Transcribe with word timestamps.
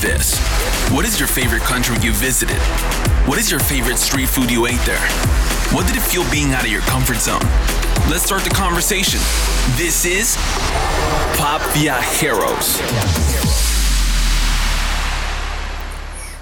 this. 0.00 0.38
What 0.90 1.04
is 1.04 1.20
your 1.20 1.28
favorite 1.28 1.62
country 1.62 1.96
you 2.00 2.12
visited? 2.12 2.56
What 3.28 3.38
is 3.38 3.50
your 3.50 3.60
favorite 3.60 3.98
street 3.98 4.28
food 4.28 4.50
you 4.50 4.66
ate 4.66 4.80
there? 4.86 5.04
What 5.72 5.86
did 5.86 5.96
it 5.96 6.02
feel 6.02 6.24
being 6.30 6.52
out 6.52 6.64
of 6.64 6.72
your 6.72 6.80
comfort 6.82 7.18
zone? 7.18 7.44
Let's 8.10 8.24
start 8.24 8.42
the 8.42 8.50
conversation. 8.50 9.20
This 9.76 10.04
is 10.04 10.36
Pop 11.36 11.60
Viajeros. 11.74 12.80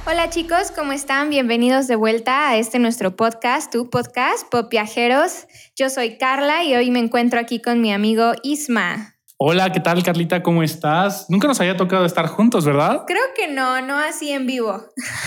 Hola 0.07 0.31
chicos, 0.31 0.71
¿cómo 0.71 0.93
están? 0.93 1.29
Bienvenidos 1.29 1.87
de 1.87 1.97
vuelta 1.97 2.49
a 2.49 2.57
este 2.57 2.79
nuestro 2.79 3.17
podcast, 3.17 3.71
tu 3.71 3.91
podcast, 3.91 4.49
Pop 4.51 4.71
Viajeros. 4.71 5.47
Yo 5.77 5.91
soy 5.91 6.17
Carla 6.17 6.65
y 6.65 6.75
hoy 6.75 6.91
me 6.91 7.01
encuentro 7.01 7.39
aquí 7.39 7.61
con 7.61 7.83
mi 7.83 7.93
amigo 7.93 8.33
Isma. 8.43 9.18
Hola, 9.41 9.71
¿qué 9.71 9.79
tal 9.79 10.03
Carlita? 10.03 10.43
¿Cómo 10.43 10.65
estás? 10.65 11.27
Nunca 11.29 11.47
nos 11.47 11.61
había 11.61 11.77
tocado 11.77 12.05
estar 12.05 12.27
juntos, 12.27 12.65
¿verdad? 12.65 13.05
Creo 13.07 13.23
que 13.37 13.47
no, 13.47 13.81
no 13.83 13.97
así 13.97 14.33
en 14.33 14.49
vivo. 14.49 14.73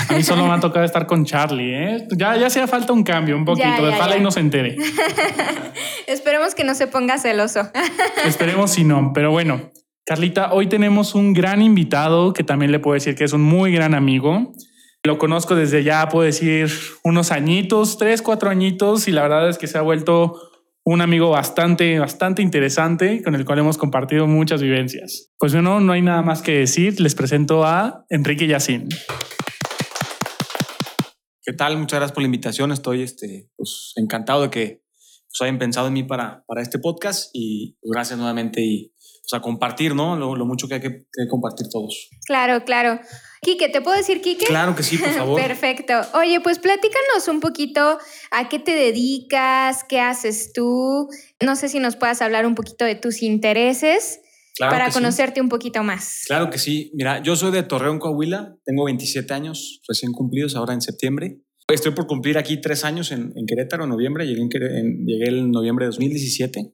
A 0.10 0.14
mí 0.14 0.22
solo 0.22 0.46
me 0.46 0.54
ha 0.54 0.60
tocado 0.60 0.84
estar 0.84 1.08
con 1.08 1.24
Charlie, 1.24 1.74
¿eh? 1.74 2.08
Ya, 2.18 2.36
ya 2.36 2.48
hacía 2.48 2.68
falta 2.68 2.92
un 2.92 3.06
cambio, 3.06 3.38
un 3.38 3.46
poquito. 3.46 3.66
Ya, 3.70 3.80
ya, 3.80 3.96
Ojalá 3.96 4.16
ya. 4.16 4.18
y 4.18 4.22
no 4.22 4.30
se 4.30 4.42
entere. 4.42 4.76
Esperemos 6.08 6.56
que 6.56 6.66
no 6.66 6.76
se 6.76 6.88
ponga 6.88 7.20
celoso. 7.20 7.70
Esperemos 8.26 8.72
si 8.72 8.84
no. 8.84 9.14
Pero 9.14 9.32
bueno, 9.32 9.72
Carlita, 10.06 10.52
hoy 10.52 10.68
tenemos 10.68 11.16
un 11.16 11.32
gran 11.32 11.62
invitado 11.62 12.34
que 12.34 12.44
también 12.44 12.74
le 12.74 12.80
puedo 12.80 12.96
decir 12.96 13.16
que 13.16 13.24
es 13.24 13.32
un 13.32 13.44
muy 13.44 13.72
gran 13.72 13.94
amigo. 13.94 14.52
Lo 15.04 15.20
conozco 15.20 15.56
desde 15.56 15.86
ya, 15.86 16.10
puedo 16.10 16.26
decir, 16.26 16.70
unos 17.06 17.32
añitos, 17.32 17.98
tres, 17.98 18.22
cuatro 18.22 18.50
añitos, 18.50 19.08
y 19.08 19.14
la 19.14 19.22
verdad 19.22 19.48
es 19.48 19.58
que 19.58 19.68
se 19.68 19.78
ha 19.78 19.82
vuelto 19.82 20.51
un 20.84 21.02
amigo 21.02 21.30
bastante, 21.30 22.00
bastante 22.00 22.42
interesante 22.42 23.22
con 23.24 23.36
el 23.36 23.46
cual 23.46 23.60
hemos 23.60 23.78
compartido 23.78 24.28
muchas 24.28 24.62
vivencias. 24.62 25.32
Pues 25.38 25.54
bueno, 25.54 25.80
no 25.80 25.94
hay 25.94 26.02
nada 26.02 26.22
más 26.22 26.42
que 26.42 26.54
decir. 26.54 27.00
Les 27.00 27.16
presento 27.16 27.64
a 27.66 28.06
Enrique 28.10 28.48
Yacín. 28.48 28.90
¿Qué 31.44 31.54
tal? 31.54 31.78
Muchas 31.78 32.00
gracias 32.00 32.14
por 32.14 32.24
la 32.24 32.28
invitación. 32.28 32.72
Estoy 32.72 33.04
este, 33.04 33.50
pues, 33.56 33.94
encantado 33.96 34.44
de 34.44 34.50
que 34.50 34.84
pues, 35.28 35.42
hayan 35.42 35.60
pensado 35.60 35.88
en 35.88 35.94
mí 35.94 36.04
para, 36.04 36.44
para 36.48 36.62
este 36.62 36.80
podcast 36.80 37.30
y 37.34 37.78
pues, 37.82 37.92
gracias 37.92 38.18
nuevamente 38.18 38.62
y 38.62 38.94
pues, 39.22 39.34
a 39.34 39.42
compartir, 39.42 39.96
¿no? 39.96 40.16
Lo, 40.16 40.36
lo 40.36 40.46
mucho 40.46 40.68
que 40.68 40.76
hay 40.76 40.82
que, 40.82 40.90
que 40.90 41.28
compartir 41.30 41.68
todos. 41.70 42.10
Claro, 42.26 42.64
claro. 42.66 43.00
Quique, 43.42 43.70
¿te 43.70 43.82
puedo 43.82 43.98
decir 43.98 44.22
Quique? 44.22 44.46
Claro 44.46 44.76
que 44.76 44.84
sí, 44.84 44.98
por 44.98 45.10
favor. 45.10 45.42
Perfecto. 45.48 45.94
Oye, 46.14 46.40
pues 46.42 46.60
platícanos 46.60 47.28
un 47.28 47.40
poquito 47.40 47.98
a 48.32 48.50
qué 48.50 48.60
te 48.60 48.72
dedicas, 48.76 49.84
qué 49.90 50.00
haces 50.00 50.54
tú. 50.54 51.08
No 51.44 51.56
sé 51.56 51.68
si 51.70 51.80
nos 51.80 51.96
puedas 51.96 52.22
hablar 52.22 52.46
un 52.46 52.56
poquito 52.56 52.86
de 52.86 52.96
tus 52.96 53.22
intereses 53.24 54.20
Claro 54.56 54.74
para 54.74 54.88
sí. 54.88 54.94
conocerte 54.94 55.42
un 55.42 55.50
poquito 55.50 55.82
más. 55.84 56.24
Claro 56.28 56.50
que 56.52 56.60
sí. 56.60 56.92
Mira, 56.94 57.24
yo 57.24 57.36
soy 57.36 57.52
de 57.52 57.64
Torreón, 57.64 57.98
Coahuila. 58.00 58.56
Tengo 58.66 58.84
27 58.86 59.34
años 59.34 59.82
recién 59.88 60.12
cumplidos 60.12 60.56
ahora 60.56 60.74
en 60.74 60.82
septiembre. 60.82 61.40
Estoy 61.68 61.94
por 61.94 62.06
cumplir 62.06 62.38
aquí 62.38 62.60
tres 62.60 62.84
años 62.84 63.12
en, 63.12 63.32
en 63.36 63.46
Querétaro, 63.48 63.86
en 63.86 63.90
noviembre. 63.90 64.28
Llegué 64.28 64.42
en, 64.42 64.50
en- 64.78 65.06
llegué 65.06 65.30
en 65.30 65.52
noviembre 65.52 65.86
de 65.86 65.92
2017. 65.92 66.74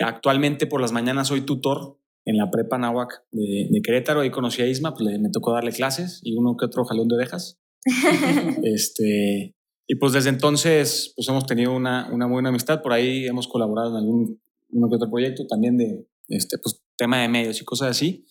Actualmente 0.00 0.66
por 0.66 0.80
las 0.80 0.92
mañanas 0.92 1.28
soy 1.28 1.42
tutor 1.42 1.98
en 2.24 2.36
la 2.36 2.50
prepa 2.50 2.78
Nahuac 2.78 3.22
de, 3.32 3.68
de 3.70 3.82
Querétaro. 3.82 4.20
Ahí 4.20 4.30
conocí 4.30 4.62
a 4.62 4.66
Isma, 4.66 4.94
pues 4.94 5.06
le- 5.10 5.18
me 5.18 5.30
tocó 5.30 5.52
darle 5.52 5.72
clases 5.72 6.20
y 6.24 6.36
uno 6.36 6.56
que 6.58 6.66
otro 6.66 6.84
jalón 6.84 7.08
de 7.08 7.16
orejas. 7.16 7.58
este, 8.62 9.54
y 9.86 9.94
pues 9.96 10.12
desde 10.12 10.28
entonces 10.30 11.12
pues 11.16 11.28
hemos 11.28 11.46
tenido 11.46 11.74
una, 11.74 12.08
una 12.12 12.26
buena 12.26 12.48
amistad. 12.50 12.82
Por 12.82 12.92
ahí 12.92 13.26
hemos 13.26 13.48
colaborado 13.48 13.90
en 13.90 13.96
algún 13.96 14.40
uno 14.70 14.88
que 14.88 14.96
otro 14.96 15.10
proyecto 15.10 15.46
también 15.48 15.76
de 15.76 16.06
este, 16.28 16.58
pues, 16.58 16.82
tema 16.96 17.20
de 17.20 17.28
medios 17.28 17.60
y 17.60 17.64
cosas 17.64 17.88
así. 17.90 18.24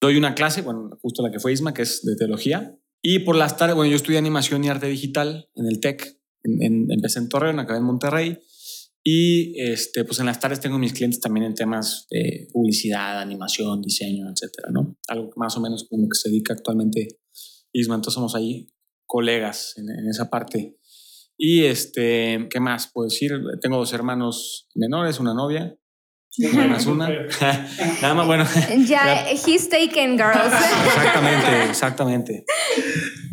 Doy 0.00 0.16
una 0.16 0.34
clase, 0.34 0.62
bueno, 0.62 0.90
justo 1.00 1.22
la 1.22 1.30
que 1.30 1.40
fue 1.40 1.52
Isma, 1.52 1.74
que 1.74 1.82
es 1.82 2.02
de 2.04 2.16
teología. 2.16 2.76
Y 3.02 3.20
por 3.20 3.34
las 3.36 3.56
tardes, 3.56 3.74
bueno, 3.74 3.90
yo 3.90 3.96
estudié 3.96 4.18
animación 4.18 4.64
y 4.64 4.68
arte 4.68 4.86
digital 4.86 5.48
en 5.56 5.66
el 5.66 5.80
TEC. 5.80 6.18
En, 6.44 6.62
en- 6.62 6.86
empecé 6.90 7.18
en 7.18 7.28
Torreón, 7.28 7.58
acabé 7.58 7.78
en 7.80 7.84
Monterrey. 7.84 8.38
Y 9.04 9.60
este, 9.60 10.04
pues 10.04 10.20
en 10.20 10.26
las 10.26 10.38
tardes 10.38 10.60
tengo 10.60 10.78
mis 10.78 10.92
clientes 10.92 11.20
también 11.20 11.46
en 11.46 11.54
temas 11.54 12.06
de 12.10 12.48
publicidad, 12.52 13.20
animación, 13.20 13.82
diseño, 13.82 14.26
etcétera, 14.30 14.68
¿no? 14.70 14.96
Algo 15.08 15.30
más 15.36 15.56
o 15.56 15.60
menos 15.60 15.86
como 15.88 16.08
que 16.08 16.16
se 16.16 16.28
dedica 16.28 16.52
actualmente 16.52 17.20
Isma. 17.72 17.96
Entonces 17.96 18.14
somos 18.14 18.34
ahí 18.34 18.68
colegas 19.06 19.74
en, 19.76 19.90
en 19.90 20.08
esa 20.08 20.30
parte. 20.30 20.76
Y 21.36 21.64
este, 21.64 22.46
¿qué 22.50 22.60
más 22.60 22.90
puedo 22.92 23.08
decir? 23.08 23.32
Tengo 23.60 23.78
dos 23.78 23.92
hermanos 23.92 24.68
menores, 24.76 25.18
una 25.18 25.34
novia. 25.34 25.76
Nada 26.38 26.66
más 26.66 26.86
una. 26.86 27.08
Nada 28.02 28.14
más, 28.14 28.26
bueno. 28.26 28.44
Ya, 28.86 29.26
he's 29.30 29.68
taken, 29.68 30.16
girls. 30.16 30.52
Exactamente, 30.86 31.64
exactamente. 31.68 32.44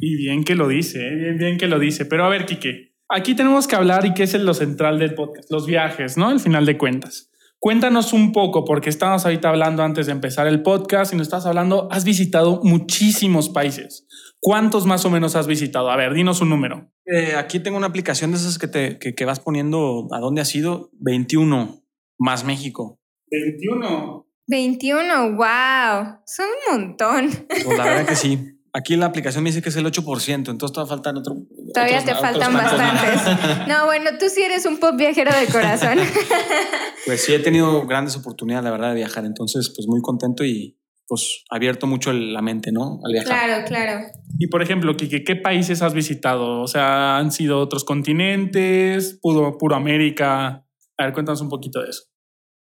Y 0.01 0.15
bien 0.15 0.43
que 0.43 0.55
lo 0.55 0.67
dice, 0.67 1.07
¿eh? 1.07 1.15
bien, 1.15 1.37
bien 1.37 1.57
que 1.57 1.67
lo 1.67 1.79
dice. 1.79 2.05
Pero 2.05 2.25
a 2.25 2.29
ver, 2.29 2.45
Quique, 2.45 2.88
aquí 3.09 3.35
tenemos 3.35 3.67
que 3.67 3.75
hablar 3.75 4.05
y 4.05 4.13
qué 4.13 4.23
es 4.23 4.33
lo 4.35 4.53
central 4.53 4.99
del 4.99 5.15
podcast, 5.15 5.51
los 5.51 5.65
viajes, 5.65 6.17
¿no? 6.17 6.29
Al 6.29 6.39
final 6.39 6.65
de 6.65 6.77
cuentas. 6.77 7.29
Cuéntanos 7.61 8.13
un 8.13 8.31
poco, 8.31 8.63
porque 8.63 8.89
estábamos 8.89 9.25
ahorita 9.25 9.49
hablando 9.49 9.83
antes 9.83 10.05
de 10.05 10.13
empezar 10.13 10.47
el 10.47 10.61
podcast 10.61 11.11
y 11.11 11.17
nos 11.17 11.27
estás 11.27 11.45
hablando, 11.45 11.89
has 11.91 12.05
visitado 12.05 12.61
muchísimos 12.63 13.49
países. 13.49 14.07
¿Cuántos 14.39 14.85
más 14.85 15.03
o 15.03 15.09
menos 15.09 15.35
has 15.35 15.45
visitado? 15.45 15.91
A 15.91 15.97
ver, 15.97 16.13
dinos 16.13 16.39
un 16.39 16.49
número. 16.49 16.89
Eh, 17.05 17.33
aquí 17.35 17.59
tengo 17.59 17.77
una 17.77 17.87
aplicación 17.87 18.31
de 18.31 18.37
esas 18.37 18.57
que, 18.57 18.69
te, 18.69 18.97
que, 18.97 19.13
que 19.13 19.25
vas 19.25 19.41
poniendo 19.41 20.07
a 20.11 20.19
dónde 20.19 20.39
has 20.39 20.55
ido. 20.55 20.89
21 21.01 21.83
más 22.17 22.45
México. 22.45 23.01
21. 23.29 24.25
21, 24.47 25.35
wow. 25.35 26.19
Son 26.25 26.45
un 26.47 26.79
montón. 26.79 27.29
Pues 27.49 27.77
la 27.77 27.83
verdad 27.83 28.07
que 28.07 28.15
sí. 28.15 28.55
Aquí 28.73 28.95
la 28.95 29.07
aplicación 29.07 29.43
me 29.43 29.49
dice 29.49 29.61
que 29.61 29.69
es 29.69 29.75
el 29.75 29.85
8%, 29.85 30.49
entonces 30.49 30.71
todavía 30.73 30.89
faltan 30.89 31.17
otro. 31.17 31.35
Todavía 31.73 31.99
otros- 31.99 32.15
te 32.15 32.21
faltan 32.21 32.53
más. 32.53 32.77
bastantes. 32.77 33.67
No, 33.67 33.85
bueno, 33.85 34.11
tú 34.19 34.25
sí 34.29 34.41
eres 34.43 34.65
un 34.65 34.77
pop 34.77 34.95
viajero 34.97 35.31
de 35.35 35.47
corazón. 35.47 35.97
Pues 37.05 37.23
sí, 37.23 37.33
he 37.33 37.39
tenido 37.39 37.87
grandes 37.87 38.15
oportunidades, 38.17 38.63
la 38.65 38.71
verdad, 38.71 38.89
de 38.89 38.95
viajar. 38.95 39.25
Entonces, 39.25 39.71
pues 39.75 39.87
muy 39.87 40.01
contento 40.01 40.43
y 40.43 40.77
pues 41.07 41.43
abierto 41.49 41.87
mucho 41.87 42.13
la 42.13 42.41
mente, 42.41 42.71
¿no? 42.71 42.99
Al 43.03 43.13
viajar. 43.13 43.29
Claro, 43.47 43.65
claro. 43.65 44.07
Y 44.37 44.47
por 44.47 44.61
ejemplo, 44.61 44.95
Quique, 44.95 45.23
¿qué 45.23 45.35
países 45.35 45.81
has 45.81 45.93
visitado? 45.95 46.61
O 46.61 46.67
sea, 46.67 47.17
¿han 47.17 47.31
sido 47.31 47.59
otros 47.59 47.83
continentes? 47.83 49.17
¿Puro, 49.21 49.57
puro 49.57 49.75
América? 49.75 50.65
A 50.97 51.03
ver, 51.05 51.13
cuéntanos 51.13 51.41
un 51.41 51.49
poquito 51.49 51.81
de 51.81 51.89
eso. 51.89 52.03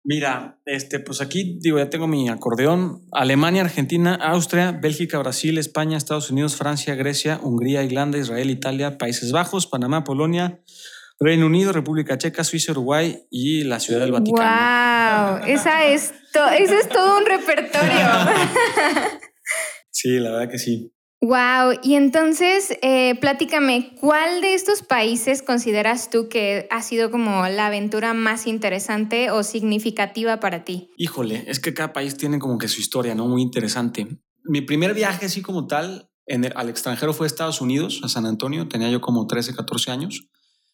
Mira, 0.03 0.59
este, 0.65 0.99
pues 0.99 1.21
aquí 1.21 1.59
digo, 1.61 1.77
ya 1.77 1.89
tengo 1.89 2.07
mi 2.07 2.27
acordeón. 2.27 3.05
Alemania, 3.11 3.61
Argentina, 3.61 4.15
Austria, 4.15 4.71
Bélgica, 4.71 5.19
Brasil, 5.19 5.57
España, 5.57 5.97
Estados 5.97 6.31
Unidos, 6.31 6.55
Francia, 6.55 6.95
Grecia, 6.95 7.39
Hungría, 7.41 7.83
Irlanda, 7.83 8.17
Israel, 8.17 8.49
Italia, 8.49 8.97
Países 8.97 9.31
Bajos, 9.31 9.67
Panamá, 9.67 10.03
Polonia, 10.03 10.59
Reino 11.19 11.45
Unido, 11.45 11.71
República 11.71 12.17
Checa, 12.17 12.43
Suiza, 12.43 12.71
Uruguay 12.71 13.27
y 13.29 13.63
la 13.63 13.79
Ciudad 13.79 13.99
del 13.99 14.11
Vaticano. 14.11 15.37
Wow, 15.37 15.45
esa 15.45 15.85
es 15.85 16.13
ese 16.57 16.79
es 16.79 16.89
todo 16.89 17.17
un 17.19 17.25
repertorio. 17.25 17.81
Sí, 19.93 20.17
la 20.17 20.31
verdad 20.31 20.49
que 20.49 20.57
sí. 20.57 20.91
Wow, 21.23 21.79
y 21.83 21.93
entonces, 21.93 22.75
eh, 22.81 23.13
platícame, 23.21 23.95
¿cuál 24.01 24.41
de 24.41 24.55
estos 24.55 24.81
países 24.81 25.43
consideras 25.43 26.09
tú 26.09 26.29
que 26.29 26.67
ha 26.71 26.81
sido 26.81 27.11
como 27.11 27.47
la 27.47 27.67
aventura 27.67 28.15
más 28.15 28.47
interesante 28.47 29.29
o 29.29 29.43
significativa 29.43 30.39
para 30.39 30.63
ti? 30.63 30.89
Híjole, 30.97 31.43
es 31.45 31.59
que 31.59 31.75
cada 31.75 31.93
país 31.93 32.17
tiene 32.17 32.39
como 32.39 32.57
que 32.57 32.67
su 32.67 32.81
historia, 32.81 33.13
¿no? 33.13 33.27
Muy 33.27 33.43
interesante. 33.43 34.07
Mi 34.45 34.61
primer 34.61 34.95
viaje 34.95 35.27
así 35.27 35.43
como 35.43 35.67
tal 35.67 36.09
al 36.55 36.69
extranjero 36.69 37.13
fue 37.13 37.25
a 37.25 37.27
Estados 37.27 37.61
Unidos, 37.61 38.01
a 38.03 38.09
San 38.09 38.25
Antonio. 38.25 38.67
Tenía 38.67 38.89
yo 38.89 39.01
como 39.01 39.27
13, 39.27 39.53
14 39.53 39.91
años. 39.91 40.27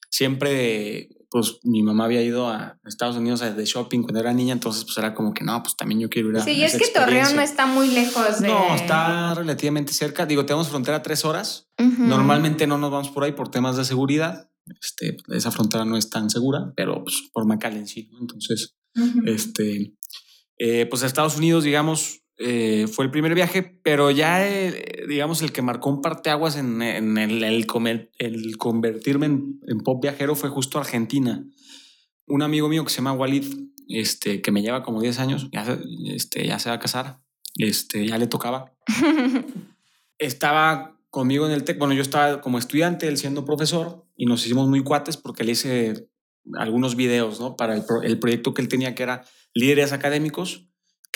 Siempre, 0.10 1.10
pues 1.30 1.60
mi 1.64 1.84
mamá 1.84 2.06
había 2.06 2.22
ido 2.22 2.50
a 2.50 2.80
Estados 2.86 3.18
Unidos 3.18 3.42
de 3.42 3.66
shopping 3.66 4.02
cuando 4.02 4.20
era 4.20 4.34
niña, 4.34 4.54
entonces 4.54 4.84
pues 4.86 4.98
era 4.98 5.14
como 5.14 5.34
que 5.34 5.44
no, 5.44 5.62
pues 5.62 5.76
también 5.76 6.00
yo 6.00 6.10
quiero 6.10 6.30
ir 6.30 6.38
a 6.38 6.44
Sí, 6.44 6.52
y 6.52 6.64
es 6.64 6.74
que 6.74 6.88
Torreón 6.88 7.18
experiencia". 7.18 7.36
no 7.36 7.42
está 7.42 7.66
muy 7.66 7.90
lejos 7.90 8.40
de... 8.40 8.48
No, 8.48 8.76
está 8.76 9.34
relativamente 9.34 9.94
cerca. 9.94 10.26
Digo, 10.26 10.46
tenemos 10.46 10.70
frontera 10.70 11.04
tres 11.04 11.26
horas. 11.26 11.68
Normalmente 11.78 12.68
no 12.68 12.78
nos 12.78 12.92
vamos 12.92 13.10
por 13.10 13.24
ahí 13.24 13.34
por 13.34 13.50
temas 13.50 13.76
de 13.76 13.86
seguridad. 13.86 14.50
Este, 14.82 15.18
esa 15.30 15.52
frontera 15.52 15.86
no 15.86 15.98
es 15.98 16.10
tan 16.10 16.30
segura, 16.30 16.74
pero 16.76 17.04
pues, 17.04 17.30
por 17.32 17.46
McAllen 17.46 17.88
sí. 17.88 18.10
¿no? 18.12 18.20
Entonces, 18.20 18.76
este, 19.26 19.94
eh, 20.58 20.86
pues 20.90 21.04
a 21.04 21.08
Estados 21.08 21.38
Unidos, 21.38 21.64
digamos, 21.64 22.22
eh, 22.38 22.88
fue 22.88 23.06
el 23.06 23.12
primer 23.12 23.34
viaje, 23.36 23.64
pero 23.64 24.12
ya, 24.12 24.48
eh, 24.48 25.06
digamos, 25.08 25.42
el 25.42 25.52
que 25.52 25.62
marcó 25.62 25.90
un 25.90 26.02
parteaguas 26.02 26.56
en, 26.56 26.82
en 26.82 27.18
el, 27.18 27.44
el, 27.44 27.66
comer- 27.68 28.12
el 28.20 28.58
convertirme 28.58 29.26
en, 29.26 29.60
en 29.68 29.80
pop 29.80 30.02
viajero 30.02 30.36
fue 30.36 30.50
justo 30.50 30.80
Argentina. 30.80 31.44
Un 32.28 32.42
amigo 32.44 32.70
mío 32.70 32.84
que 32.84 32.90
se 32.92 32.98
llama 32.98 33.14
Walid, 33.14 33.46
este, 33.88 34.42
que 34.42 34.52
me 34.52 34.62
lleva 34.62 34.84
como 34.84 35.02
10 35.02 35.18
años, 35.20 35.50
ya, 35.52 35.78
este, 36.08 36.46
ya 36.46 36.60
se 36.60 36.70
va 36.70 36.76
a 36.76 36.80
casar, 36.80 37.20
este, 37.56 38.06
ya 38.06 38.18
le 38.18 38.28
tocaba. 38.28 38.74
Estaba 40.20 41.00
conmigo 41.10 41.46
en 41.46 41.52
el 41.54 41.64
TEC, 41.64 41.78
bueno, 41.80 41.94
yo 41.94 42.02
estaba 42.02 42.42
como 42.42 42.58
estudiante, 42.58 43.08
él 43.08 43.18
siendo 43.18 43.46
profesor, 43.46 44.06
y 44.16 44.26
nos 44.26 44.46
hicimos 44.46 44.68
muy 44.68 44.84
cuates 44.84 45.16
porque 45.18 45.44
le 45.44 45.52
hice 45.54 46.08
algunos 46.58 46.96
videos, 46.96 47.40
¿no? 47.40 47.56
Para 47.56 47.76
el, 47.76 47.86
pro- 47.86 48.02
el 48.02 48.20
proyecto 48.20 48.54
que 48.54 48.62
él 48.62 48.68
tenía, 48.68 48.96
que 48.96 49.04
era 49.04 49.24
líderes 49.54 49.94
académicos, 49.94 50.68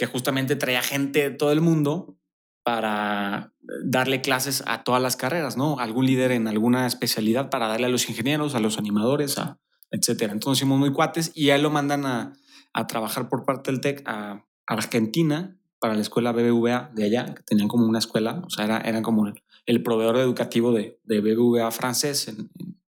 que 0.01 0.07
justamente 0.07 0.55
traía 0.55 0.81
gente 0.81 1.29
de 1.29 1.29
todo 1.29 1.51
el 1.51 1.61
mundo 1.61 2.17
para 2.63 3.53
darle 3.83 4.21
clases 4.21 4.63
a 4.65 4.83
todas 4.83 4.99
las 4.99 5.15
carreras, 5.15 5.57
¿no? 5.57 5.77
Algún 5.77 6.07
líder 6.07 6.31
en 6.31 6.47
alguna 6.47 6.87
especialidad 6.87 7.51
para 7.51 7.67
darle 7.67 7.85
a 7.85 7.89
los 7.89 8.09
ingenieros, 8.09 8.55
a 8.55 8.59
los 8.59 8.79
animadores, 8.79 9.37
a, 9.37 9.59
etcétera. 9.91 10.33
Entonces 10.33 10.59
hicimos 10.59 10.79
muy 10.79 10.91
cuates 10.91 11.31
y 11.35 11.51
a 11.51 11.55
él 11.55 11.61
lo 11.61 11.69
mandan 11.69 12.07
a, 12.07 12.33
trabajar 12.87 13.29
por 13.29 13.45
parte 13.45 13.69
del 13.69 13.79
TEC 13.79 14.01
a 14.07 14.43
Argentina 14.65 15.55
para 15.77 15.93
la 15.93 16.01
escuela 16.01 16.31
BBVA 16.31 16.89
de 16.95 17.03
allá, 17.03 17.35
que 17.35 17.43
tenían 17.43 17.67
como 17.67 17.85
una 17.85 17.99
escuela, 17.99 18.41
o 18.43 18.49
sea, 18.49 18.65
era, 18.65 18.79
eran 18.79 19.03
como 19.03 19.27
el, 19.27 19.43
el 19.67 19.83
proveedor 19.83 20.17
educativo 20.17 20.71
de, 20.71 20.99
de 21.03 21.21
BBVA 21.21 21.69
francés. 21.69 22.35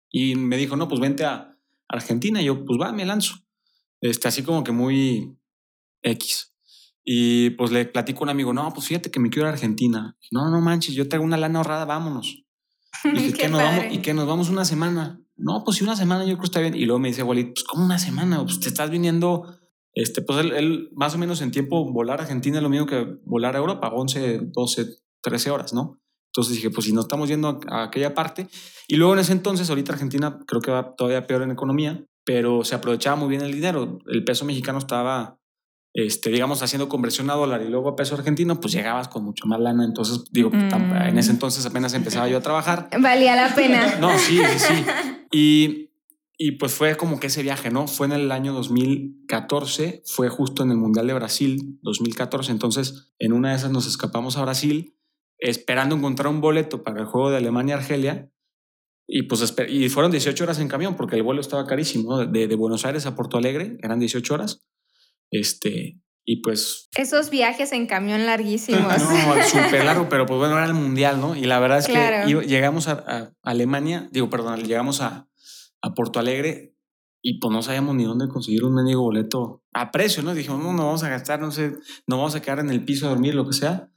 y 0.09 0.33
me 0.33 0.57
dijo, 0.57 0.75
no, 0.77 0.87
pues 0.87 0.99
vente 0.99 1.25
a 1.25 1.55
Argentina. 1.87 2.41
Y 2.41 2.45
yo, 2.45 2.65
pues 2.65 2.81
va, 2.81 2.91
me 2.91 3.05
lanzo. 3.05 3.35
Este, 4.01 4.27
así 4.27 4.41
como 4.41 4.63
que 4.63 4.71
muy 4.71 5.37
X. 6.01 6.52
Y 7.03 7.51
pues 7.51 7.71
le 7.71 7.85
platico 7.85 8.19
a 8.19 8.23
un 8.23 8.29
amigo, 8.29 8.53
no, 8.53 8.71
pues 8.73 8.87
fíjate 8.87 9.11
que 9.11 9.19
me 9.19 9.29
quiero 9.29 9.47
ir 9.47 9.51
a 9.51 9.53
Argentina. 9.53 10.17
No, 10.31 10.49
no 10.49 10.61
manches, 10.61 10.95
yo 10.95 11.09
tengo 11.09 11.23
una 11.23 11.37
lana 11.37 11.59
ahorrada, 11.59 11.85
vámonos. 11.85 12.43
Y 13.05 13.09
dije, 13.11 13.33
¿qué 13.33 13.49
nos 13.49 13.61
vamos? 13.61 13.85
¿Y 13.91 13.97
que 13.97 14.13
nos 14.13 14.27
vamos 14.27 14.49
una 14.49 14.65
semana? 14.65 15.19
No, 15.35 15.63
pues 15.65 15.77
si 15.77 15.83
una 15.83 15.95
semana 15.95 16.23
yo 16.23 16.33
creo 16.33 16.39
que 16.39 16.45
está 16.45 16.59
bien. 16.61 16.75
Y 16.75 16.85
luego 16.85 16.99
me 16.99 17.09
dice, 17.09 17.23
Walid, 17.23 17.53
pues 17.53 17.63
¿cómo 17.63 17.83
una 17.83 17.99
semana? 17.99 18.41
Pues 18.43 18.59
te 18.59 18.69
estás 18.69 18.89
viniendo, 18.89 19.59
este, 19.93 20.21
pues 20.21 20.39
él, 20.45 20.89
más 20.95 21.15
o 21.15 21.17
menos 21.17 21.41
en 21.41 21.51
tiempo 21.51 21.91
volar 21.91 22.19
a 22.19 22.23
Argentina 22.23 22.57
es 22.57 22.63
lo 22.63 22.69
mismo 22.69 22.85
que 22.85 23.17
volar 23.25 23.55
a 23.55 23.59
Europa, 23.59 23.89
11, 23.89 24.39
12, 24.53 24.85
13 25.21 25.51
horas, 25.51 25.73
¿no? 25.73 25.99
Entonces 26.27 26.55
dije, 26.55 26.71
pues 26.71 26.85
si 26.85 26.93
no 26.93 27.01
estamos 27.01 27.29
yendo 27.29 27.59
a, 27.69 27.83
aquella 27.83 28.13
parte. 28.13 28.47
Y 28.87 28.95
luego 28.95 29.13
en 29.13 29.19
ese 29.19 29.33
entonces, 29.33 29.69
ahorita 29.69 29.93
Argentina 29.93 30.39
creo 30.47 30.61
que 30.61 30.71
va 30.71 30.95
todavía 30.95 31.27
peor 31.27 31.43
en 31.43 31.51
economía, 31.51 32.03
pero 32.25 32.63
se 32.63 32.75
aprovechaba 32.75 33.15
muy 33.15 33.29
bien 33.29 33.41
el 33.41 33.53
dinero. 33.53 33.99
El 34.07 34.23
peso 34.23 34.45
mexicano 34.45 34.79
estaba, 34.79 35.39
este, 35.93 36.31
digamos, 36.31 36.63
haciendo 36.63 36.89
conversión 36.89 37.29
a 37.29 37.33
dólar 37.33 37.61
y 37.61 37.69
luego 37.69 37.89
a 37.89 37.95
peso 37.95 38.15
argentino, 38.15 38.59
pues 38.59 38.73
llegabas 38.73 39.07
con 39.07 39.23
mucho 39.23 39.45
más 39.45 39.59
lana. 39.59 39.85
Entonces, 39.85 40.23
digo, 40.31 40.51
en 40.51 41.17
ese 41.17 41.31
mm. 41.31 41.35
entonces 41.35 41.65
apenas 41.65 41.93
empezaba 41.93 42.27
yo 42.27 42.37
a 42.37 42.41
trabajar. 42.41 42.89
Valía 42.99 43.35
la 43.35 43.53
pena. 43.53 43.95
No, 43.99 44.17
sí, 44.17 44.37
sí, 44.37 44.59
sí. 44.59 44.85
Y, 45.35 45.89
y 46.37 46.51
pues 46.53 46.73
fue 46.73 46.95
como 46.95 47.19
que 47.19 47.25
ese 47.27 47.41
viaje, 47.41 47.71
¿no? 47.71 47.87
Fue 47.87 48.05
en 48.05 48.13
el 48.13 48.31
año 48.31 48.53
2014, 48.53 50.03
fue 50.05 50.29
justo 50.29 50.61
en 50.61 50.69
el 50.69 50.77
Mundial 50.77 51.07
de 51.07 51.13
Brasil, 51.13 51.79
2014. 51.81 52.51
Entonces, 52.51 53.13
en 53.17 53.33
una 53.33 53.49
de 53.49 53.55
esas 53.55 53.71
nos 53.71 53.87
escapamos 53.87 54.37
a 54.37 54.43
Brasil 54.43 54.95
esperando 55.43 55.95
encontrar 55.95 56.29
un 56.29 56.39
boleto 56.39 56.83
para 56.83 57.01
el 57.01 57.05
juego 57.05 57.29
de 57.29 57.37
Alemania-Argelia. 57.37 58.31
Y 59.05 59.23
pues 59.23 59.53
y 59.67 59.89
fueron 59.89 60.11
18 60.11 60.43
horas 60.43 60.59
en 60.59 60.69
camión 60.69 60.95
porque 60.95 61.17
el 61.17 61.23
vuelo 61.23 61.41
estaba 61.41 61.65
carísimo, 61.65 62.25
de, 62.25 62.47
de, 62.47 62.55
Buenos 62.55 62.85
Aires 62.85 63.05
a 63.05 63.15
Porto 63.15 63.37
Alegre, 63.37 63.77
eran 63.81 63.99
18 63.99 64.33
horas. 64.33 64.65
Este, 65.33 65.99
y 66.25 66.41
pues... 66.41 66.89
Esos 66.95 67.29
viajes 67.31 67.71
en 67.71 67.87
camión 67.87 68.25
larguísimos. 68.25 68.81
no, 68.99 69.43
súper 69.43 69.83
largo, 69.83 70.07
pero 70.09 70.25
pues 70.25 70.37
bueno, 70.37 70.55
era 70.55 70.65
el 70.65 70.75
mundial, 70.75 71.19
¿no? 71.19 71.35
Y 71.35 71.45
la 71.45 71.59
verdad 71.59 71.79
es 71.79 71.87
que 71.87 72.45
llegamos 72.47 72.87
a, 72.87 73.33
Alemania, 73.41 74.07
digo, 74.11 74.29
perdón, 74.29 74.63
llegamos 74.63 75.01
a, 75.01 75.27
a 75.81 75.93
Porto 75.93 76.19
Alegre 76.19 76.75
y 77.21 77.39
pues 77.39 77.51
no 77.51 77.61
sabíamos 77.63 77.95
ni 77.95 78.03
dónde 78.03 78.27
conseguir 78.27 78.63
un 78.63 78.75
mendigo 78.75 79.01
boleto 79.01 79.63
a 79.73 79.91
precio, 79.91 80.21
¿no? 80.21 80.35
Dijimos, 80.35 80.61
no, 80.61 80.73
no 80.73 80.85
vamos 80.85 81.03
a 81.03 81.09
gastar, 81.09 81.41
no 81.41 81.51
sé, 81.51 81.73
no 82.05 82.17
vamos 82.17 82.35
a 82.35 82.41
quedar 82.41 82.59
en 82.59 82.69
el 82.69 82.85
piso 82.85 83.07
a 83.07 83.09
dormir, 83.09 83.33
lo 83.33 83.47
que 83.47 83.53
sea. 83.53 83.89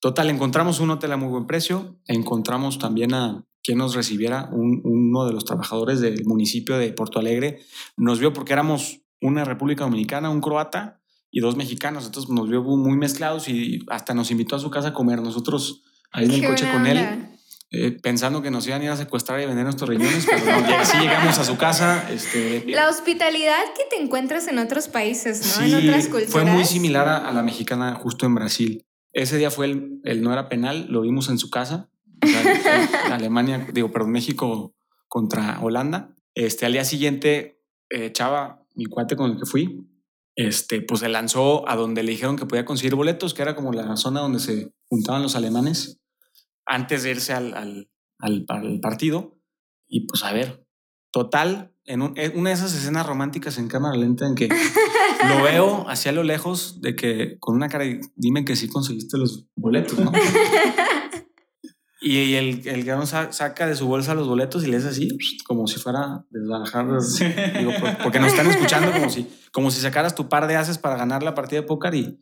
Total, 0.00 0.28
encontramos 0.28 0.80
un 0.80 0.90
hotel 0.90 1.12
a 1.12 1.16
muy 1.16 1.28
buen 1.28 1.46
precio, 1.46 1.98
encontramos 2.06 2.78
también 2.78 3.14
a 3.14 3.44
quien 3.62 3.78
nos 3.78 3.94
recibiera, 3.94 4.50
uno 4.52 5.24
de 5.24 5.32
los 5.32 5.46
trabajadores 5.46 6.00
del 6.00 6.26
municipio 6.26 6.76
de 6.76 6.92
Porto 6.92 7.18
Alegre, 7.18 7.60
nos 7.96 8.18
vio 8.18 8.34
porque 8.34 8.52
éramos 8.52 9.03
una 9.20 9.44
República 9.44 9.84
Dominicana, 9.84 10.30
un 10.30 10.40
croata 10.40 11.00
y 11.30 11.40
dos 11.40 11.56
mexicanos, 11.56 12.06
entonces 12.06 12.30
nos 12.30 12.48
vio 12.48 12.62
muy 12.62 12.96
mezclados 12.96 13.48
y 13.48 13.84
hasta 13.88 14.14
nos 14.14 14.30
invitó 14.30 14.56
a 14.56 14.60
su 14.60 14.70
casa 14.70 14.88
a 14.88 14.92
comer. 14.92 15.20
Nosotros 15.20 15.82
ahí 16.12 16.26
en 16.26 16.30
el 16.32 16.46
coche 16.46 16.70
con 16.70 16.86
él, 16.86 17.28
eh, 17.70 17.90
pensando 18.02 18.40
que 18.40 18.50
nos 18.50 18.66
iban 18.66 18.82
a 18.82 18.84
ir 18.84 18.90
a 18.90 18.96
secuestrar 18.96 19.40
y 19.40 19.46
vender 19.46 19.64
nuestros 19.64 19.88
riñones, 19.88 20.26
pero 20.30 20.60
no, 20.60 20.84
sí 20.84 20.98
llegamos 20.98 21.38
a 21.38 21.44
su 21.44 21.56
casa. 21.56 22.08
Este, 22.10 22.64
la 22.68 22.88
hospitalidad 22.88 23.64
que 23.76 23.84
te 23.90 24.00
encuentras 24.00 24.46
en 24.46 24.58
otros 24.58 24.88
países, 24.88 25.58
¿no? 25.58 25.64
en 25.64 25.74
otras 25.74 26.04
culturas. 26.06 26.30
Fue 26.30 26.44
muy 26.44 26.64
similar 26.64 27.08
a, 27.08 27.28
a 27.28 27.32
la 27.32 27.42
mexicana 27.42 27.94
justo 27.96 28.26
en 28.26 28.34
Brasil. 28.36 28.84
Ese 29.14 29.38
día 29.38 29.50
fue 29.50 29.66
el, 29.66 30.22
no 30.22 30.32
era 30.32 30.48
penal, 30.48 30.86
lo 30.90 31.00
vimos 31.02 31.28
en 31.28 31.38
su 31.38 31.48
casa. 31.48 31.88
Alemania, 33.10 33.66
digo, 33.72 33.92
perdón, 33.92 34.10
México 34.10 34.74
contra 35.08 35.60
Holanda. 35.60 36.14
Este, 36.34 36.66
al 36.66 36.72
día 36.72 36.84
siguiente, 36.84 37.62
eh, 37.90 38.10
Chava, 38.10 38.63
mi 38.74 38.86
cuate 38.86 39.16
con 39.16 39.30
el 39.30 39.38
que 39.38 39.46
fui, 39.46 39.86
este, 40.36 40.82
pues 40.82 41.00
se 41.00 41.08
lanzó 41.08 41.68
a 41.68 41.76
donde 41.76 42.02
le 42.02 42.12
dijeron 42.12 42.36
que 42.36 42.46
podía 42.46 42.64
conseguir 42.64 42.94
boletos, 42.94 43.34
que 43.34 43.42
era 43.42 43.54
como 43.54 43.72
la 43.72 43.96
zona 43.96 44.20
donde 44.20 44.40
se 44.40 44.72
juntaban 44.88 45.22
los 45.22 45.36
alemanes 45.36 46.00
antes 46.66 47.02
de 47.02 47.10
irse 47.10 47.32
al, 47.32 47.54
al, 47.54 48.44
al 48.48 48.80
partido. 48.80 49.38
Y 49.88 50.06
pues 50.06 50.24
a 50.24 50.32
ver, 50.32 50.66
total, 51.12 51.74
en, 51.84 52.02
una 52.02 52.50
de 52.50 52.52
esas 52.52 52.74
escenas 52.74 53.06
románticas 53.06 53.58
en 53.58 53.68
cámara 53.68 53.96
lenta 53.96 54.26
en 54.26 54.34
que 54.34 54.48
lo 55.28 55.42
veo 55.42 55.88
hacia 55.88 56.12
lo 56.12 56.22
lejos 56.22 56.80
de 56.80 56.96
que 56.96 57.38
con 57.38 57.54
una 57.54 57.68
cara, 57.68 57.84
dime 58.16 58.44
que 58.44 58.56
sí 58.56 58.68
conseguiste 58.68 59.18
los 59.18 59.46
boletos, 59.54 59.98
¿no? 59.98 60.10
y 62.04 62.34
el, 62.34 62.68
el 62.68 62.84
que 62.84 63.06
saca 63.06 63.66
de 63.66 63.74
su 63.74 63.86
bolsa 63.86 64.14
los 64.14 64.28
boletos 64.28 64.62
y 64.62 64.66
le 64.66 64.76
hace 64.76 64.88
así, 64.88 65.08
como 65.46 65.66
si 65.66 65.78
fuera 65.78 66.26
digo, 67.58 67.72
porque 68.02 68.20
nos 68.20 68.32
están 68.32 68.46
escuchando 68.46 68.92
como 68.92 69.08
si, 69.08 69.26
como 69.52 69.70
si 69.70 69.80
sacaras 69.80 70.14
tu 70.14 70.28
par 70.28 70.46
de 70.46 70.56
haces 70.56 70.76
para 70.76 70.96
ganar 70.96 71.22
la 71.22 71.34
partida 71.34 71.62
de 71.62 71.66
póker 71.66 71.94
y 71.94 72.18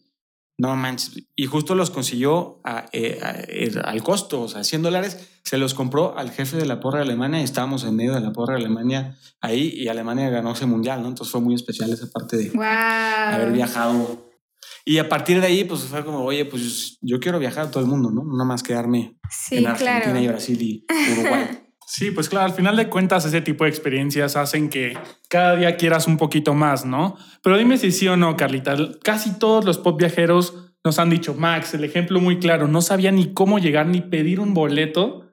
no 0.57 0.77
manches. 0.77 1.25
Y 1.35 1.47
justo 1.47 1.75
los 1.75 1.91
consiguió 1.91 2.61
eh, 2.93 3.19
eh, 3.49 3.73
al 3.83 4.03
costo, 4.05 4.43
o 4.43 4.49
sea, 4.49 4.63
100 4.63 4.83
dólares. 4.83 5.29
Se 5.43 5.59
los 5.59 5.75
compró 5.75 6.17
al 6.17 6.31
jefe 6.31 6.57
de 6.57 6.67
la 6.67 6.79
porra 6.79 6.99
de 6.99 7.07
Alemania 7.07 7.41
y 7.41 7.45
estábamos 7.45 7.83
en 7.83 7.97
medio 7.97 8.15
de 8.15 8.21
la 8.21 8.33
porra 8.33 8.55
de 8.55 8.61
Alemania 8.61 9.19
ahí 9.41 9.73
y 9.75 9.89
Alemania 9.89 10.31
ganó 10.31 10.53
ese 10.53 10.67
mundial, 10.67 11.03
¿no? 11.03 11.09
Entonces 11.09 11.33
fue 11.33 11.41
muy 11.41 11.55
especial 11.55 11.93
esa 11.93 12.07
parte 12.07 12.37
de 12.37 12.53
haber 12.57 13.51
viajado. 13.51 14.32
Y 14.85 14.99
a 14.99 15.09
partir 15.09 15.41
de 15.41 15.47
ahí, 15.47 15.65
pues 15.65 15.83
fue 15.83 16.05
como, 16.05 16.25
oye, 16.25 16.45
pues 16.45 16.99
yo 17.01 17.21
quiero 17.21 17.39
viajar 17.39 17.67
a 17.67 17.71
todo 17.71 17.83
el 17.83 17.89
mundo, 17.89 18.11
¿no? 18.11 18.25
No 18.25 18.45
más 18.45 18.63
quedarme 18.63 19.17
en 19.51 19.67
Argentina 19.67 20.21
y 20.21 20.29
Brasil 20.29 20.61
y 20.61 20.85
Uruguay. 21.13 21.59
Sí, 21.85 22.11
pues 22.11 22.31
claro, 22.31 22.47
al 22.47 22.55
final 22.55 22.75
de 22.75 22.89
cuentas 22.89 23.27
ese 23.27 23.43
tipo 23.43 23.65
de 23.65 23.71
experiencias 23.71 24.35
hacen 24.37 24.71
que 24.71 24.97
cada 25.29 25.57
día 25.57 25.77
quieras 25.77 26.07
un 26.07 26.17
poquito 26.17 26.55
más, 26.55 26.87
¿no? 26.87 27.19
Pero 27.43 27.59
dime 27.59 27.77
si 27.77 27.93
sí 27.93 28.09
o 28.09 28.17
no, 28.17 28.35
Carlita. 28.35 28.75
Casi 29.03 29.39
todos 29.39 29.67
los 29.67 29.77
pop 29.77 29.99
viajeros 29.99 30.73
nos 30.85 30.99
han 30.99 31.11
dicho, 31.11 31.35
Max, 31.35 31.75
el 31.75 31.85
ejemplo 31.85 32.19
muy 32.19 32.39
claro, 32.39 32.67
no 32.67 32.81
sabía 32.81 33.13
ni 33.13 33.35
cómo 33.35 33.59
llegar 33.59 33.89
ni 33.89 34.01
pedir 34.01 34.41
un 34.41 34.55
boleto 34.55 35.33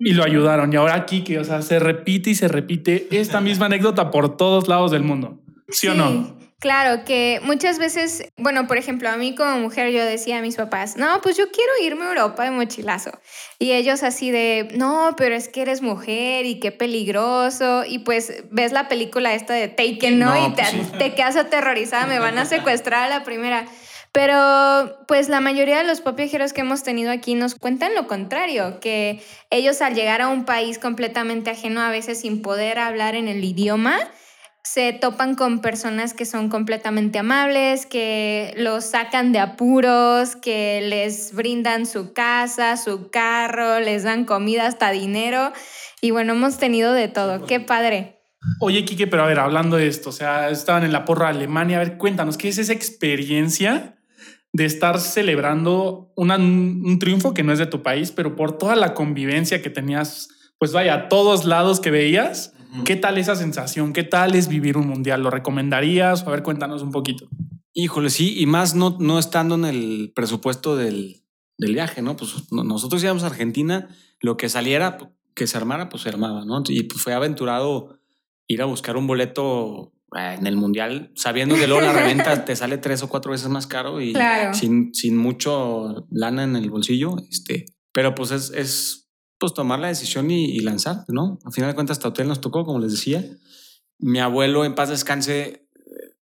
y 0.00 0.14
lo 0.14 0.24
ayudaron. 0.24 0.72
Y 0.72 0.76
ahora 0.76 0.94
aquí 0.94 1.22
que, 1.22 1.38
o 1.38 1.44
sea, 1.44 1.62
se 1.62 1.78
repite 1.78 2.30
y 2.30 2.34
se 2.34 2.48
repite 2.48 3.06
esta 3.12 3.40
misma 3.40 3.66
anécdota 3.66 4.10
por 4.10 4.36
todos 4.36 4.66
lados 4.66 4.90
del 4.90 5.04
mundo. 5.04 5.40
¿Sí, 5.68 5.86
o 5.86 5.94
no? 5.94 6.39
Claro, 6.60 7.04
que 7.06 7.40
muchas 7.42 7.78
veces, 7.78 8.22
bueno, 8.36 8.66
por 8.66 8.76
ejemplo, 8.76 9.08
a 9.08 9.16
mí 9.16 9.34
como 9.34 9.58
mujer 9.58 9.90
yo 9.92 10.04
decía 10.04 10.38
a 10.38 10.42
mis 10.42 10.56
papás, 10.56 10.98
no, 10.98 11.22
pues 11.22 11.38
yo 11.38 11.50
quiero 11.50 11.72
irme 11.82 12.04
a 12.04 12.08
Europa 12.08 12.44
de 12.44 12.50
mochilazo. 12.50 13.12
Y 13.58 13.72
ellos 13.72 14.02
así 14.02 14.30
de, 14.30 14.68
no, 14.74 15.14
pero 15.16 15.34
es 15.34 15.48
que 15.48 15.62
eres 15.62 15.80
mujer 15.80 16.44
y 16.44 16.60
qué 16.60 16.70
peligroso. 16.70 17.84
Y 17.86 18.00
pues 18.00 18.44
ves 18.50 18.72
la 18.72 18.88
película 18.88 19.32
esta 19.32 19.54
de 19.54 19.68
Taken, 19.68 20.18
¿no? 20.18 20.36
y 20.36 20.52
te, 20.52 20.62
pues 20.62 20.92
te 20.98 21.14
quedas 21.14 21.36
aterrorizada, 21.36 22.06
me 22.06 22.18
van 22.18 22.36
a 22.36 22.44
secuestrar 22.44 23.04
a 23.04 23.08
la 23.08 23.24
primera. 23.24 23.64
Pero 24.12 24.98
pues 25.06 25.30
la 25.30 25.40
mayoría 25.40 25.78
de 25.78 25.84
los 25.84 26.02
viajeros 26.14 26.52
que 26.52 26.60
hemos 26.60 26.82
tenido 26.82 27.10
aquí 27.10 27.36
nos 27.36 27.54
cuentan 27.54 27.94
lo 27.94 28.06
contrario, 28.06 28.80
que 28.80 29.22
ellos 29.48 29.80
al 29.80 29.94
llegar 29.94 30.20
a 30.20 30.28
un 30.28 30.44
país 30.44 30.78
completamente 30.78 31.48
ajeno, 31.48 31.80
a 31.80 31.90
veces 31.90 32.20
sin 32.20 32.42
poder 32.42 32.80
hablar 32.80 33.14
en 33.14 33.28
el 33.28 33.42
idioma, 33.42 33.98
se 34.72 34.92
topan 34.92 35.34
con 35.34 35.60
personas 35.60 36.14
que 36.14 36.24
son 36.24 36.48
completamente 36.48 37.18
amables, 37.18 37.86
que 37.86 38.54
los 38.56 38.84
sacan 38.84 39.32
de 39.32 39.40
apuros, 39.40 40.36
que 40.36 40.80
les 40.82 41.34
brindan 41.34 41.86
su 41.86 42.12
casa, 42.12 42.76
su 42.76 43.10
carro, 43.10 43.80
les 43.80 44.04
dan 44.04 44.24
comida, 44.24 44.68
hasta 44.68 44.92
dinero. 44.92 45.52
Y 46.00 46.12
bueno, 46.12 46.34
hemos 46.34 46.58
tenido 46.58 46.92
de 46.92 47.08
todo. 47.08 47.46
Qué 47.46 47.58
padre. 47.58 48.20
Oye, 48.60 48.84
Kike, 48.84 49.08
pero 49.08 49.24
a 49.24 49.26
ver, 49.26 49.40
hablando 49.40 49.76
de 49.76 49.88
esto, 49.88 50.10
o 50.10 50.12
sea, 50.12 50.50
estaban 50.50 50.84
en 50.84 50.92
la 50.92 51.04
porra 51.04 51.30
Alemania. 51.30 51.78
A 51.78 51.80
ver, 51.80 51.98
cuéntanos, 51.98 52.38
¿qué 52.38 52.46
es 52.46 52.58
esa 52.58 52.72
experiencia 52.72 53.98
de 54.52 54.66
estar 54.66 55.00
celebrando 55.00 56.12
un 56.14 56.98
triunfo 57.00 57.34
que 57.34 57.42
no 57.42 57.52
es 57.52 57.58
de 57.58 57.66
tu 57.66 57.82
país, 57.82 58.12
pero 58.12 58.36
por 58.36 58.56
toda 58.56 58.76
la 58.76 58.94
convivencia 58.94 59.62
que 59.62 59.70
tenías, 59.70 60.28
pues 60.60 60.72
vaya, 60.72 60.94
a 60.94 61.08
todos 61.08 61.44
lados 61.44 61.80
que 61.80 61.90
veías? 61.90 62.54
¿Qué 62.84 62.96
tal 62.96 63.18
esa 63.18 63.34
sensación? 63.36 63.92
¿Qué 63.92 64.02
tal 64.02 64.34
es 64.34 64.48
vivir 64.48 64.76
un 64.76 64.86
mundial? 64.88 65.22
¿Lo 65.22 65.30
recomendarías? 65.30 66.26
A 66.26 66.30
ver, 66.30 66.42
cuéntanos 66.42 66.82
un 66.82 66.90
poquito. 66.92 67.28
Híjole, 67.72 68.10
sí, 68.10 68.38
y 68.40 68.46
más 68.46 68.74
no, 68.74 68.96
no 68.98 69.18
estando 69.18 69.54
en 69.54 69.64
el 69.64 70.12
presupuesto 70.14 70.76
del, 70.76 71.22
del 71.58 71.74
viaje, 71.74 72.02
¿no? 72.02 72.16
Pues 72.16 72.50
nosotros 72.52 73.02
íbamos 73.02 73.22
a 73.22 73.26
Argentina, 73.28 73.88
lo 74.20 74.36
que 74.36 74.48
saliera, 74.48 74.98
que 75.34 75.46
se 75.46 75.56
armara, 75.56 75.88
pues 75.88 76.02
se 76.02 76.08
armaba, 76.08 76.44
¿no? 76.44 76.62
Y 76.68 76.82
pues 76.84 77.00
fue 77.02 77.12
aventurado 77.12 77.98
ir 78.48 78.62
a 78.62 78.64
buscar 78.66 78.96
un 78.96 79.06
boleto 79.06 79.92
eh, 80.18 80.36
en 80.38 80.46
el 80.46 80.56
mundial, 80.56 81.12
sabiendo 81.14 81.54
que 81.54 81.68
luego 81.68 81.82
la 81.82 81.92
reventa 81.92 82.44
te 82.44 82.56
sale 82.56 82.78
tres 82.78 83.02
o 83.04 83.08
cuatro 83.08 83.30
veces 83.30 83.48
más 83.48 83.66
caro 83.68 84.00
y 84.00 84.12
Claro. 84.12 84.54
sin, 84.54 84.92
sin 84.94 85.16
mucho 85.16 86.06
lana 86.10 86.42
en 86.44 86.56
el 86.56 86.68
bolsillo, 86.70 87.16
este, 87.30 87.66
pero 87.92 88.14
pues 88.16 88.32
es, 88.32 88.50
es 88.50 88.99
pues 89.40 89.54
tomar 89.54 89.80
la 89.80 89.88
decisión 89.88 90.30
y, 90.30 90.44
y 90.44 90.60
lanzar, 90.60 91.04
¿no? 91.08 91.38
Al 91.44 91.52
final 91.52 91.70
de 91.70 91.74
cuentas, 91.74 91.96
hasta 91.96 92.08
hotel 92.08 92.28
nos 92.28 92.42
tocó, 92.42 92.64
como 92.64 92.78
les 92.78 92.92
decía. 92.92 93.24
Mi 93.98 94.20
abuelo, 94.20 94.66
en 94.66 94.74
paz 94.74 94.90
descanse, 94.90 95.40
eh, 95.40 95.64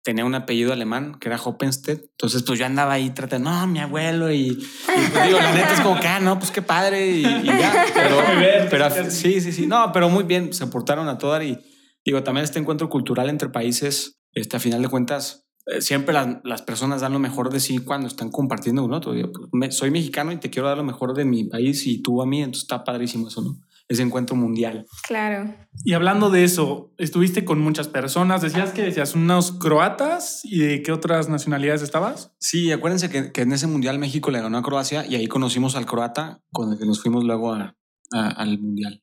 tenía 0.05 0.27
un 0.27 0.35
apellido 0.35 0.75
alemán 0.75 1.17
que 1.19 1.29
era 1.29 1.41
Hoppenstedt. 1.43 2.11
Entonces, 2.11 2.43
pues 2.43 2.59
yo 2.59 2.67
andaba 2.67 2.93
ahí 2.93 3.11
tratando, 3.11 3.51
no, 3.51 3.67
mi 3.67 3.81
abuelo. 3.81 4.31
Y, 4.31 4.49
y, 4.49 5.11
pues, 5.13 5.27
digo, 5.27 5.39
la 5.39 5.53
neta 5.55 5.73
es 5.73 5.81
como 5.81 5.99
que, 5.99 6.07
ah, 6.07 6.21
no, 6.21 6.39
pues 6.39 6.51
qué 6.51 6.61
padre. 6.61 7.07
Y, 7.07 7.25
y 7.25 7.47
ya. 7.47 7.87
Pero, 7.95 8.17
ver, 8.39 8.69
pero 8.71 9.11
sí, 9.11 9.41
sí, 9.41 9.51
sí. 9.51 9.67
No, 9.67 9.91
pero 9.93 10.11
muy 10.11 10.25
bien, 10.25 10.53
se 10.53 10.67
portaron 10.67 11.09
a 11.09 11.17
toda. 11.17 11.43
Y 11.43 11.59
digo, 12.05 12.23
también 12.23 12.45
este 12.45 12.59
encuentro 12.59 12.91
cultural 12.91 13.31
entre 13.31 13.49
países, 13.49 14.21
este, 14.33 14.59
a 14.59 14.61
final 14.61 14.83
de 14.83 14.89
cuentas, 14.89 15.46
siempre 15.81 16.15
las, 16.15 16.29
las 16.45 16.63
personas 16.63 17.01
dan 17.01 17.13
lo 17.13 17.19
mejor 17.19 17.51
de 17.51 17.61
sí 17.61 17.79
cuando 17.79 18.07
están 18.07 18.31
compartiendo 18.31 18.83
con 18.83 18.93
otro. 18.93 19.13
Digo, 19.13 19.31
pues, 19.33 19.49
me- 19.53 19.73
soy 19.73 19.91
mexicano 19.91 20.33
y 20.33 20.37
te 20.39 20.51
quiero 20.51 20.69
dar 20.69 20.77
lo 20.77 20.85
mejor 20.85 21.15
de 21.15 21.25
mi 21.25 21.45
país 21.45 21.87
y 21.87 22.03
tú 22.03 22.23
a 22.23 22.27
mí. 22.27 22.39
Entonces 22.43 22.63
está 22.65 22.85
padrísimo 22.85 23.29
eso, 23.29 23.43
¿no? 23.43 23.59
Ese 23.89 24.03
encuentro 24.03 24.35
mundial. 24.35 24.85
Claro. 25.07 25.55
Y 25.85 25.93
hablando 25.93 26.29
de 26.31 26.43
eso, 26.43 26.93
estuviste 26.99 27.45
con 27.45 27.61
muchas 27.61 27.87
personas. 27.87 28.43
Decías 28.43 28.73
que 28.73 28.83
decías 28.83 29.15
unos 29.15 29.53
croatas 29.53 30.41
y 30.45 30.59
de 30.59 30.83
qué 30.83 30.91
otras 30.91 31.29
nacionalidades 31.29 31.83
estabas. 31.83 32.33
Sí, 32.41 32.73
acuérdense 32.73 33.11
que, 33.11 33.31
que 33.31 33.43
en 33.43 33.53
ese 33.53 33.69
mundial 33.69 34.01
México 34.01 34.33
le 34.33 34.41
ganó 34.41 34.59
a 34.59 34.63
Croacia 34.63 35.07
y 35.07 35.15
ahí 35.15 35.29
conocimos 35.29 35.77
al 35.77 35.87
croata 35.87 36.43
con 36.51 36.73
el 36.73 36.79
que 36.79 36.85
nos 36.87 37.01
fuimos 37.01 37.23
luego 37.23 37.53
a- 37.55 37.77
a- 38.13 38.29
al 38.31 38.59
mundial. 38.59 39.03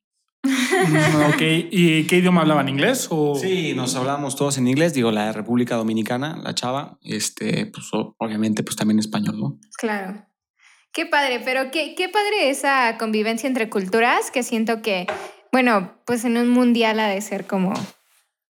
Ok. 1.29 1.41
¿Y 1.71 2.03
qué 2.05 2.17
idioma 2.17 2.41
hablaban? 2.41 2.69
¿Inglés 2.69 3.07
o? 3.09 3.35
Sí, 3.35 3.73
nos 3.75 3.95
hablábamos 3.95 4.35
todos 4.35 4.57
en 4.57 4.67
inglés, 4.67 4.93
digo, 4.93 5.11
la 5.11 5.27
de 5.27 5.33
República 5.33 5.75
Dominicana, 5.75 6.39
la 6.43 6.53
chava, 6.53 6.97
este, 7.01 7.67
pues 7.67 7.87
obviamente 7.91 8.63
pues 8.63 8.75
también 8.75 8.99
español, 8.99 9.39
¿no? 9.39 9.59
Claro. 9.77 10.25
Qué 10.91 11.05
padre, 11.07 11.41
pero 11.43 11.71
qué, 11.71 11.95
qué 11.95 12.07
padre 12.07 12.49
esa 12.49 12.97
convivencia 12.99 13.47
entre 13.47 13.69
culturas 13.69 14.29
que 14.31 14.43
siento 14.43 14.81
que, 14.81 15.07
bueno, 15.51 15.97
pues 16.05 16.23
en 16.23 16.37
un 16.37 16.49
mundial 16.49 16.99
ha 16.99 17.07
de 17.07 17.21
ser 17.21 17.47
como... 17.47 17.73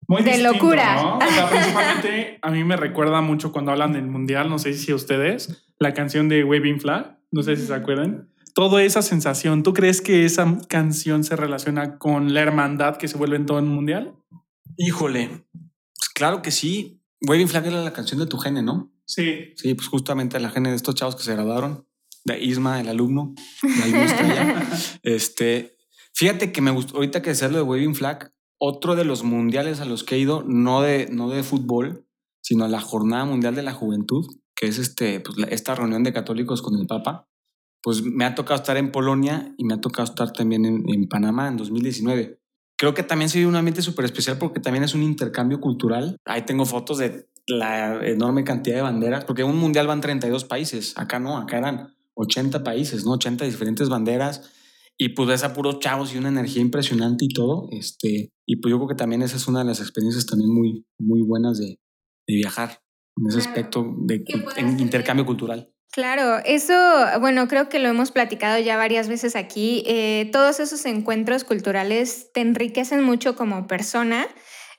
Muy 0.07 0.23
De 0.23 0.31
distinto, 0.31 0.55
locura. 0.55 0.95
¿no? 0.95 1.19
O 1.19 1.31
sea, 1.31 1.51
principalmente 1.51 2.39
a 2.41 2.51
mí 2.51 2.65
me 2.65 2.77
recuerda 2.77 3.21
mucho 3.21 3.53
cuando 3.53 3.73
hablan 3.73 3.93
del 3.93 4.07
mundial, 4.07 4.49
no 4.49 4.59
sé 4.59 4.73
si 4.73 4.91
a 4.93 4.95
ustedes, 4.95 5.67
la 5.79 5.93
canción 5.93 6.31
de 6.31 6.45
Waving 6.45 6.81
Flag, 6.81 7.19
no 7.31 7.43
sé 7.43 7.57
si 7.57 7.67
se 7.67 7.75
acuerdan. 7.75 8.31
Toda 8.59 8.83
esa 8.83 9.03
sensación, 9.03 9.63
¿tú 9.63 9.73
crees 9.73 10.01
que 10.01 10.25
esa 10.25 10.59
canción 10.69 11.23
se 11.23 11.37
relaciona 11.37 11.97
con 11.97 12.35
la 12.35 12.41
hermandad 12.41 12.97
que 12.97 13.07
se 13.07 13.17
vuelve 13.17 13.37
en 13.37 13.47
todo 13.47 13.61
el 13.61 13.67
mundial? 13.67 14.17
Híjole, 14.77 15.47
pues 15.53 16.09
claro 16.13 16.43
que 16.43 16.51
sí. 16.51 17.01
Waving 17.25 17.47
Flag 17.47 17.69
era 17.69 17.85
la 17.85 17.93
canción 17.93 18.19
de 18.19 18.27
tu 18.27 18.37
gene, 18.37 18.61
¿no? 18.65 18.93
Sí. 19.05 19.53
Sí, 19.55 19.75
pues 19.75 19.87
justamente 19.87 20.41
la 20.41 20.51
gene 20.51 20.71
de 20.71 20.75
estos 20.75 20.97
chavos 20.97 21.15
que 21.15 21.23
se 21.23 21.35
graduaron, 21.35 21.87
de 22.25 22.43
Isma, 22.43 22.81
el 22.81 22.89
alumno, 22.89 23.33
la 23.63 23.87
ilustra 23.87 24.69
Este, 25.05 25.77
fíjate 26.13 26.51
que 26.51 26.61
me 26.61 26.73
gustó, 26.73 26.97
ahorita 26.97 27.23
que 27.23 27.31
decías 27.31 27.53
lo 27.53 27.59
de 27.59 27.63
Waving 27.63 27.95
Flag, 27.95 28.33
otro 28.59 28.97
de 28.97 29.05
los 29.05 29.23
mundiales 29.23 29.79
a 29.79 29.85
los 29.85 30.03
que 30.03 30.17
he 30.17 30.19
ido, 30.19 30.43
no 30.43 30.83
de, 30.83 31.07
no 31.13 31.29
de 31.29 31.45
fútbol, 31.45 32.09
sino 32.43 32.65
a 32.65 32.69
la 32.69 32.81
Jornada 32.81 33.25
Mundial 33.25 33.55
de 33.55 33.63
la 33.63 33.73
Juventud, 33.73 34.27
que 34.57 34.67
es 34.67 34.79
este, 34.79 35.21
pues, 35.21 35.37
esta 35.49 35.77
reunión 35.77 36.03
de 36.03 36.13
católicos 36.13 36.61
con 36.61 36.75
el 36.75 36.89
Papa, 36.89 37.29
pues 37.83 38.03
me 38.03 38.25
ha 38.25 38.35
tocado 38.35 38.57
estar 38.61 38.77
en 38.77 38.91
Polonia 38.93 39.55
y 39.57 39.65
me 39.65 39.75
ha 39.75 39.81
tocado 39.81 40.05
estar 40.05 40.33
también 40.33 40.65
en, 40.65 40.83
en 40.89 41.09
Panamá 41.09 41.49
en 41.49 41.57
2019. 41.57 42.41
Creo 42.77 42.95
que 42.95 43.03
también 43.03 43.29
se 43.29 43.39
vive 43.39 43.49
un 43.49 43.57
ambiente 43.57 43.83
súper 43.83 44.05
especial 44.05 44.39
porque 44.39 44.61
también 44.61 44.85
es 44.85 44.95
un 44.95 45.03
intercambio 45.03 45.61
cultural. 45.61 46.17
Ahí 46.25 46.43
tengo 46.43 46.65
fotos 46.65 46.99
de 46.99 47.29
la 47.47 48.07
enorme 48.07 48.45
cantidad 48.45 48.77
de 48.77 48.83
banderas, 48.83 49.25
porque 49.25 49.43
en 49.43 49.49
un 49.49 49.57
mundial 49.57 49.87
van 49.87 50.01
32 50.01 50.45
países, 50.45 50.93
acá 50.99 51.19
no, 51.19 51.39
acá 51.39 51.59
eran 51.59 51.95
80 52.15 52.63
países, 52.63 53.05
¿no? 53.05 53.13
80 53.13 53.45
diferentes 53.47 53.89
banderas 53.89 54.51
y 54.99 55.11
pues 55.11 55.29
ves 55.29 55.45
a 55.45 55.55
puros 55.55 55.79
chavos 55.79 56.13
y 56.13 56.19
una 56.19 56.29
energía 56.29 56.61
impresionante 56.61 57.25
y 57.25 57.29
todo. 57.29 57.69
Este, 57.71 58.33
y 58.47 58.57
pues 58.57 58.71
yo 58.71 58.77
creo 58.79 58.89
que 58.89 58.95
también 58.97 59.23
esa 59.23 59.37
es 59.37 59.47
una 59.49 59.61
de 59.61 59.65
las 59.65 59.81
experiencias 59.81 60.27
también 60.27 60.53
muy, 60.53 60.85
muy 60.99 61.23
buenas 61.23 61.59
de, 61.59 61.79
de 62.27 62.35
viajar 62.35 62.83
en 63.17 63.27
ese 63.29 63.39
Claro. 63.39 63.51
aspecto 63.51 63.95
de 64.01 64.25
en 64.57 64.79
intercambio 64.81 65.25
cultural. 65.25 65.73
Claro, 65.93 66.39
eso, 66.45 66.75
bueno, 67.21 67.49
creo 67.49 67.69
que 67.69 67.79
lo 67.79 67.89
hemos 67.89 68.13
platicado 68.13 68.59
ya 68.59 68.77
varias 68.77 69.09
veces 69.09 69.37
aquí. 69.37 69.83
eh, 69.87 70.29
todos 70.33 70.61
esos 70.61 70.85
encuentros 70.87 71.45
culturales 71.45 72.31
te 72.33 72.41
enriquecen 72.41 73.03
mucho 73.03 73.37
como 73.37 73.67
persona 73.67 74.27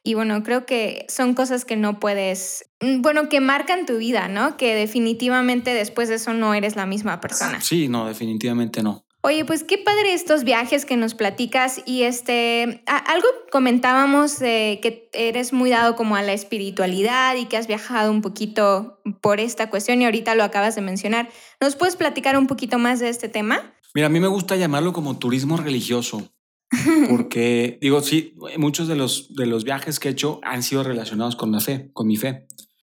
y 0.03 0.13
bueno, 0.13 0.43
creo 0.43 0.65
que 0.65 1.05
son 1.09 1.33
cosas 1.33 1.65
que 1.65 1.75
no 1.75 1.99
puedes, 1.99 2.69
mm, 2.79 3.01
bueno, 3.01 3.27
que 3.27 3.41
marcan 3.41 3.85
tu 3.85 3.97
vida, 3.97 4.27
¿no? 4.27 4.55
Que 4.55 4.75
definitivamente 4.75 5.73
después 5.73 6.09
de 6.09 6.15
eso 6.15 6.33
no 6.33 6.53
eres 6.53 6.75
la 6.75 6.85
misma 6.85 7.19
persona. 7.19 7.59
Sí, 7.59 7.89
no, 7.89 8.07
definitivamente 8.07 8.81
no. 8.81 9.05
Oye, 9.21 9.43
pues 9.43 9.65
qué 9.65 9.77
padre 9.77 10.13
estos 10.13 10.45
viajes 10.45 10.85
que 10.85 10.95
nos 10.95 11.13
platicas 11.13 11.81
y 11.85 12.03
este, 12.03 12.83
a- 12.88 12.97
algo 12.97 13.27
comentábamos 13.51 14.39
de 14.39 14.79
que 14.81 15.09
eres 15.11 15.51
muy 15.51 15.69
dado 15.69 15.97
como 15.97 16.15
a 16.15 16.21
la 16.21 16.31
espiritualidad 16.31 17.35
y 17.35 17.45
que 17.45 17.57
has 17.57 17.67
viajado 17.67 18.11
un 18.11 18.21
poquito 18.21 19.01
por 19.21 19.41
esta 19.41 19.69
cuestión 19.69 20.01
y 20.01 20.05
ahorita 20.05 20.35
lo 20.35 20.43
acabas 20.45 20.75
de 20.75 20.81
mencionar. 20.81 21.29
¿Nos 21.59 21.75
puedes 21.75 21.97
platicar 21.97 22.38
un 22.38 22.47
poquito 22.47 22.79
más 22.79 23.01
de 23.01 23.09
este 23.09 23.27
tema? 23.27 23.73
Mira, 23.93 24.07
a 24.07 24.09
mí 24.09 24.21
me 24.21 24.27
gusta 24.27 24.55
llamarlo 24.55 24.93
como 24.93 25.17
turismo 25.19 25.57
religioso, 25.57 26.31
porque 27.09 27.77
digo, 27.81 28.01
sí, 28.01 28.35
muchos 28.57 28.88
de 28.88 28.95
los, 28.95 29.35
de 29.35 29.47
los 29.47 29.65
viajes 29.65 29.99
que 29.99 30.07
he 30.07 30.11
hecho 30.11 30.39
han 30.43 30.63
sido 30.63 30.83
relacionados 30.83 31.35
con 31.35 31.51
la 31.51 31.59
fe, 31.59 31.89
con 31.91 32.07
mi 32.07 32.15
fe. 32.15 32.47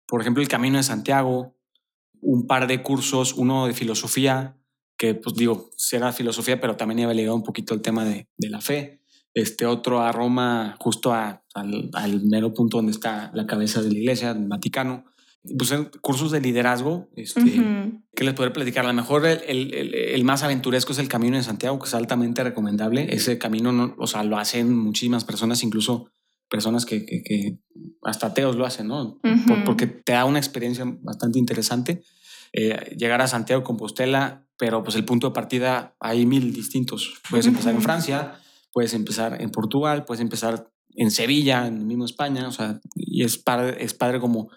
Por 0.08 0.22
ejemplo, 0.22 0.42
el 0.42 0.50
Camino 0.50 0.78
de 0.78 0.84
Santiago, 0.84 1.56
un 2.20 2.48
par 2.48 2.66
de 2.66 2.82
cursos, 2.82 3.34
uno 3.34 3.68
de 3.68 3.74
filosofía, 3.74 4.58
que 4.98 5.14
pues 5.16 5.36
digo, 5.36 5.70
sí 5.76 5.96
era 5.96 6.12
filosofía, 6.14 6.60
pero 6.62 6.76
también 6.78 7.00
iba 7.00 7.14
ligado 7.14 7.36
un 7.36 7.44
poquito 7.44 7.74
al 7.74 7.82
tema 7.82 8.06
de, 8.06 8.28
de 8.38 8.50
la 8.50 8.62
fe. 8.62 9.02
Este 9.34 9.66
otro 9.66 10.02
a 10.02 10.12
Roma, 10.12 10.78
justo 10.80 11.14
a- 11.14 11.44
al, 11.54 11.90
al 11.94 12.22
mero 12.24 12.54
punto 12.54 12.78
donde 12.78 12.92
está 12.94 13.32
la 13.34 13.46
cabeza 13.46 13.82
de 13.82 13.90
la 13.92 13.98
iglesia, 14.00 14.32
el 14.32 14.48
Vaticano. 14.48 15.06
Pues 15.58 15.72
cursos 16.02 16.32
de 16.32 16.42
liderazgo, 16.42 17.10
este, 17.16 17.40
Ujú. 17.42 18.02
¿Qué 18.16 18.24
les 18.24 18.34
podré 18.34 18.50
platicar? 18.52 18.84
A 18.86 18.88
lo 18.88 18.94
mejor 18.96 19.26
el, 19.28 19.42
el- 19.46 19.74
el- 19.76 19.94
el 19.94 20.24
más 20.24 20.42
aventuresco 20.42 20.94
es 20.94 21.00
el 21.00 21.08
Camino 21.10 21.38
de 21.38 21.44
Santiago, 21.44 21.78
que 21.78 21.86
es 21.86 21.94
altamente 21.94 22.44
recomendable. 22.44 23.14
Ese 23.14 23.38
camino, 23.38 23.72
no, 23.72 23.94
o 24.00 24.08
sea, 24.08 24.24
lo 24.24 24.38
hacen 24.38 24.74
muchísimas 24.76 25.24
personas, 25.26 25.62
incluso 25.64 26.10
personas 26.50 26.86
que, 26.86 27.06
que- 27.06 27.22
que 27.22 27.58
hasta 28.04 28.28
ateos 28.28 28.56
lo 28.56 28.66
hacen, 28.66 28.88
¿no? 28.88 29.20
Por- 29.22 29.32
Ujú. 29.34 29.64
porque 29.66 29.86
te 29.88 30.14
da 30.14 30.26
una 30.26 30.40
experiencia 30.40 30.86
bastante 31.02 31.38
interesante. 31.38 32.02
Eh, 32.54 32.96
llegar 32.98 33.22
a 33.22 33.28
Santiago 33.28 33.64
Compostela, 33.64 34.45
pero 34.58 34.84
pues 34.84 34.96
el 34.96 35.06
punto 35.06 35.28
de 35.28 35.34
partida 35.34 35.96
hay 36.00 36.26
mil 36.26 36.54
distintos. 36.54 37.14
Puedes 37.30 37.46
empezar 37.48 37.74
en. 37.76 37.82
Francia, 37.82 38.40
puedes 38.72 38.94
empezar 38.94 39.42
en 39.42 39.50
Portugal, 39.52 40.06
puedes 40.06 40.22
empezar 40.22 40.70
en 40.96 41.12
Sevilla, 41.12 41.68
en 41.68 41.78
el 41.78 41.86
mismo 41.86 42.06
España, 42.06 42.48
o 42.48 42.52
sea, 42.52 42.80
y 42.96 43.24
es 43.24 43.38
padre, 43.38 43.84
es 43.84 43.94
padre 43.94 44.20
como 44.20 44.50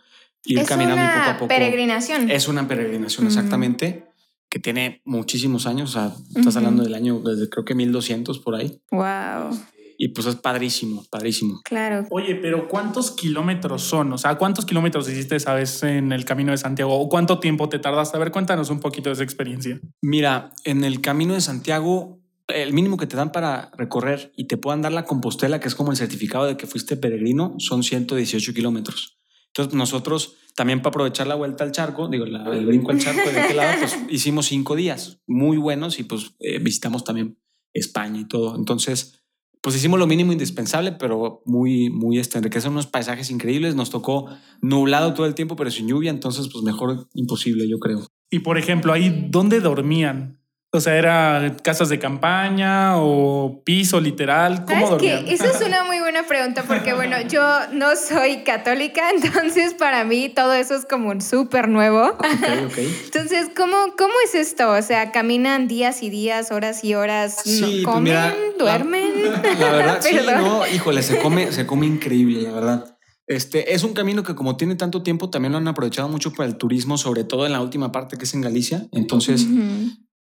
ir 0.45 0.61
Es 0.61 0.69
caminando 0.69 1.03
una 1.03 1.15
poco 1.15 1.31
a 1.31 1.39
poco. 1.39 1.49
peregrinación. 1.49 2.31
Es 2.31 2.49
una 2.49 2.67
peregrinación, 2.69 3.27
exactamente, 3.27 4.07
que 4.49 4.59
tiene 4.61 5.03
muchísimos 5.05 5.67
años. 5.67 5.91
O 5.91 5.93
sea, 5.93 6.13
estás 6.37 6.57
hablando 6.57 6.85
del 6.85 6.95
año 6.95 7.21
desde 7.21 7.49
creo 7.49 7.65
que 7.65 7.75
1200 7.75 8.39
por 8.39 8.55
ahí. 8.55 8.81
Wow, 8.91 9.59
Y 10.01 10.09
pues 10.11 10.29
es 10.29 10.37
padrísimo, 10.37 11.05
padrísimo. 11.11 11.61
claro. 11.65 12.07
Oye, 12.11 12.37
pero 12.37 12.69
¿cuántos 12.69 13.11
kilómetros 13.11 13.83
son? 13.83 14.13
O 14.13 14.19
sea, 14.19 14.37
¿cuántos 14.37 14.65
kilómetros 14.65 15.09
hiciste, 15.09 15.41
sabes, 15.41 15.83
en 15.83 16.13
el 16.13 16.25
camino 16.25 16.53
de 16.53 16.59
Santiago? 16.59 16.95
¿O 16.99 17.09
cuánto 17.09 17.41
tiempo 17.41 17.69
te 17.69 17.81
tardaste? 17.81 18.17
A 18.17 18.21
ver, 18.21 18.31
cuéntanos 18.31 18.71
un 18.71 18.79
poquito 18.79 19.09
de 19.09 19.15
esa 19.15 19.25
experiencia. 19.25 19.81
Mira, 20.01 20.53
en 20.65 20.85
el 20.85 21.01
camino 21.01 21.35
de 21.35 21.41
Santiago, 21.41 22.21
el 22.47 22.73
mínimo 22.73 22.97
que 22.97 23.09
te 23.09 23.17
dan 23.17 23.33
para 23.33 23.73
recorrer 23.77 24.33
y 24.37 24.45
te 24.45 24.57
puedan 24.57 24.83
dar 24.83 24.93
la 24.93 25.05
compostela, 25.05 25.59
que 25.59 25.67
es 25.67 25.75
como 25.75 25.91
el 25.91 25.97
certificado 25.97 26.47
de 26.47 26.57
que 26.57 26.69
fuiste 26.69 26.97
peregrino, 26.97 27.57
son 27.59 27.83
118 27.83 28.55
kilómetros. 28.55 29.19
Entonces 29.49 29.75
nosotros 29.75 30.37
también 30.55 30.81
para 30.81 30.91
aprovechar 30.91 31.27
la 31.27 31.35
vuelta 31.35 31.65
al 31.65 31.73
charco, 31.73 32.07
digo, 32.07 32.25
la- 32.25 32.49
el 32.57 32.67
brinco 32.67 32.93
al 32.93 33.01
charco 33.01 33.29
de 33.31 33.41
aquel 33.41 33.57
lado, 33.57 33.73
pues 33.81 33.97
hicimos 34.11 34.47
cinco 34.47 34.77
días 34.77 35.19
muy 35.27 35.57
buenos 35.57 35.99
y 35.99 36.05
pues 36.05 36.37
eh, 36.39 36.61
visitamos 36.61 37.03
también 37.03 37.37
España 37.75 38.21
y 38.21 38.29
todo. 38.29 38.55
Entonces, 38.57 39.25
pues 39.63 39.77
hicimos 39.77 39.99
lo 39.99 40.07
mínimo 40.07 40.33
indispensable, 40.33 40.93
pero 40.93 41.43
muy, 41.45 41.91
muy 41.91 42.19
este, 42.19 42.39
enriquecen 42.39 42.73
unos 42.73 42.87
paisajes 42.87 43.31
increíbles. 43.31 43.75
Nos 43.75 43.91
tocó 43.91 44.27
nublado 44.61 45.15
todo 45.15 45.27
el 45.27 45.35
tiempo, 45.35 45.57
pero 45.57 45.71
sin 45.71 45.89
lluvia, 45.89 46.11
entonces 46.11 46.49
pues 46.53 46.65
mejor 46.65 47.09
imposible, 47.15 47.69
yo 47.69 47.79
creo. 47.79 48.07
Y 48.31 48.41
por 48.41 48.59
ejemplo, 48.59 48.93
ahí, 48.93 49.27
¿dónde 49.31 49.61
dormían? 49.61 50.38
O 50.71 50.81
sea, 50.81 50.97
¿era 50.97 51.57
casas 51.63 51.89
de 51.89 51.99
campaña 51.99 52.99
o 52.99 53.63
piso 53.65 53.99
literal? 54.03 54.67
¿Cómo 54.67 54.99
¿Sabes 54.99 55.01
qué? 55.01 55.33
Esa 55.33 55.47
es 55.47 55.63
una 55.67 55.83
muy 55.85 55.99
buena 55.99 56.27
pregunta 56.27 56.63
porque, 56.69 56.93
bueno, 56.93 57.17
yo 57.29 57.43
no 57.73 57.97
soy 57.97 58.45
católica, 58.45 59.11
entonces 59.15 59.73
para 59.73 60.05
mí 60.05 60.29
todo 60.29 60.53
eso 60.53 60.75
es 60.75 60.85
como 60.85 61.09
un 61.09 61.23
súper 61.23 61.69
nuevo. 61.69 62.09
Ok, 62.09 62.21
ok. 62.67 62.79
Entonces, 63.05 63.49
¿cómo, 63.57 63.77
¿cómo 63.97 64.13
es 64.27 64.35
esto? 64.35 64.71
O 64.71 64.83
sea, 64.83 65.11
¿caminan 65.11 65.69
días 65.69 66.03
y 66.03 66.11
días, 66.11 66.53
horas 66.53 66.85
y 66.85 66.95
horas? 66.95 67.37
Sí, 67.45 67.61
pues 67.83 67.85
¿Comen? 67.85 68.03
mira, 68.05 68.37
¿Duermen? 68.59 69.33
La 69.59 69.73
verdad, 69.73 70.01
sí, 70.03 70.17
no, 70.27 70.67
híjole, 70.67 71.03
se 71.03 71.19
come, 71.19 71.51
se 71.51 71.67
come 71.67 71.87
increíble, 71.87 72.43
la 72.43 72.53
verdad. 72.53 72.99
Este 73.27 73.75
es 73.75 73.85
un 73.85 73.95
camino 73.95 74.23
que 74.23 74.35
como 74.35 74.59
tiene 74.59 74.75
tanto 74.75 75.03
tiempo 75.03 75.31
también 75.31 75.53
lo 75.53 75.59
han 75.59 75.69
aprovechado 75.69 76.09
mucho 76.09 76.33
para 76.33 76.47
el 76.47 76.57
turismo, 76.57 76.99
sobre 76.99 77.25
todo 77.25 77.47
en 77.47 77.53
la 77.53 77.63
última 77.63 77.91
parte 77.91 78.19
que 78.19 78.25
es 78.25 78.35
en 78.35 78.43
Galicia. 78.43 78.87
Entonces. 78.93 79.47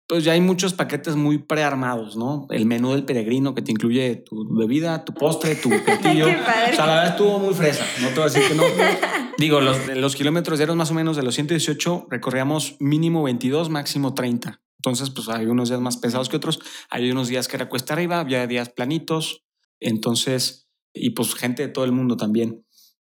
Pues 0.06 0.24
ya 0.24 0.32
hay 0.32 0.40
muchos 0.40 0.74
paquetes 0.74 1.16
muy 1.16 1.38
prearmados, 1.38 2.16
¿no? 2.16 2.46
El 2.50 2.66
menú 2.66 2.92
del 2.92 3.04
peregrino 3.04 3.54
que 3.54 3.62
te 3.62 3.72
incluye 3.72 4.16
tu 4.16 4.54
bebida, 4.54 5.04
tu 5.04 5.14
postre, 5.14 5.54
tu 5.54 5.70
platillo. 5.84 6.26
O 6.26 6.74
sea, 6.74 6.86
la 6.86 6.94
verdad 6.94 7.08
estuvo 7.08 7.38
muy 7.38 7.54
fresa. 7.54 7.86
No 8.02 8.08
te 8.08 8.14
voy 8.14 8.22
a 8.22 8.24
decir 8.26 8.42
que 8.48 8.54
no. 8.54 8.64
Digo, 9.38 9.60
los, 9.60 9.86
los 9.88 10.14
kilómetros 10.14 10.60
eran 10.60 10.76
más 10.76 10.90
o 10.90 10.94
menos 10.94 11.16
de 11.16 11.22
los 11.22 11.34
118, 11.34 12.06
recorríamos 12.10 12.76
mínimo 12.80 13.22
22, 13.22 13.70
máximo 13.70 14.14
30. 14.14 14.60
Entonces, 14.78 15.08
pues 15.08 15.28
hay 15.30 15.46
unos 15.46 15.70
días 15.70 15.80
más 15.80 15.96
pesados 15.96 16.28
que 16.28 16.36
otros. 16.36 16.60
Hay 16.90 17.10
unos 17.10 17.28
días 17.28 17.48
que 17.48 17.56
era 17.56 17.70
cuesta 17.70 17.94
arriba, 17.94 18.20
había 18.20 18.46
días 18.46 18.68
planitos. 18.68 19.42
Entonces, 19.80 20.68
y 20.92 21.10
pues 21.10 21.34
gente 21.34 21.62
de 21.62 21.68
todo 21.68 21.86
el 21.86 21.92
mundo 21.92 22.18
también. 22.18 22.66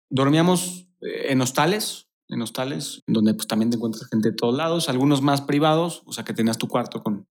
Dormíamos 0.09 0.87
eh, 1.01 1.31
en 1.31 1.41
hostales, 1.41 2.02
en 2.29 2.41
hostales, 2.41 3.03
donde 3.07 3.33
pues 3.33 3.47
también 3.47 3.69
te 3.69 3.77
encuentras 3.77 4.07
gente 4.09 4.29
de 4.29 4.35
todos 4.35 4.55
lados, 4.55 4.89
algunos 4.89 5.21
más 5.21 5.41
privados, 5.41 6.03
o 6.05 6.13
sea 6.13 6.23
que 6.23 6.33
tenías 6.33 6.57
tu 6.57 6.67
cuarto 6.67 7.03
con, 7.03 7.27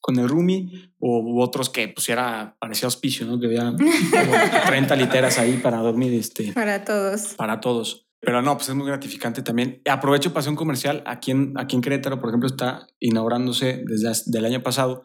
con 0.00 0.18
el 0.18 0.28
roomie, 0.28 0.92
o 0.98 1.20
u 1.20 1.40
otros 1.40 1.68
que 1.68 1.88
pues 1.88 2.08
era, 2.08 2.56
parecía 2.60 2.88
hospicio, 2.88 3.26
¿no? 3.26 3.38
Que 3.40 3.46
había 3.46 3.64
como 3.64 3.80
30 4.66 4.96
literas 4.96 5.38
ahí 5.38 5.58
para 5.58 5.78
dormir, 5.78 6.14
este, 6.14 6.52
Para 6.52 6.84
todos. 6.84 7.34
para 7.34 7.60
todos. 7.60 8.06
Pero 8.20 8.42
no, 8.42 8.56
pues 8.56 8.68
es 8.68 8.74
muy 8.74 8.86
gratificante 8.86 9.42
también. 9.42 9.82
Aprovecho 9.88 10.30
para 10.30 10.40
hacer 10.40 10.50
un 10.50 10.56
comercial. 10.56 11.02
Aquí 11.06 11.30
en, 11.30 11.52
aquí 11.56 11.76
en 11.76 11.82
Querétaro, 11.82 12.18
por 12.18 12.30
ejemplo, 12.30 12.48
está 12.48 12.86
inaugurándose 12.98 13.84
desde 13.86 14.10
del 14.32 14.44
año 14.46 14.62
pasado 14.62 15.02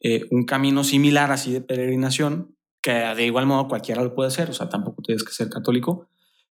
eh, 0.00 0.26
un 0.30 0.44
camino 0.44 0.84
similar 0.84 1.30
así 1.32 1.52
de 1.52 1.60
peregrinación, 1.60 2.56
que 2.82 2.90
de 2.92 3.24
igual 3.24 3.46
modo 3.46 3.68
cualquiera 3.68 4.02
lo 4.02 4.14
puede 4.14 4.28
hacer, 4.28 4.50
o 4.50 4.52
sea, 4.52 4.68
tampoco 4.68 5.00
tienes 5.02 5.22
que 5.22 5.32
ser 5.32 5.48
católico, 5.48 6.08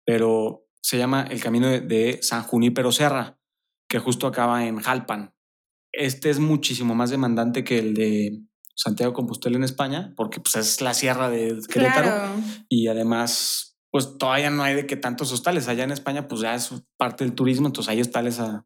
pero 0.05 0.67
se 0.89 0.97
llama 0.97 1.21
el 1.29 1.39
camino 1.39 1.67
de, 1.67 1.81
de 1.81 2.17
San 2.23 2.41
Junípero 2.41 2.91
Serra, 2.91 3.37
que 3.87 3.99
justo 3.99 4.25
acaba 4.25 4.65
en 4.65 4.79
Jalpan. 4.79 5.35
Este 5.91 6.31
es 6.31 6.39
muchísimo 6.39 6.95
más 6.95 7.11
demandante 7.11 7.63
que 7.63 7.77
el 7.77 7.93
de 7.93 8.41
Santiago 8.75 9.13
Compostela 9.13 9.55
en 9.55 9.63
España, 9.63 10.13
porque 10.17 10.39
pues, 10.39 10.55
es 10.55 10.81
la 10.81 10.95
sierra 10.95 11.29
de 11.29 11.59
Querétaro 11.71 12.07
Claro. 12.07 12.31
y 12.69 12.87
además, 12.87 13.77
pues 13.91 14.17
todavía 14.17 14.49
no 14.49 14.63
hay 14.63 14.73
de 14.73 14.87
que 14.87 14.95
tantos 14.95 15.31
hostales. 15.31 15.67
Allá 15.67 15.83
en 15.83 15.91
España, 15.91 16.27
pues 16.27 16.41
ya 16.41 16.55
es 16.55 16.71
parte 16.97 17.23
del 17.23 17.35
turismo, 17.35 17.67
entonces 17.67 17.91
hay 17.91 18.01
hostales 18.01 18.39
a, 18.39 18.65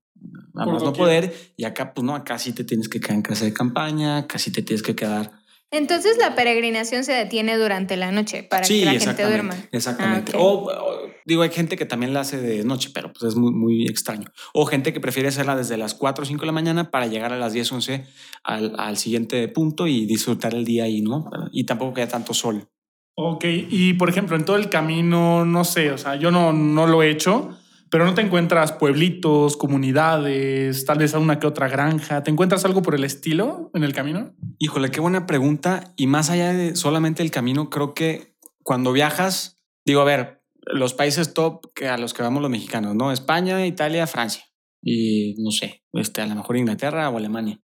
a 0.55 0.65
más 0.65 0.81
no 0.81 0.93
poder. 0.93 1.33
Y 1.57 1.65
acá, 1.65 1.93
pues 1.93 2.05
no, 2.05 2.15
acá 2.15 2.39
sí 2.39 2.53
te 2.53 2.63
tienes 2.63 2.87
que 2.87 3.01
quedar 3.01 3.15
en 3.15 3.21
casa 3.21 3.43
de 3.43 3.53
campaña, 3.53 4.27
casi 4.27 4.49
te 4.49 4.61
tienes 4.61 4.81
que 4.81 4.95
quedar. 4.95 5.42
Entonces 5.73 6.17
la 6.19 6.35
peregrinación 6.35 7.03
se 7.03 7.13
detiene 7.13 7.57
durante 7.57 7.97
la 7.97 8.11
noche 8.11 8.43
para 8.43 8.65
que 8.65 8.85
la 8.85 8.93
gente 8.93 9.23
duerma. 9.23 9.55
Exactamente. 9.71 10.33
Ah, 10.35 10.39
o, 10.39 10.69
o, 10.69 11.09
digo, 11.25 11.41
hay 11.41 11.49
gente 11.49 11.75
que 11.75 11.85
también 11.85 12.13
la 12.13 12.21
hace 12.21 12.37
de 12.37 12.63
noche, 12.63 12.91
pero 12.93 13.11
pues 13.11 13.33
es 13.33 13.35
muy, 13.35 13.51
muy 13.51 13.87
extraño. 13.87 14.31
O 14.53 14.65
gente 14.65 14.93
que 14.93 14.99
prefiere 14.99 15.29
hacerla 15.29 15.55
desde 15.55 15.75
las 15.77 15.95
4 15.95 16.23
o 16.23 16.25
5 16.25 16.39
de 16.39 16.45
la 16.45 16.51
mañana 16.51 16.91
para 16.91 17.07
llegar 17.07 17.33
a 17.33 17.37
las 17.37 17.53
10 17.53 17.71
o 17.71 17.75
11 17.75 18.05
al, 18.43 18.75
al 18.77 18.97
siguiente 18.97 19.47
punto 19.47 19.87
y 19.87 20.05
disfrutar 20.05 20.53
el 20.53 20.63
día 20.63 20.83
ahí, 20.83 21.01
¿no? 21.01 21.29
Y 21.51 21.65
tampoco 21.65 21.95
que 21.95 22.01
haya 22.01 22.11
tanto 22.11 22.33
sol. 22.33 22.67
Ok, 23.15 23.45
y 23.45 23.93
por 23.93 24.09
ejemplo, 24.09 24.35
en 24.35 24.45
todo 24.45 24.55
el 24.55 24.69
camino, 24.69 25.45
no 25.45 25.65
sé, 25.65 25.91
o 25.91 25.97
sea, 25.97 26.15
yo 26.15 26.31
no, 26.31 26.51
no 26.51 26.87
lo 26.87 27.03
he 27.03 27.11
hecho, 27.11 27.55
pero 27.93 28.05
no 28.05 28.15
te 28.15 28.21
encuentras 28.21 28.71
pueblitos, 28.71 29.55
comunidades, 29.55 30.83
tal 30.83 30.97
vez 30.97 31.13
a 31.13 31.19
una 31.19 31.37
que 31.37 31.45
otra 31.45 31.67
granja. 31.67 32.23
¿Te 32.23 32.31
encuentras 32.31 32.65
algo 32.65 32.81
por 32.81 32.95
el 32.95 33.03
estilo 33.03 33.69
en 33.75 33.83
el 33.83 33.93
camino? 33.93 34.33
Híjole, 34.57 34.89
qué 34.89 34.99
buena 34.99 35.27
pregunta. 35.27 35.93
Y 35.95 36.07
más 36.07 36.31
allá 36.31 36.53
de 36.53 36.75
solamente 36.75 37.21
el 37.21 37.29
camino, 37.29 37.69
creo 37.69 37.93
que 37.93 38.35
cuando 38.63 38.93
viajas, 38.93 39.61
digo, 39.85 40.01
a 40.01 40.05
ver, 40.05 40.41
los 40.65 40.95
países 40.95 41.35
top 41.35 41.71
que 41.75 41.87
a 41.87 41.99
los 41.99 42.15
que 42.15 42.23
vamos 42.23 42.41
los 42.41 42.49
mexicanos, 42.49 42.95
¿no? 42.95 43.11
España, 43.11 43.63
Italia, 43.67 44.07
Francia. 44.07 44.43
Y 44.81 45.35
no 45.37 45.51
sé, 45.51 45.83
este, 45.93 46.21
a 46.21 46.25
lo 46.25 46.33
mejor 46.33 46.57
Inglaterra 46.57 47.11
o 47.11 47.17
Alemania. 47.17 47.61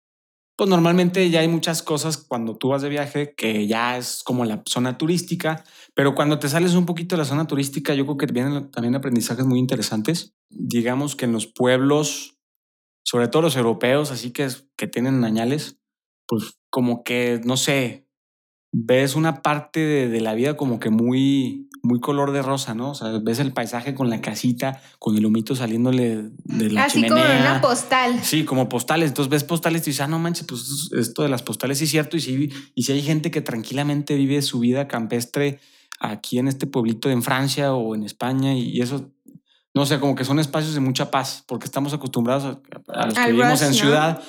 Pues 0.58 0.68
normalmente 0.68 1.30
ya 1.30 1.40
hay 1.40 1.48
muchas 1.48 1.82
cosas 1.82 2.18
cuando 2.18 2.58
tú 2.58 2.68
vas 2.68 2.82
de 2.82 2.90
viaje 2.90 3.32
que 3.34 3.66
ya 3.66 3.96
es 3.96 4.22
como 4.22 4.44
la 4.44 4.62
zona 4.66 4.98
turística, 4.98 5.64
pero 5.98 6.14
cuando 6.14 6.38
te 6.38 6.48
sales 6.48 6.74
un 6.74 6.86
poquito 6.86 7.16
de 7.16 7.22
la 7.22 7.24
zona 7.24 7.48
turística, 7.48 7.92
yo 7.92 8.04
creo 8.04 8.16
que 8.16 8.26
vienen 8.26 8.70
también 8.70 8.94
aprendizajes 8.94 9.44
muy 9.44 9.58
interesantes. 9.58 10.32
Digamos 10.48 11.16
que 11.16 11.24
en 11.24 11.32
los 11.32 11.48
pueblos, 11.48 12.38
sobre 13.04 13.26
todo 13.26 13.42
los 13.42 13.56
europeos, 13.56 14.12
así 14.12 14.30
que, 14.30 14.46
que 14.76 14.86
tienen 14.86 15.24
añales, 15.24 15.80
pues 16.28 16.56
como 16.70 17.02
que, 17.02 17.40
no 17.44 17.56
sé, 17.56 18.06
ves 18.72 19.16
una 19.16 19.42
parte 19.42 19.80
de, 19.80 20.08
de 20.08 20.20
la 20.20 20.34
vida 20.34 20.56
como 20.56 20.78
que 20.78 20.90
muy, 20.90 21.68
muy 21.82 21.98
color 21.98 22.30
de 22.30 22.42
rosa, 22.42 22.76
¿no? 22.76 22.92
O 22.92 22.94
sea, 22.94 23.18
ves 23.20 23.40
el 23.40 23.52
paisaje 23.52 23.96
con 23.96 24.08
la 24.08 24.20
casita, 24.20 24.80
con 25.00 25.16
el 25.16 25.26
humito 25.26 25.56
saliéndole 25.56 26.30
de 26.44 26.70
la 26.70 26.84
Así 26.84 27.02
chimenea. 27.02 27.24
como 27.24 27.34
en 27.34 27.40
una 27.40 27.60
postal. 27.60 28.22
Sí, 28.22 28.44
como 28.44 28.68
postales. 28.68 29.08
Entonces 29.08 29.30
ves 29.30 29.42
postales 29.42 29.82
y 29.82 29.86
dices, 29.86 30.02
ah, 30.02 30.06
no 30.06 30.20
manches, 30.20 30.46
pues 30.46 30.90
esto 30.96 31.24
de 31.24 31.28
las 31.28 31.42
postales 31.42 31.78
sí 31.78 31.86
es 31.86 31.90
cierto. 31.90 32.16
Y 32.16 32.20
si, 32.20 32.50
y 32.76 32.82
si 32.84 32.92
hay 32.92 33.02
gente 33.02 33.32
que 33.32 33.40
tranquilamente 33.40 34.14
vive 34.14 34.42
su 34.42 34.60
vida 34.60 34.86
campestre 34.86 35.58
aquí 36.00 36.38
en 36.38 36.48
este 36.48 36.66
pueblito 36.66 37.10
en 37.10 37.22
Francia 37.22 37.74
o 37.74 37.94
en 37.94 38.04
España 38.04 38.54
y 38.54 38.80
eso, 38.80 39.10
no 39.74 39.86
sé, 39.86 40.00
como 40.00 40.14
que 40.14 40.24
son 40.24 40.38
espacios 40.38 40.74
de 40.74 40.80
mucha 40.80 41.10
paz, 41.10 41.44
porque 41.46 41.66
estamos 41.66 41.92
acostumbrados 41.92 42.44
a, 42.44 43.00
a 43.00 43.06
los 43.06 43.14
que 43.14 43.20
Al 43.20 43.32
vivimos 43.32 43.60
rush, 43.60 43.62
en 43.62 43.68
¿no? 43.68 43.74
ciudad 43.74 44.22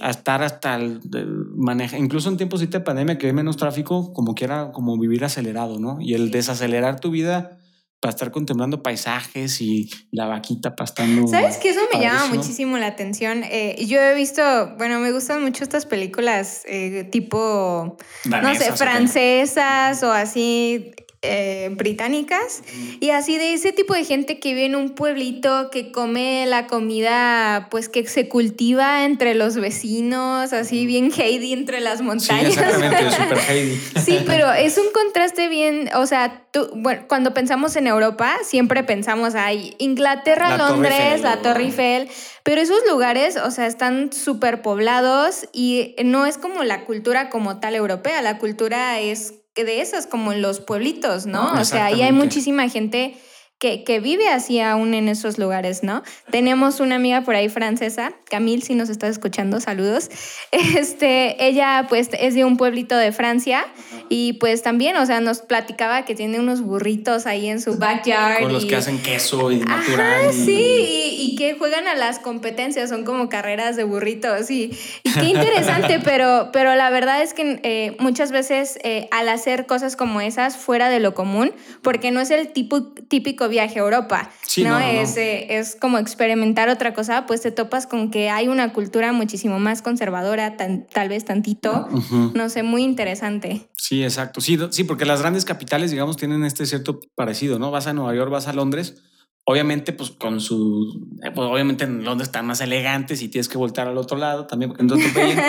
a 0.00 0.10
estar 0.10 0.42
hasta 0.42 0.76
el, 0.76 1.00
el 1.12 1.46
maneja, 1.54 1.98
incluso 1.98 2.28
en 2.30 2.36
tiempos 2.38 2.60
de 2.60 2.80
pandemia 2.80 3.18
que 3.18 3.26
hay 3.26 3.32
menos 3.32 3.56
tráfico, 3.56 4.12
como 4.14 4.34
que 4.34 4.44
era 4.44 4.72
como 4.72 4.98
vivir 4.98 5.24
acelerado, 5.24 5.78
¿no? 5.78 5.98
Y 6.00 6.14
el 6.14 6.30
desacelerar 6.30 6.98
tu 6.98 7.10
vida 7.10 7.58
para 8.00 8.10
estar 8.10 8.32
contemplando 8.32 8.82
paisajes 8.82 9.60
y 9.60 9.88
la 10.10 10.26
vaquita 10.26 10.74
pastando. 10.74 11.28
¿Sabes 11.28 11.58
que 11.58 11.68
Eso 11.68 11.82
me 11.92 12.00
llama 12.00 12.26
muchísimo 12.34 12.76
la 12.76 12.88
atención. 12.88 13.44
Eh, 13.44 13.84
yo 13.86 14.00
he 14.00 14.12
visto, 14.16 14.42
bueno, 14.76 14.98
me 14.98 15.12
gustan 15.12 15.40
mucho 15.40 15.62
estas 15.62 15.86
películas 15.86 16.62
eh, 16.66 17.04
tipo, 17.12 17.96
no 18.24 18.30
sé, 18.30 18.30
Danesas, 18.30 18.66
¿o 18.66 18.72
qué? 18.72 18.76
francesas 18.76 20.02
o 20.02 20.10
así 20.10 20.90
eh, 21.24 21.68
británicas. 21.72 22.62
Y 22.98 23.10
así 23.10 23.38
de 23.38 23.54
ese 23.54 23.72
tipo 23.72 23.94
de 23.94 24.04
gente 24.04 24.40
que 24.40 24.50
vive 24.54 24.66
en 24.66 24.74
un 24.74 24.90
pueblito, 24.90 25.70
que 25.70 25.92
come 25.92 26.46
la 26.46 26.66
comida, 26.66 27.68
pues 27.70 27.88
que 27.88 28.04
se 28.06 28.28
cultiva 28.28 29.04
entre 29.04 29.34
los 29.34 29.56
vecinos, 29.56 30.52
así 30.52 30.84
bien 30.84 31.12
Heidi 31.16 31.52
entre 31.52 31.80
las 31.80 31.98
Sí, 31.98 32.04
montañas. 32.04 32.56
exactamente, 32.56 33.10
super 33.16 33.38
Heidi. 33.38 33.80
Sí, 34.04 34.18
pero 34.26 34.52
es 34.52 34.76
un 34.78 34.90
contraste 34.92 35.48
bien, 35.48 35.90
o 35.94 36.06
sea, 36.06 36.44
tú, 36.50 36.68
bueno, 36.74 37.04
cuando 37.06 37.32
pensamos 37.32 37.76
en 37.76 37.86
Europa, 37.86 38.38
siempre 38.44 38.82
pensamos, 38.82 39.36
ay, 39.36 39.76
Inglaterra, 39.78 40.50
La 40.50 40.56
Torre 40.58 40.70
Londres, 40.72 40.98
Eiffel, 40.98 41.22
la. 41.22 41.36
Torre 41.42 41.62
Eiffel, 41.64 42.08
pero 42.42 42.60
esos 42.60 42.80
lugares, 42.90 43.36
o 43.36 43.50
sea, 43.52 43.66
están 43.66 44.12
súper 44.12 44.60
poblados 44.62 45.46
y 45.52 45.94
no 46.04 46.26
es 46.26 46.36
como 46.36 46.64
la 46.64 46.84
cultura 46.84 47.30
como 47.30 47.60
tal 47.60 47.76
europea, 47.76 48.20
la 48.22 48.38
cultura 48.38 48.98
es 48.98 49.34
de 49.54 49.80
esas, 49.80 50.06
como 50.06 50.32
en 50.32 50.42
los 50.42 50.60
pueblitos, 50.60 51.26
¿no? 51.26 51.52
O 51.60 51.64
sea, 51.64 51.86
ahí 51.86 52.02
hay 52.02 52.12
muchísima 52.12 52.68
gente 52.68 53.16
que, 53.62 53.84
que 53.84 54.00
vive 54.00 54.28
así 54.28 54.58
aún 54.58 54.92
en 54.92 55.08
esos 55.08 55.38
lugares, 55.38 55.84
¿no? 55.84 56.02
Tenemos 56.32 56.80
una 56.80 56.96
amiga 56.96 57.20
por 57.20 57.36
ahí 57.36 57.48
francesa, 57.48 58.12
Camille, 58.28 58.60
si 58.60 58.74
nos 58.74 58.88
estás 58.88 59.10
escuchando, 59.10 59.60
saludos. 59.60 60.10
Este, 60.50 61.44
ella 61.46 61.86
pues 61.88 62.08
es 62.18 62.34
de 62.34 62.44
un 62.44 62.56
pueblito 62.56 62.96
de 62.96 63.12
Francia 63.12 63.66
y 64.08 64.34
pues 64.34 64.62
también, 64.62 64.96
o 64.96 65.06
sea, 65.06 65.20
nos 65.20 65.40
platicaba 65.42 66.04
que 66.04 66.14
tiene 66.16 66.40
unos 66.40 66.60
burritos 66.60 67.26
ahí 67.26 67.48
en 67.48 67.60
su 67.60 67.76
backyard. 67.78 68.40
Con 68.42 68.52
los 68.52 68.64
y- 68.64 68.68
que 68.68 68.76
hacen 68.76 68.98
queso 69.00 69.52
y 69.52 69.62
Ajá, 69.62 69.76
natural. 69.76 70.30
y- 70.30 70.44
sí, 70.44 70.52
y, 70.56 71.22
y 71.32 71.36
que 71.36 71.54
juegan 71.54 71.86
a 71.86 71.94
las 71.94 72.18
competencias, 72.18 72.90
son 72.90 73.04
como 73.04 73.28
carreras 73.28 73.76
de 73.76 73.84
burritos 73.84 74.50
y, 74.50 74.72
y 75.04 75.12
qué 75.12 75.24
interesante, 75.26 76.00
pero, 76.02 76.50
pero 76.52 76.74
la 76.74 76.90
verdad 76.90 77.22
es 77.22 77.32
que 77.32 77.60
eh, 77.62 77.96
muchas 78.00 78.32
veces 78.32 78.78
eh, 78.82 79.06
al 79.12 79.28
hacer 79.28 79.66
cosas 79.66 79.94
como 79.94 80.20
esas 80.20 80.56
fuera 80.56 80.88
de 80.88 80.98
lo 80.98 81.14
común, 81.14 81.52
porque 81.82 82.10
no 82.10 82.20
es 82.20 82.30
el 82.32 82.48
tipo, 82.48 82.82
típico 83.08 83.48
viaje 83.52 83.78
a 83.78 83.82
Europa, 83.82 84.30
Sí, 84.44 84.64
¿no? 84.64 84.70
no, 84.70 84.80
no, 84.80 84.92
no. 84.92 85.00
Es, 85.02 85.16
eh, 85.16 85.46
es 85.58 85.76
como 85.76 85.98
experimentar 85.98 86.68
otra 86.68 86.92
cosa, 86.92 87.24
pues 87.26 87.40
te 87.42 87.52
topas 87.52 87.86
con 87.86 88.10
que 88.10 88.28
hay 88.30 88.48
una 88.48 88.72
cultura 88.72 89.12
muchísimo 89.12 89.60
más 89.60 89.80
conservadora, 89.82 90.56
tan- 90.56 90.88
tal 90.88 91.08
vez 91.08 91.24
tantito, 91.24 91.86
no 92.34 92.48
sé, 92.48 92.64
muy 92.64 92.82
interesante. 92.82 93.68
Sí, 93.76 94.02
exacto. 94.02 94.40
Sí, 94.40 94.58
sí, 94.72 94.82
porque 94.82 95.04
las 95.04 95.20
grandes 95.20 95.44
capitales, 95.44 95.92
digamos, 95.92 96.16
tienen 96.16 96.44
este 96.44 96.66
cierto 96.66 96.98
parecido, 97.14 97.60
¿no? 97.60 97.70
Vas 97.70 97.86
a 97.86 97.92
Nueva 97.92 98.14
York, 98.16 98.30
vas 98.32 98.48
a 98.48 98.52
Londres, 98.52 98.96
obviamente, 99.44 99.92
pues 99.92 100.10
con 100.10 100.40
su. 100.40 101.08
eh, 101.24 101.30
Pues, 101.34 101.48
obviamente 101.48 101.84
en 101.84 102.04
Londres 102.04 102.28
están 102.28 102.46
más 102.46 102.60
elegantes 102.60 103.22
y 103.22 103.28
tienes 103.28 103.48
que 103.48 103.58
voltar 103.58 103.86
al 103.88 103.96
otro 103.98 104.16
lado 104.18 104.46
también, 104.46 104.70
porque 104.70 104.82
no 104.84 104.94
te 104.96 105.00
atropellen. 105.08 105.40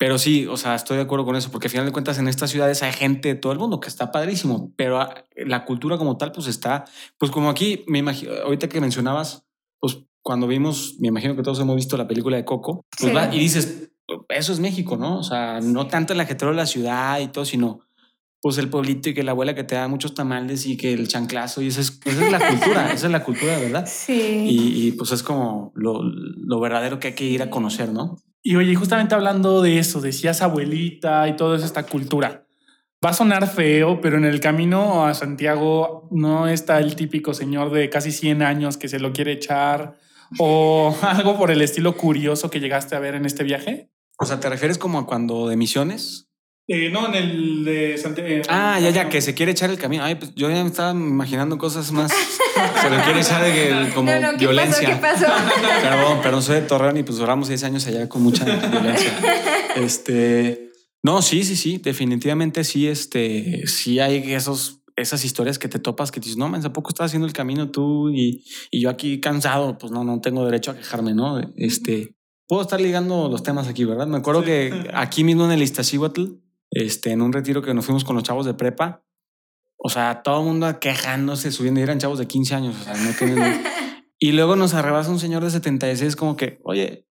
Pero 0.00 0.16
sí, 0.16 0.46
o 0.46 0.56
sea, 0.56 0.74
estoy 0.74 0.96
de 0.96 1.02
acuerdo 1.02 1.26
con 1.26 1.36
eso, 1.36 1.50
porque 1.50 1.66
al 1.66 1.72
final 1.72 1.84
de 1.84 1.92
cuentas 1.92 2.16
en 2.16 2.26
estas 2.26 2.48
ciudades 2.48 2.82
hay 2.82 2.90
gente 2.90 3.28
de 3.28 3.34
todo 3.34 3.52
el 3.52 3.58
mundo 3.58 3.80
que 3.80 3.88
está 3.88 4.10
padrísimo, 4.10 4.72
pero 4.74 4.98
ah, 4.98 5.26
la 5.36 5.66
cultura 5.66 5.98
como 5.98 6.16
tal, 6.16 6.32
pues 6.32 6.46
está, 6.46 6.86
pues 7.18 7.30
como 7.30 7.50
aquí, 7.50 7.84
me 7.86 7.98
imagino, 7.98 8.32
ahorita 8.32 8.70
que 8.70 8.80
mencionabas, 8.80 9.44
pues 9.78 9.98
cuando 10.22 10.46
vimos, 10.46 10.94
me 11.00 11.08
imagino 11.08 11.36
que 11.36 11.42
todos 11.42 11.60
hemos 11.60 11.76
visto 11.76 11.98
la 11.98 12.08
película 12.08 12.38
de 12.38 12.46
Coco, 12.46 12.86
pues 12.96 13.10
Sí. 13.10 13.14
va 13.14 13.26
y 13.34 13.38
dices, 13.38 13.90
eso 14.30 14.52
es 14.54 14.58
México, 14.58 14.96
¿no? 14.96 15.18
O 15.18 15.22
sea, 15.22 15.60
no 15.60 15.86
tanto 15.86 16.14
el 16.14 16.20
ajetreo 16.20 16.52
de 16.52 16.56
la 16.56 16.64
ciudad 16.64 17.20
y 17.20 17.28
todo, 17.28 17.44
sino 17.44 17.80
pues 18.40 18.56
el 18.56 18.70
pueblito 18.70 19.10
y 19.10 19.14
que 19.14 19.22
la 19.22 19.32
abuela 19.32 19.54
que 19.54 19.64
te 19.64 19.74
da 19.74 19.86
muchos 19.86 20.14
tamales 20.14 20.64
y 20.64 20.78
que 20.78 20.94
el 20.94 21.08
chanclazo 21.08 21.60
y 21.60 21.66
esa 21.66 21.82
es, 21.82 22.00
esa 22.06 22.24
es 22.24 22.32
la 22.32 22.48
cultura, 22.48 22.90
esa 22.94 23.04
es 23.04 23.12
la 23.12 23.22
cultura, 23.22 23.58
¿verdad? 23.58 23.86
Sí. 23.86 24.46
Y, 24.48 24.86
y, 24.86 24.92
pues 24.92 25.12
es 25.12 25.22
como 25.22 25.72
lo, 25.74 26.02
lo, 26.02 26.58
verdadero 26.58 26.98
que 26.98 27.08
hay 27.08 27.14
que 27.14 27.26
ir 27.26 27.42
a 27.42 27.50
conocer, 27.50 27.92
¿no? 27.92 28.16
Y 28.42 28.56
oye, 28.56 28.74
justamente 28.74 29.14
hablando 29.14 29.60
de 29.60 29.78
eso, 29.78 30.00
decías 30.00 30.40
abuelita 30.42 31.28
y 31.28 31.32
eso, 31.32 31.54
esta 31.56 31.84
cultura. 31.84 32.46
Va 33.04 33.10
a 33.10 33.14
sonar 33.14 33.48
feo, 33.48 34.00
pero 34.00 34.16
en 34.18 34.24
el 34.24 34.40
camino 34.40 35.06
a 35.06 35.14
Santiago 35.14 36.08
no 36.10 36.48
está 36.48 36.78
el 36.78 36.96
típico 36.96 37.32
señor 37.34 37.70
de 37.70 37.88
casi 37.88 38.12
100 38.12 38.42
años 38.42 38.76
que 38.76 38.88
se 38.88 39.00
lo 39.00 39.12
quiere 39.12 39.32
echar 39.32 39.96
o 40.38 40.96
algo 41.02 41.36
por 41.36 41.50
el 41.50 41.62
estilo 41.62 41.96
curioso 41.96 42.50
que 42.50 42.60
llegaste 42.60 42.96
a 42.96 43.00
ver 43.00 43.14
en 43.14 43.24
este 43.24 43.44
viaje. 43.44 43.90
O 44.18 44.26
sea, 44.26 44.38
¿te 44.38 44.48
refieres 44.50 44.76
como 44.76 44.98
a 44.98 45.06
cuando 45.06 45.48
de 45.48 45.56
misiones? 45.56 46.28
Eh, 46.66 46.90
no, 46.90 47.08
en 47.08 47.14
el 47.14 47.64
de 47.64 47.98
Santiago. 47.98 48.42
Ah, 48.48 48.78
ya, 48.80 48.90
ya, 48.90 49.08
que 49.08 49.20
se 49.20 49.34
quiere 49.34 49.52
echar 49.52 49.70
el 49.70 49.78
camino. 49.78 50.04
Ay, 50.04 50.14
pues 50.14 50.34
yo 50.34 50.48
ya 50.50 50.62
me 50.62 50.68
estaba 50.68 50.92
imaginando 50.92 51.58
cosas 51.58 51.90
más. 51.90 52.12
se 52.80 52.90
lo 52.90 53.02
quiere 53.02 53.20
echar 53.20 53.42
de, 53.44 53.92
como 53.94 54.10
no, 54.10 54.20
no, 54.20 54.30
¿qué 54.32 54.38
violencia. 54.38 55.00
Pasó, 55.00 55.26
¿Qué 55.26 55.26
pasó? 55.26 55.80
perdón, 55.82 56.22
perdón, 56.22 56.42
soy 56.42 56.56
de 56.56 56.62
Torreón 56.62 56.96
y 56.96 57.02
pues 57.02 57.18
duramos 57.18 57.48
seis 57.48 57.62
años 57.64 57.86
allá 57.86 58.08
con 58.08 58.22
mucha 58.22 58.44
violencia. 58.44 59.12
Este. 59.76 60.70
No, 61.02 61.22
sí, 61.22 61.44
sí, 61.44 61.56
sí, 61.56 61.78
definitivamente 61.78 62.62
sí, 62.62 62.86
este, 62.86 63.66
sí 63.66 64.00
hay 64.00 64.34
esos, 64.34 64.82
esas 64.96 65.24
historias 65.24 65.58
que 65.58 65.68
te 65.68 65.78
topas 65.78 66.10
que 66.12 66.20
dices, 66.20 66.36
no, 66.36 66.48
man, 66.48 66.64
¿a 66.64 66.72
poco 66.72 66.90
estás 66.90 67.06
haciendo 67.06 67.26
el 67.26 67.32
camino 67.32 67.70
tú 67.70 68.10
y, 68.10 68.44
y 68.70 68.82
yo 68.82 68.90
aquí 68.90 69.18
cansado? 69.18 69.78
Pues 69.78 69.92
no, 69.92 70.04
no 70.04 70.20
tengo 70.20 70.44
derecho 70.44 70.72
a 70.72 70.76
quejarme, 70.76 71.14
¿no? 71.14 71.40
Este, 71.56 72.14
puedo 72.46 72.62
estar 72.62 72.80
ligando 72.80 73.30
los 73.30 73.42
temas 73.42 73.66
aquí, 73.66 73.84
¿verdad? 73.84 74.08
Me 74.08 74.18
acuerdo 74.18 74.40
sí. 74.40 74.46
que 74.46 74.90
aquí 74.92 75.24
mismo 75.24 75.46
en 75.46 75.52
el 75.52 75.62
Iztaccíhuatl, 75.62 76.24
este, 76.70 77.12
en 77.12 77.22
un 77.22 77.32
retiro 77.32 77.62
que 77.62 77.72
nos 77.72 77.86
fuimos 77.86 78.04
con 78.04 78.14
los 78.14 78.24
chavos 78.24 78.44
de 78.44 78.52
prepa, 78.52 79.02
o 79.82 79.88
sea, 79.88 80.22
todo 80.22 80.40
el 80.40 80.46
mundo 80.46 80.78
quejándose, 80.78 81.50
subiendo, 81.50 81.80
y 81.80 81.82
eran 81.82 81.98
chavos 81.98 82.18
de 82.18 82.26
15 82.26 82.54
años, 82.54 82.76
o 82.80 82.84
sea, 82.84 82.94
no 82.94 83.12
tienen... 83.12 83.62
y 84.18 84.32
luego 84.32 84.54
nos 84.54 84.74
arrebasa 84.74 85.10
un 85.10 85.18
señor 85.18 85.42
de 85.42 85.50
76 85.50 86.16
como 86.16 86.36
que, 86.36 86.60
oye, 86.64 87.06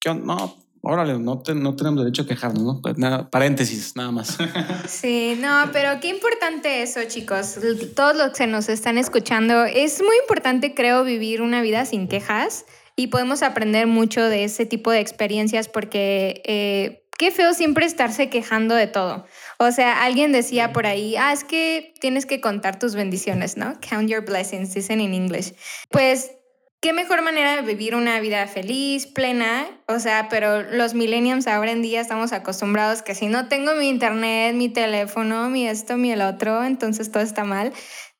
¿qué 0.00 0.10
onda? 0.10 0.24
No, 0.24 0.56
órale, 0.82 1.18
no, 1.18 1.42
te, 1.42 1.54
no, 1.54 1.74
tenemos 1.74 2.04
derecho 2.04 2.22
a 2.22 2.26
quejarnos, 2.26 2.62
¿no? 2.62 2.80
Pues 2.80 2.96
nada, 2.96 3.28
paréntesis, 3.28 3.96
nada 3.96 4.12
más. 4.12 4.38
Sí, 4.86 5.36
no, 5.40 5.70
pero 5.72 5.98
qué 6.00 6.08
importante 6.08 6.82
eso, 6.82 7.00
chicos. 7.08 7.58
Todos 7.96 8.16
los 8.16 8.30
que 8.38 8.46
nos 8.46 8.68
están 8.68 8.98
escuchando, 8.98 9.64
es 9.64 10.00
muy 10.00 10.16
importante, 10.22 10.74
creo, 10.74 11.02
vivir 11.02 11.42
una 11.42 11.60
vida 11.60 11.84
sin 11.86 12.06
quejas 12.06 12.66
y 12.94 13.08
podemos 13.08 13.42
aprender 13.42 13.88
mucho 13.88 14.22
de 14.22 14.44
ese 14.44 14.64
tipo 14.64 14.92
de 14.92 15.00
experiencias 15.00 15.68
porque 15.68 16.42
eh, 16.44 17.08
qué 17.18 17.30
feo 17.30 17.54
siempre 17.54 17.86
estarse 17.86 18.28
quejando 18.28 18.74
de 18.74 18.86
todo. 18.86 19.26
O 19.62 19.70
sea, 19.70 20.02
alguien 20.02 20.32
decía 20.32 20.72
por 20.72 20.86
ahí, 20.86 21.14
ah, 21.16 21.32
es 21.32 21.44
que 21.44 21.94
tienes 22.00 22.26
que 22.26 22.40
contar 22.40 22.78
tus 22.78 22.94
bendiciones, 22.94 23.56
¿no? 23.56 23.78
Count 23.88 24.08
your 24.08 24.24
blessings, 24.24 24.74
dicen 24.74 25.00
en 25.00 25.14
inglés. 25.14 25.54
Pues 25.88 26.32
qué 26.80 26.92
mejor 26.92 27.22
manera 27.22 27.54
de 27.54 27.62
vivir 27.62 27.94
una 27.94 28.18
vida 28.18 28.46
feliz, 28.48 29.06
plena, 29.06 29.68
o 29.86 30.00
sea, 30.00 30.26
pero 30.28 30.62
los 30.62 30.94
millennials 30.94 31.46
ahora 31.46 31.70
en 31.70 31.80
día 31.80 32.00
estamos 32.00 32.32
acostumbrados 32.32 33.02
que 33.02 33.14
si 33.14 33.28
no 33.28 33.46
tengo 33.46 33.74
mi 33.74 33.88
internet, 33.88 34.56
mi 34.56 34.68
teléfono, 34.68 35.48
mi 35.48 35.68
esto, 35.68 35.96
mi 35.96 36.10
el 36.10 36.22
otro, 36.22 36.64
entonces 36.64 37.12
todo 37.12 37.22
está 37.22 37.44
mal. 37.44 37.72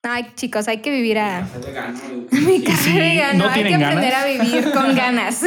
Ay, 0.04 0.26
chicos, 0.34 0.66
hay 0.66 0.78
que 0.78 0.90
vivir 0.90 1.18
a... 1.18 1.48
Mi 2.32 2.60
café 2.62 2.90
sí, 2.90 2.98
vegano, 2.98 3.44
no 3.44 3.50
hay 3.50 3.62
que 3.62 3.74
aprender 3.74 4.10
ganas. 4.10 4.14
a 4.14 4.26
vivir 4.26 4.70
con 4.72 4.94
ganas. 4.96 5.42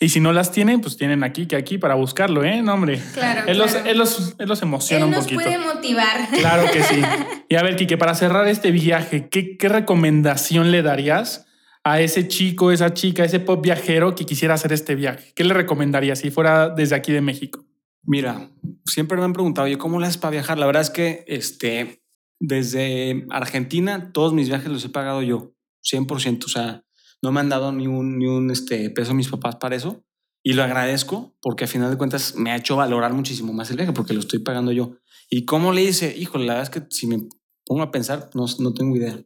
Y 0.00 0.08
si 0.08 0.18
no 0.20 0.32
las 0.32 0.50
tienen, 0.50 0.80
pues 0.80 0.96
tienen 0.96 1.22
aquí 1.22 1.46
que 1.46 1.56
aquí 1.56 1.76
para 1.76 1.94
buscarlo, 1.94 2.42
¿eh? 2.42 2.62
No, 2.62 2.72
hombre. 2.72 2.98
Claro, 3.12 3.42
Él, 3.46 3.58
Los, 3.58 3.72
claro. 3.72 3.86
él, 3.90 3.98
los, 3.98 4.34
él 4.38 4.48
los 4.48 4.62
emociona 4.62 5.04
Él 5.04 5.08
un 5.08 5.14
nos 5.14 5.24
poquito. 5.24 5.42
puede 5.42 5.58
motivar. 5.58 6.28
Claro 6.38 6.70
que 6.72 6.82
sí. 6.82 7.02
Y 7.50 7.56
a 7.56 7.62
ver, 7.62 7.76
Kike, 7.76 7.98
para 7.98 8.14
cerrar 8.14 8.46
este 8.48 8.70
viaje, 8.70 9.28
¿qué, 9.28 9.58
¿qué 9.58 9.68
recomendación 9.68 10.70
le 10.70 10.82
darías 10.82 11.46
a 11.84 12.00
ese 12.00 12.28
chico, 12.28 12.70
esa 12.72 12.94
chica, 12.94 13.24
ese 13.24 13.40
pop 13.40 13.62
viajero 13.62 14.14
que 14.14 14.24
quisiera 14.24 14.54
hacer 14.54 14.72
este 14.72 14.94
viaje? 14.94 15.32
¿Qué 15.34 15.44
le 15.44 15.52
recomendarías 15.52 16.20
si 16.20 16.30
fuera 16.30 16.68
desde 16.70 16.94
aquí 16.94 17.12
de 17.12 17.20
México? 17.20 17.64
Mira, 18.04 18.48
siempre 18.86 19.18
me 19.18 19.24
han 19.24 19.32
preguntado, 19.34 19.66
yo 19.68 19.76
¿cómo 19.78 19.98
le 20.00 20.06
haces 20.06 20.16
para 20.16 20.30
viajar? 20.30 20.58
La 20.58 20.64
verdad 20.66 20.80
es 20.82 20.90
que 20.90 21.24
este, 21.26 21.99
desde 22.40 23.26
Argentina 23.30 24.10
todos 24.12 24.32
mis 24.32 24.48
viajes 24.48 24.70
los 24.70 24.84
he 24.84 24.88
pagado 24.88 25.22
yo, 25.22 25.54
100%. 25.84 26.44
O 26.44 26.48
sea, 26.48 26.84
no 27.22 27.30
me 27.30 27.40
han 27.40 27.50
dado 27.50 27.70
ni 27.70 27.86
un, 27.86 28.18
ni 28.18 28.26
un 28.26 28.50
este, 28.50 28.90
peso 28.90 29.14
mis 29.14 29.28
papás 29.28 29.56
para 29.56 29.76
eso. 29.76 30.02
Y 30.42 30.54
lo 30.54 30.62
agradezco 30.62 31.36
porque 31.42 31.64
a 31.64 31.68
final 31.68 31.90
de 31.90 31.98
cuentas 31.98 32.34
me 32.34 32.50
ha 32.50 32.56
hecho 32.56 32.74
valorar 32.74 33.12
muchísimo 33.12 33.52
más 33.52 33.70
el 33.70 33.76
viaje 33.76 33.92
porque 33.92 34.14
lo 34.14 34.20
estoy 34.20 34.38
pagando 34.38 34.72
yo. 34.72 34.96
¿Y 35.28 35.44
cómo 35.44 35.72
le 35.72 35.82
hice? 35.82 36.16
Híjole, 36.16 36.46
la 36.46 36.54
verdad 36.54 36.74
es 36.74 36.80
que 36.80 36.86
si 36.90 37.06
me 37.06 37.28
pongo 37.66 37.82
a 37.82 37.90
pensar, 37.90 38.30
no, 38.34 38.46
no 38.58 38.72
tengo 38.72 38.96
idea. 38.96 39.22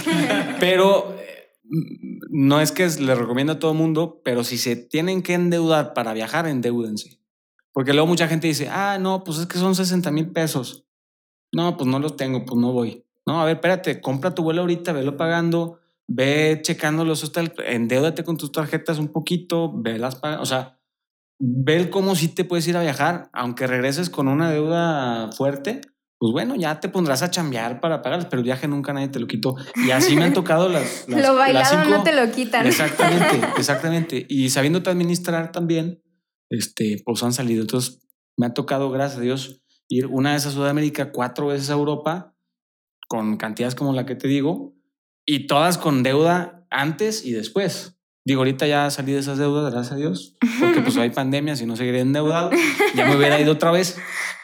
pero 0.60 1.16
no 2.30 2.60
es 2.60 2.70
que 2.70 2.86
le 3.00 3.14
recomiendo 3.14 3.54
a 3.54 3.58
todo 3.58 3.72
el 3.72 3.78
mundo, 3.78 4.20
pero 4.24 4.44
si 4.44 4.58
se 4.58 4.76
tienen 4.76 5.22
que 5.22 5.34
endeudar 5.34 5.94
para 5.94 6.12
viajar, 6.12 6.46
endeúdense. 6.46 7.18
Porque 7.72 7.92
luego 7.92 8.06
mucha 8.06 8.28
gente 8.28 8.46
dice, 8.46 8.68
ah, 8.68 8.98
no, 9.00 9.24
pues 9.24 9.38
es 9.38 9.46
que 9.46 9.58
son 9.58 9.74
60 9.74 10.10
mil 10.10 10.30
pesos. 10.30 10.87
No, 11.52 11.76
pues 11.76 11.88
no 11.88 11.98
los 11.98 12.16
tengo, 12.16 12.44
pues 12.44 12.60
no 12.60 12.72
voy. 12.72 13.04
No, 13.26 13.40
a 13.40 13.44
ver, 13.44 13.56
espérate, 13.56 14.00
compra 14.00 14.34
tu 14.34 14.42
vuelo 14.42 14.62
ahorita, 14.62 14.92
velo 14.92 15.16
pagando, 15.16 15.78
ve 16.06 16.60
checando 16.62 17.04
los 17.04 17.22
hostels, 17.22 17.52
endeudate 17.66 18.24
con 18.24 18.36
tus 18.36 18.52
tarjetas 18.52 18.98
un 18.98 19.08
poquito, 19.08 19.72
ve 19.74 19.98
las 19.98 20.16
pagando, 20.16 20.42
o 20.42 20.46
sea, 20.46 20.78
ve 21.38 21.90
cómo 21.90 22.14
si 22.16 22.28
te 22.28 22.44
puedes 22.44 22.66
ir 22.68 22.76
a 22.76 22.82
viajar, 22.82 23.28
aunque 23.32 23.66
regreses 23.66 24.10
con 24.10 24.28
una 24.28 24.50
deuda 24.50 25.30
fuerte, 25.32 25.80
pues 26.18 26.32
bueno, 26.32 26.56
ya 26.56 26.80
te 26.80 26.88
pondrás 26.88 27.22
a 27.22 27.30
chambear 27.30 27.80
para 27.80 28.02
pagarlas, 28.02 28.26
pero 28.28 28.40
el 28.40 28.44
viaje 28.44 28.66
nunca 28.66 28.92
nadie 28.92 29.08
te 29.08 29.20
lo 29.20 29.26
quitó. 29.28 29.54
Y 29.86 29.90
así 29.92 30.16
me 30.16 30.24
han 30.24 30.32
tocado 30.34 30.68
las... 30.68 31.06
las 31.08 31.22
lo 31.22 31.34
bailado 31.36 31.76
las 31.76 31.84
cinco- 31.84 31.98
no 31.98 32.02
te 32.02 32.12
lo 32.14 32.32
quitan. 32.32 32.66
Exactamente, 32.66 33.40
exactamente. 33.58 34.26
Y 34.28 34.50
sabiéndote 34.50 34.90
administrar 34.90 35.52
también, 35.52 36.02
este, 36.50 37.00
pues 37.04 37.22
han 37.22 37.32
salido. 37.32 37.60
Entonces, 37.60 38.00
me 38.36 38.46
ha 38.46 38.54
tocado, 38.54 38.90
gracias 38.90 39.18
a 39.20 39.22
Dios, 39.22 39.62
ir 39.88 40.06
una 40.06 40.32
vez 40.32 40.46
a 40.46 40.50
Sudamérica, 40.50 41.12
cuatro 41.12 41.48
veces 41.48 41.70
a 41.70 41.74
Europa, 41.74 42.34
con 43.08 43.36
cantidades 43.36 43.74
como 43.74 43.92
la 43.92 44.06
que 44.06 44.14
te 44.14 44.28
digo, 44.28 44.74
y 45.26 45.46
todas 45.46 45.78
con 45.78 46.02
deuda 46.02 46.66
antes 46.70 47.24
y 47.24 47.32
después. 47.32 47.98
Digo, 48.24 48.40
ahorita 48.40 48.66
ya 48.66 48.90
salí 48.90 49.12
de 49.12 49.20
esas 49.20 49.38
deudas, 49.38 49.72
gracias 49.72 49.92
a 49.92 49.96
Dios, 49.96 50.36
porque 50.60 50.82
pues 50.82 50.96
hay 50.98 51.10
pandemias 51.14 51.62
y 51.62 51.66
no 51.66 51.76
seguiré 51.76 52.00
endeudado, 52.00 52.50
ya 52.94 53.06
me 53.06 53.16
hubiera 53.16 53.40
ido 53.40 53.52
otra 53.52 53.70
vez. 53.70 53.98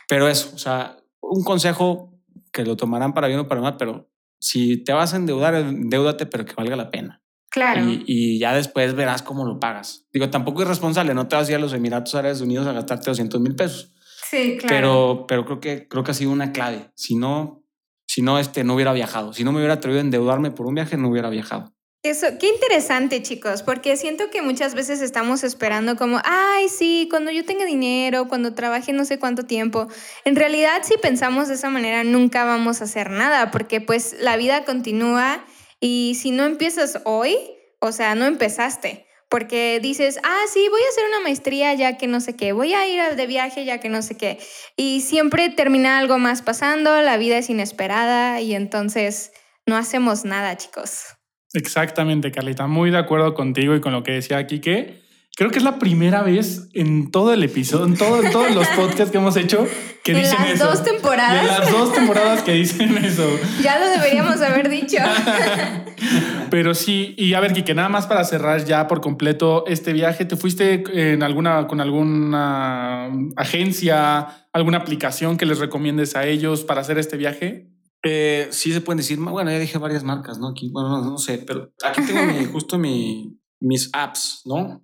Pero 0.09 0.29
eso, 0.29 0.53
o 0.55 0.59
sea, 0.59 0.97
un 1.21 1.45
consejo 1.45 2.19
que 2.53 2.65
lo 2.65 2.77
tomarán 2.77 3.13
para 3.13 3.29
bien 3.29 3.41
o 3.41 3.49
para 3.49 3.61
mal, 3.61 3.77
pero 3.77 4.11
si 4.41 4.83
te 4.83 4.93
vas 4.93 5.13
a 5.13 5.17
endeudar, 5.17 5.55
endeudate, 5.55 6.27
pero 6.27 6.47
que 6.47 6.55
valga 6.55 6.77
la 6.77 6.91
pena. 6.91 7.23
Claro. 7.51 7.89
Y, 7.89 8.05
y 8.07 8.39
ya 8.39 8.55
después 8.55 8.95
verás 8.95 9.23
cómo 9.23 9.45
lo 9.45 9.61
pagas. 9.61 10.07
Digo, 10.13 10.31
tampoco 10.31 10.63
es 10.63 10.69
responsable, 10.69 11.15
no 11.15 11.29
te 11.29 11.37
vas 11.37 11.49
a 11.49 11.53
ir 11.53 11.57
a 11.57 11.61
los 11.61 11.73
Emiratos 11.73 12.15
Árabes 12.15 12.41
Unidos 12.41 12.67
a 12.67 12.73
gastarte 12.73 13.11
200 13.11 13.41
mil 13.41 13.55
pesos. 13.55 13.95
Sí, 14.29 14.57
claro. 14.59 14.75
Pero, 14.75 15.25
pero 15.29 15.45
creo, 15.45 15.61
que, 15.61 15.89
creo 15.89 16.05
que 16.05 16.11
ha 16.11 16.15
sido 16.15 16.31
una 16.31 16.53
clave. 16.53 16.91
Si 16.95 17.17
no, 17.17 17.65
si 18.07 18.23
no, 18.23 18.39
este, 18.39 18.65
no 18.65 18.75
hubiera 18.75 18.93
viajado. 18.93 19.33
Si 19.33 19.45
no 19.45 19.53
me 19.53 19.59
hubiera 19.59 19.75
atrevido 19.75 20.01
a 20.01 20.05
endeudarme 20.05 20.51
por 20.51 20.67
un 20.67 20.75
viaje, 20.75 20.97
no 20.97 21.09
hubiera 21.09 21.31
viajado. 21.31 21.75
Eso, 22.05 22.27
qué 22.39 22.49
interesante, 22.49 23.23
chicos, 23.23 23.63
porque 23.63 23.97
siento 23.97 24.29
que 24.31 24.43
muchas 24.43 24.75
veces 24.75 25.01
estamos 25.01 25.43
esperando 25.43 25.97
como, 25.97 26.21
ay, 26.23 26.69
sí, 26.69 27.09
cuando 27.09 27.31
yo 27.31 27.47
tenga 27.47 27.65
dinero, 27.65 28.29
cuando 28.29 28.53
trabaje 28.53 28.93
no 28.93 29.07
sé 29.07 29.19
cuánto 29.19 29.45
tiempo. 29.45 29.89
En 30.27 30.37
realidad, 30.37 30.83
si 30.83 30.99
pensamos 30.99 31.49
de 31.49 31.55
esa 31.55 31.71
manera, 31.71 32.05
nunca 32.05 32.45
vamos 32.45 32.83
a 32.83 32.85
hacer 32.85 33.09
nada, 33.09 33.51
porque 33.51 33.81
pues 33.81 34.17
la 34.21 34.37
vida 34.37 34.67
continúa 34.67 35.47
y 35.81 36.19
si 36.21 36.31
no 36.31 36.45
empiezas 36.45 37.01
hoy, 37.05 37.39
o 37.81 37.91
sea, 37.91 38.15
no 38.15 38.27
empezaste. 38.27 39.04
Porque 39.35 39.81
dices, 39.83 40.21
ah, 40.23 40.43
sí, 40.47 40.65
voy 40.71 40.81
a 40.81 40.89
hacer 40.91 41.05
una 41.09 41.19
maestría 41.19 41.75
ya 41.75 41.99
que 41.99 42.07
no 42.07 42.21
sé 42.21 42.37
qué, 42.37 42.53
voy 42.53 42.73
a 42.73 42.87
ir 42.87 43.17
de 43.17 43.27
viaje 43.27 43.65
ya 43.65 43.79
que 43.79 43.89
no 43.89 44.01
sé 44.01 44.17
qué. 44.17 44.39
Y 44.77 45.01
siempre 45.01 45.51
termina 45.51 45.99
algo 45.99 46.19
más 46.19 46.41
pasando, 46.41 47.03
la 47.03 47.17
vida 47.17 47.37
es 47.37 47.51
inesperada 47.51 48.41
y 48.41 48.55
entonces 48.55 49.33
no 49.67 49.77
hacemos 49.77 50.25
nada, 50.25 50.57
chicos. 50.57 51.17
Exactamente, 51.53 52.31
Carlita. 52.31 52.69
Muy 52.69 52.93
de 52.93 52.99
acuerdo 52.99 53.35
contigo 53.35 53.75
y 53.75 53.81
con 53.81 53.93
lo 53.93 54.05
que 54.05 54.13
decía 54.13 54.47
Kike. 54.47 55.03
Creo 55.37 55.51
que 55.51 55.59
es 55.59 55.65
la 55.65 55.81
primera 55.81 56.23
vez 56.23 56.69
en 56.75 57.11
todo 57.11 57.33
el 57.33 57.43
episodio, 57.43 57.87
en, 57.87 57.97
todo, 57.97 58.23
en 58.23 58.31
todos 58.31 58.55
los 58.55 58.69
podcasts 58.69 59.11
que 59.11 59.19
hemos 59.19 59.37
hecho, 59.37 59.67
que 60.05 60.13
En 60.13 60.19
dicen 60.19 60.39
las 60.39 60.51
eso. 60.53 60.67
dos 60.67 60.85
temporadas. 60.85 61.41
En 61.41 61.47
las 61.49 61.73
dos 61.73 61.93
temporadas 61.93 62.43
que 62.43 62.53
dicen 62.53 62.97
eso. 62.99 63.29
Ya 63.61 63.81
lo 63.81 63.87
deberíamos 63.89 64.41
haber 64.41 64.69
dicho. 64.71 64.99
Pero 66.51 66.73
sí, 66.75 67.15
y 67.19 67.35
a 67.35 67.41
ver, 67.41 67.53
Kike, 67.53 67.75
nada 67.75 67.89
más 67.89 68.07
para 68.07 68.23
cerrar 68.23 68.65
ya 68.65 68.87
por 68.87 69.01
completo 69.01 69.65
este 69.67 69.93
viaje, 69.93 70.25
¿te 70.25 70.37
fuiste 70.37 70.85
en 71.13 71.25
alguna, 71.25 71.67
con 71.67 71.81
alguna 71.81 73.07
agencia, 73.37 74.47
alguna 74.53 74.79
aplicación 74.79 75.37
que 75.37 75.47
les 75.47 75.59
recomiendes 75.59 76.15
a 76.15 76.27
ellos 76.27 76.63
para 76.63 76.83
hacer 76.83 76.97
este 76.99 77.17
viaje? 77.17 77.71
Eh, 78.05 78.49
sí 78.51 78.73
se 78.73 78.81
pueden 78.83 78.99
decir, 78.99 79.19
bueno, 79.19 79.51
ya 79.51 79.59
dije 79.59 79.79
varias 79.79 80.05
marcas, 80.05 80.39
¿no? 80.39 80.51
Aquí, 80.51 80.71
bueno, 80.71 80.91
no, 80.91 81.11
no 81.11 81.19
sé, 81.19 81.39
pero 81.39 81.73
aquí 81.85 82.03
tengo 82.03 82.23
mi- 82.25 82.45
justo 82.45 82.79
mi, 82.79 83.41
mis 83.61 83.89
apps, 83.95 84.43
¿no? 84.45 84.84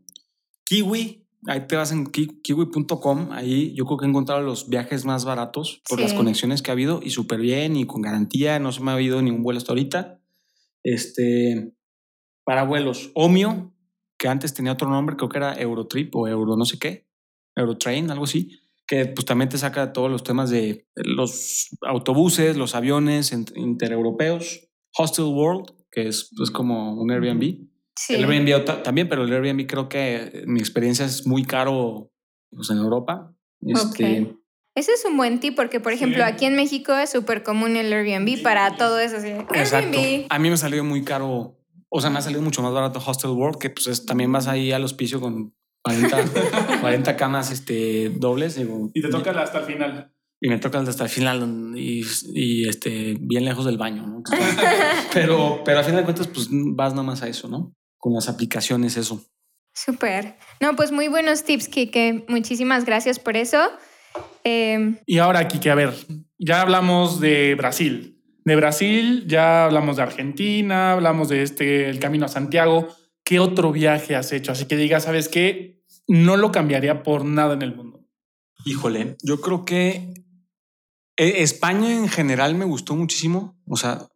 Kiwi, 0.71 1.27
ahí 1.49 1.67
te 1.67 1.75
vas 1.75 1.91
en 1.91 2.07
kiwi.com, 2.07 3.33
ahí 3.33 3.75
yo 3.75 3.85
creo 3.87 3.99
que 3.99 4.05
he 4.07 4.09
encontrado 4.09 4.41
los 4.41 4.69
viajes 4.69 5.05
más 5.05 5.25
baratos 5.25 5.83
por 5.89 5.99
las 6.01 6.13
conexiones 6.15 6.63
que 6.63 6.71
ha 6.71 6.75
habido 6.75 7.01
y 7.03 7.11
súper 7.11 7.41
bien 7.41 7.75
y 7.75 7.87
con 7.87 8.03
garantía, 8.03 8.61
no 8.61 8.71
se 8.71 8.81
me 8.81 8.93
ha 8.93 8.95
habido 8.95 9.21
ningún 9.21 9.43
vuelo 9.43 9.59
hasta 9.59 9.73
ahorita. 9.73 10.21
Este, 10.85 11.75
para 12.45 12.63
vuelos, 12.63 13.11
Omio, 13.17 13.75
que 14.17 14.29
antes 14.29 14.55
tenía 14.55 14.71
otro 14.71 14.89
nombre, 14.89 15.17
creo 15.17 15.29
que 15.29 15.39
era 15.39 15.55
Eurotrip 15.61 16.15
o 16.15 16.29
Euro 16.29 16.57
no 16.57 16.65
sé 16.65 16.79
qué, 16.79 17.09
Eurotrain, 17.57 18.09
algo 18.13 18.25
así, 18.25 18.61
que 18.87 19.07
pues 19.07 19.25
también 19.25 19.49
te 19.49 19.59
saca 19.59 19.93
todos 19.93 20.09
los 20.09 20.23
temas 20.23 20.51
de 20.51 20.87
los 20.95 21.71
autobuses, 21.83 22.57
los 22.57 22.77
aviones 22.77 23.33
int- 23.33 23.57
intereuropeos, 23.57 24.69
Hostel 24.97 25.25
World, 25.25 25.73
que 25.91 26.07
es 26.07 26.31
pues, 26.37 26.53
como 26.53 26.95
un 26.95 27.11
Airbnb. 27.11 27.70
Sí. 27.97 28.15
El 28.15 28.25
Airbnb 28.25 28.65
ta- 28.65 28.83
también, 28.83 29.09
pero 29.09 29.25
el 29.25 29.33
Airbnb 29.33 29.67
creo 29.67 29.89
que 29.89 30.17
eh, 30.17 30.43
mi 30.47 30.61
experiencia 30.61 31.05
es 31.05 31.27
muy 31.27 31.45
caro 31.45 32.11
pues, 32.51 32.71
en 32.71 32.79
Europa. 32.79 33.33
Este, 33.61 34.23
Ok. 34.23 34.37
Ese 34.77 34.93
es 34.93 35.05
un 35.05 35.17
buen 35.17 35.41
tip 35.41 35.57
porque, 35.57 35.81
por 35.81 35.93
ejemplo, 35.93 36.19
Sí. 36.25 36.31
aquí 36.33 36.45
en 36.47 36.55
México 36.57 36.95
es 36.97 37.11
súper 37.11 37.43
común 37.43 37.77
el 37.77 37.93
Airbnb 37.93 38.41
para 38.43 38.77
todo 38.77 38.99
eso. 39.01 39.17
Así, 39.17 39.29
Exacto. 39.29 39.99
Airbnb. 39.99 40.27
A 40.31 40.39
mí 40.39 40.49
me 40.49 40.57
salió 40.57 40.83
muy 40.85 41.03
caro, 41.05 41.59
o 41.89 42.01
sea, 42.01 42.09
me 42.09 42.19
ha 42.19 42.23
salido 42.23 42.41
mucho 42.41 42.63
más 42.63 42.73
barato 42.73 43.03
Hostel 43.05 43.33
World, 43.33 43.59
que 43.59 43.71
pues 43.71 43.89
es- 43.89 44.07
también 44.07 44.31
vas 44.33 44.47
ahí 44.47 44.71
al 44.73 44.85
hospicio 44.85 45.21
con 45.21 45.53
40, 45.83 46.81
40 46.81 47.17
camas 47.17 47.51
este, 47.51 48.11
dobles. 48.11 48.55
digo, 48.57 48.91
Y 48.95 49.03
te 49.03 49.09
toca 49.09 49.31
hasta 49.43 49.59
el 49.59 49.65
final. 49.65 50.13
Y 50.41 50.49
me 50.49 50.59
toca 50.59 50.79
hasta 50.79 51.05
el 51.05 51.11
final 51.11 51.73
y, 51.77 52.03
y, 52.33 52.67
este, 52.69 53.17
bien 53.21 53.45
lejos 53.45 53.67
del 53.67 53.77
baño, 53.77 54.07
¿no? 54.07 54.23
pero, 55.13 55.63
pero 55.65 55.81
a 55.81 55.83
fin 55.83 55.97
de 55.97 56.03
cuentas, 56.05 56.29
pues 56.29 56.49
vas 56.51 56.95
nomás 56.95 57.23
a 57.23 57.29
eso, 57.29 57.49
¿no? 57.49 57.75
Con 58.01 58.15
las 58.15 58.29
aplicaciones, 58.29 58.97
eso. 58.97 59.23
Súper. 59.73 60.37
No, 60.61 60.75
pues 60.75 60.91
muy 60.91 61.07
buenos 61.07 61.45
tips, 61.45 61.69
Kike. 61.69 62.25
Muchísimas 62.29 62.85
gracias 62.85 63.21
por 63.21 63.37
eso. 63.37 63.59
Eh, 64.43 65.01
Y 65.07 65.19
ahora, 65.19 65.47
Kike, 65.47 65.71
a 65.71 65.75
ver, 65.77 65.95
ya 66.39 66.63
hablamos 66.63 67.21
de 67.21 67.55
Brasil. 67.55 68.17
De 68.45 68.57
Brasil, 68.57 69.27
ya 69.29 69.67
hablamos 69.67 69.97
de 69.97 70.03
Argentina, 70.03 70.93
hablamos 70.93 71.29
de 71.29 71.43
este, 71.43 71.89
el 71.89 72.01
camino 72.01 72.25
a 72.25 72.29
Santiago. 72.29 72.89
¿Qué 73.23 73.39
otro 73.39 73.71
viaje 73.71 74.17
has 74.17 74.33
hecho? 74.33 74.51
Así 74.53 74.65
que 74.65 74.77
diga, 74.77 74.99
¿sabes 74.99 75.29
qué? 75.29 75.85
No 76.09 76.37
lo 76.37 76.51
cambiaría 76.51 77.03
por 77.03 77.25
nada 77.25 77.55
en 77.55 77.63
el 77.63 77.77
mundo. 77.77 78.05
Híjole, 78.65 79.17
yo 79.23 79.41
creo 79.41 79.65
que 79.65 80.15
eh, 81.17 81.43
España 81.43 81.93
en 81.93 82.09
general 82.09 82.55
me 82.55 82.65
gustó 82.65 82.97
muchísimo. 82.97 83.57
O 83.69 83.77
sea, 83.77 84.09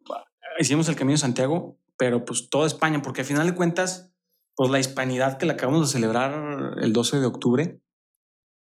hicimos 0.59 0.89
el 0.89 0.97
Camino 0.97 1.15
de 1.15 1.19
Santiago, 1.19 1.79
pero 1.97 2.25
pues 2.25 2.49
toda 2.51 2.67
España, 2.67 3.03
porque 3.03 3.23
al 3.23 3.27
final 3.27 3.47
de 3.47 3.55
cuentas, 3.55 4.13
pues 4.57 4.71
la 4.71 4.81
hispanidad 4.81 5.39
que 5.39 5.47
la 5.47 5.55
acabamos 5.55 5.89
de 5.89 5.93
celebrar 5.93 6.77
el 6.81 6.93
12 6.93 7.21
de 7.21 7.27
octubre, 7.27 7.81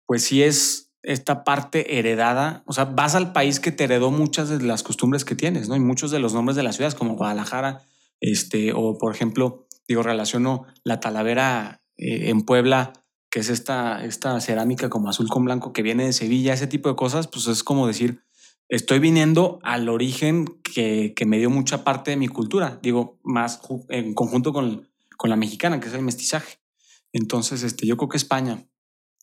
pues 0.07 0.25
sí 0.25 0.43
es 0.43 0.93
esta 1.03 1.45
parte 1.45 1.99
heredada. 1.99 2.63
O 2.67 2.73
sea, 2.73 2.85
vas 2.85 3.15
al 3.15 3.33
país 3.33 3.61
que 3.61 3.73
te 3.73 3.85
heredó 3.85 4.11
muchas 4.11 4.49
de 4.49 4.61
las 4.61 4.83
costumbres 4.83 5.25
que 5.25 5.35
tienes, 5.35 5.69
¿no? 5.69 5.77
Y 5.77 5.81
muchos 5.81 6.11
de 6.11 6.19
los 6.19 6.35
nombres 6.35 6.57
de 6.57 6.63
las 6.63 6.77
ciudades, 6.77 6.95
como 6.95 7.17
Guadalajara, 7.17 7.83
este, 8.21 8.73
o 8.75 8.99
por 8.99 9.15
ejemplo, 9.15 9.67
digo, 9.87 10.03
relaciono 10.03 10.67
la 10.85 11.01
Talavera 11.01 11.83
eh, 11.97 12.31
en 12.31 12.43
Puebla 12.43 12.93
que 13.31 13.41
es 13.41 13.51
esta, 13.51 14.05
esta 14.05 14.41
cerámica 14.41 14.89
como 14.89 15.09
azul 15.09 15.29
con 15.29 15.45
blanco 15.45 15.73
que 15.73 15.83
viene 15.83 16.07
de 16.07 16.13
Sevilla, 16.13 16.55
ese 16.55 16.67
tipo 16.67 16.89
de 16.89 16.97
cosas, 16.97 17.29
pues 17.29 17.47
es 17.47 17.63
como 17.63 17.87
decir, 17.87 18.23
estoy 18.69 18.99
viniendo 18.99 19.59
al 19.63 19.89
origen 19.89 20.47
que, 20.63 21.15
que 21.15 21.27
me 21.27 21.39
dio 21.39 21.51
mucha 21.51 21.85
parte 21.85 22.11
de 22.11 22.17
mi 22.17 22.29
cultura, 22.29 22.79
digo, 22.83 23.19
más 23.23 23.61
en 23.89 24.15
conjunto 24.15 24.53
con, 24.53 24.89
con 25.17 25.31
la 25.31 25.37
mexicana, 25.37 25.81
que 25.81 25.89
es 25.89 25.95
el 25.95 26.03
mestizaje. 26.03 26.59
Entonces, 27.13 27.63
este, 27.63 27.87
yo 27.87 27.97
creo 27.97 28.09
que 28.09 28.17
España. 28.17 28.67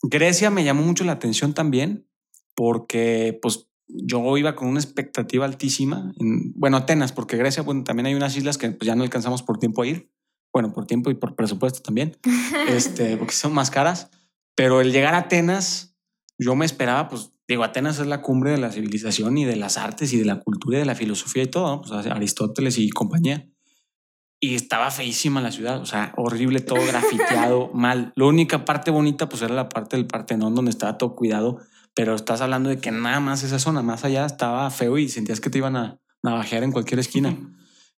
Grecia 0.02 0.50
me 0.50 0.64
llamó 0.64 0.82
mucho 0.82 1.04
la 1.04 1.12
atención 1.12 1.54
también, 1.54 2.06
porque 2.54 3.38
pues 3.40 3.68
yo 3.88 4.36
iba 4.36 4.56
con 4.56 4.68
una 4.68 4.80
expectativa 4.80 5.44
altísima. 5.44 6.12
En, 6.18 6.52
bueno, 6.54 6.76
Atenas, 6.76 7.12
porque 7.12 7.36
Grecia, 7.36 7.62
bueno, 7.62 7.84
también 7.84 8.06
hay 8.06 8.14
unas 8.14 8.36
islas 8.36 8.58
que 8.58 8.70
pues, 8.70 8.86
ya 8.86 8.96
no 8.96 9.04
alcanzamos 9.04 9.42
por 9.42 9.58
tiempo 9.58 9.82
a 9.82 9.86
ir. 9.86 10.10
Bueno, 10.52 10.72
por 10.72 10.86
tiempo 10.86 11.10
y 11.10 11.14
por 11.14 11.36
presupuesto 11.36 11.82
también 11.82 12.16
este, 12.68 13.16
porque 13.16 13.34
son 13.34 13.52
más 13.52 13.70
caras. 13.70 14.10
Pero 14.54 14.80
el 14.80 14.90
llegar 14.90 15.14
a 15.14 15.18
Atenas, 15.18 15.95
yo 16.38 16.54
me 16.54 16.64
esperaba, 16.64 17.08
pues, 17.08 17.32
digo, 17.48 17.64
Atenas 17.64 17.98
es 17.98 18.06
la 18.06 18.22
cumbre 18.22 18.50
de 18.50 18.58
la 18.58 18.70
civilización 18.70 19.38
y 19.38 19.44
de 19.44 19.56
las 19.56 19.78
artes 19.78 20.12
y 20.12 20.18
de 20.18 20.24
la 20.24 20.40
cultura 20.40 20.76
y 20.76 20.80
de 20.80 20.86
la 20.86 20.94
filosofía 20.94 21.44
y 21.44 21.46
todo, 21.46 21.76
¿no? 21.76 21.82
pues 21.82 22.06
Aristóteles 22.06 22.78
y 22.78 22.90
compañía. 22.90 23.48
Y 24.38 24.54
estaba 24.54 24.90
feísima 24.90 25.40
la 25.40 25.50
ciudad, 25.50 25.80
o 25.80 25.86
sea, 25.86 26.12
horrible, 26.16 26.60
todo 26.60 26.84
grafiteado, 26.86 27.70
mal. 27.74 28.12
La 28.16 28.26
única 28.26 28.64
parte 28.64 28.90
bonita, 28.90 29.28
pues, 29.28 29.42
era 29.42 29.54
la 29.54 29.68
parte 29.68 29.96
del 29.96 30.06
Partenón, 30.06 30.54
donde 30.54 30.70
estaba 30.70 30.98
todo 30.98 31.16
cuidado, 31.16 31.58
pero 31.94 32.14
estás 32.14 32.42
hablando 32.42 32.68
de 32.68 32.78
que 32.78 32.90
nada 32.90 33.20
más 33.20 33.42
esa 33.42 33.58
zona, 33.58 33.82
más 33.82 34.04
allá, 34.04 34.26
estaba 34.26 34.70
feo 34.70 34.98
y 34.98 35.08
sentías 35.08 35.40
que 35.40 35.48
te 35.48 35.58
iban 35.58 35.76
a 35.76 35.98
navajear 36.22 36.64
en 36.64 36.72
cualquier 36.72 37.00
esquina. 37.00 37.38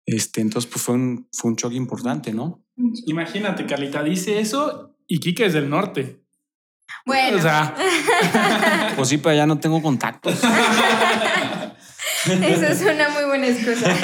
Este, 0.07 0.41
entonces, 0.41 0.71
pues, 0.71 0.85
fue 0.85 0.95
un, 0.95 1.29
fue 1.33 1.51
un 1.51 1.57
choque 1.57 1.75
importante, 1.75 2.33
¿no? 2.33 2.65
Imagínate, 3.07 3.67
Carlita 3.67 4.05
dice 4.05 4.39
eso 4.39 4.97
y 5.09 5.19
Kike 5.19 5.47
es 5.47 5.55
del 5.55 5.69
norte. 5.69 6.23
Bueno, 7.05 7.39
O 7.39 7.41
sea, 7.41 7.75
Pues 8.97 9.09
sí, 9.09 9.19
pero 9.19 9.35
ya 9.37 9.47
no 9.47 9.59
tengo 9.59 9.81
contactos. 9.83 10.35
esa 12.27 12.69
es 12.69 12.83
una 12.83 13.09
muy 13.11 13.25
buena 13.27 13.49
excusa. 13.49 13.95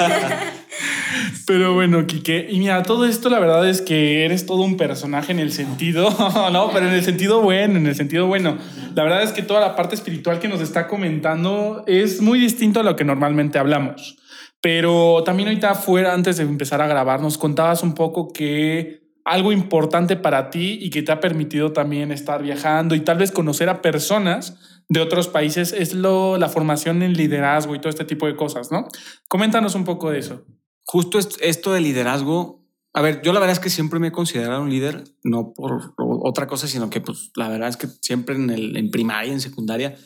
pero 1.45 1.73
bueno, 1.73 2.05
Kike. 2.07 2.47
Y 2.49 2.59
mira, 2.59 2.83
todo 2.83 3.05
esto 3.05 3.29
la 3.29 3.39
verdad 3.39 3.67
es 3.67 3.81
que 3.81 4.25
eres 4.25 4.45
todo 4.45 4.61
un 4.63 4.77
personaje 4.77 5.31
en 5.31 5.39
el 5.39 5.51
sentido, 5.51 6.09
no, 6.51 6.71
pero 6.71 6.87
en 6.87 6.93
el 6.93 7.03
sentido 7.03 7.41
bueno, 7.41 7.77
en 7.77 7.87
el 7.87 7.95
sentido 7.95 8.27
bueno. 8.27 8.57
La 8.95 9.03
verdad 9.03 9.23
es 9.23 9.31
que 9.31 9.41
toda 9.41 9.59
la 9.59 9.75
parte 9.75 9.95
espiritual 9.95 10.39
que 10.39 10.47
nos 10.47 10.61
está 10.61 10.87
comentando 10.87 11.83
es 11.87 12.21
muy 12.21 12.39
distinto 12.39 12.79
a 12.79 12.83
lo 12.83 12.95
que 12.95 13.03
normalmente 13.03 13.59
hablamos. 13.59 14.17
Pero 14.61 15.21
también 15.23 15.49
ahorita 15.49 15.75
fuera, 15.75 16.13
antes 16.13 16.37
de 16.37 16.43
empezar 16.43 16.81
a 16.81 16.87
grabar, 16.87 17.21
nos 17.21 17.37
contabas 17.37 17.83
un 17.83 17.93
poco 17.93 18.33
que 18.33 19.04
algo 19.25 19.51
importante 19.51 20.15
para 20.15 20.49
ti 20.51 20.77
y 20.81 20.89
que 20.91 21.01
te 21.03 21.11
ha 21.11 21.19
permitido 21.19 21.73
también 21.73 22.11
estar 22.11 22.41
viajando 22.43 22.95
y 22.95 23.01
tal 23.01 23.17
vez 23.17 23.31
conocer 23.31 23.69
a 23.69 23.81
personas 23.81 24.59
de 24.87 25.01
otros 25.01 25.27
países 25.27 25.73
es 25.73 25.93
lo, 25.95 26.37
la 26.37 26.47
formación 26.47 27.01
en 27.01 27.13
liderazgo 27.13 27.73
y 27.75 27.79
todo 27.79 27.89
este 27.89 28.05
tipo 28.05 28.27
de 28.27 28.35
cosas, 28.35 28.71
¿no? 28.71 28.87
Coméntanos 29.27 29.73
un 29.75 29.83
poco 29.83 30.11
de 30.11 30.19
eso. 30.19 30.45
Justo 30.85 31.17
est- 31.17 31.37
esto 31.41 31.73
de 31.73 31.81
liderazgo. 31.81 32.63
A 32.93 33.01
ver, 33.01 33.21
yo 33.23 33.33
la 33.33 33.39
verdad 33.39 33.53
es 33.53 33.59
que 33.59 33.71
siempre 33.71 33.99
me 33.99 34.07
he 34.09 34.11
considerado 34.11 34.61
un 34.61 34.69
líder, 34.69 35.03
no 35.23 35.53
por 35.53 35.95
otra 35.97 36.45
cosa, 36.47 36.67
sino 36.67 36.89
que 36.91 37.01
pues 37.01 37.31
la 37.35 37.49
verdad 37.49 37.67
es 37.69 37.77
que 37.77 37.87
siempre 38.01 38.35
en, 38.35 38.51
el, 38.51 38.77
en 38.77 38.91
primaria, 38.91 39.33
en 39.33 39.41
secundaria, 39.41 39.97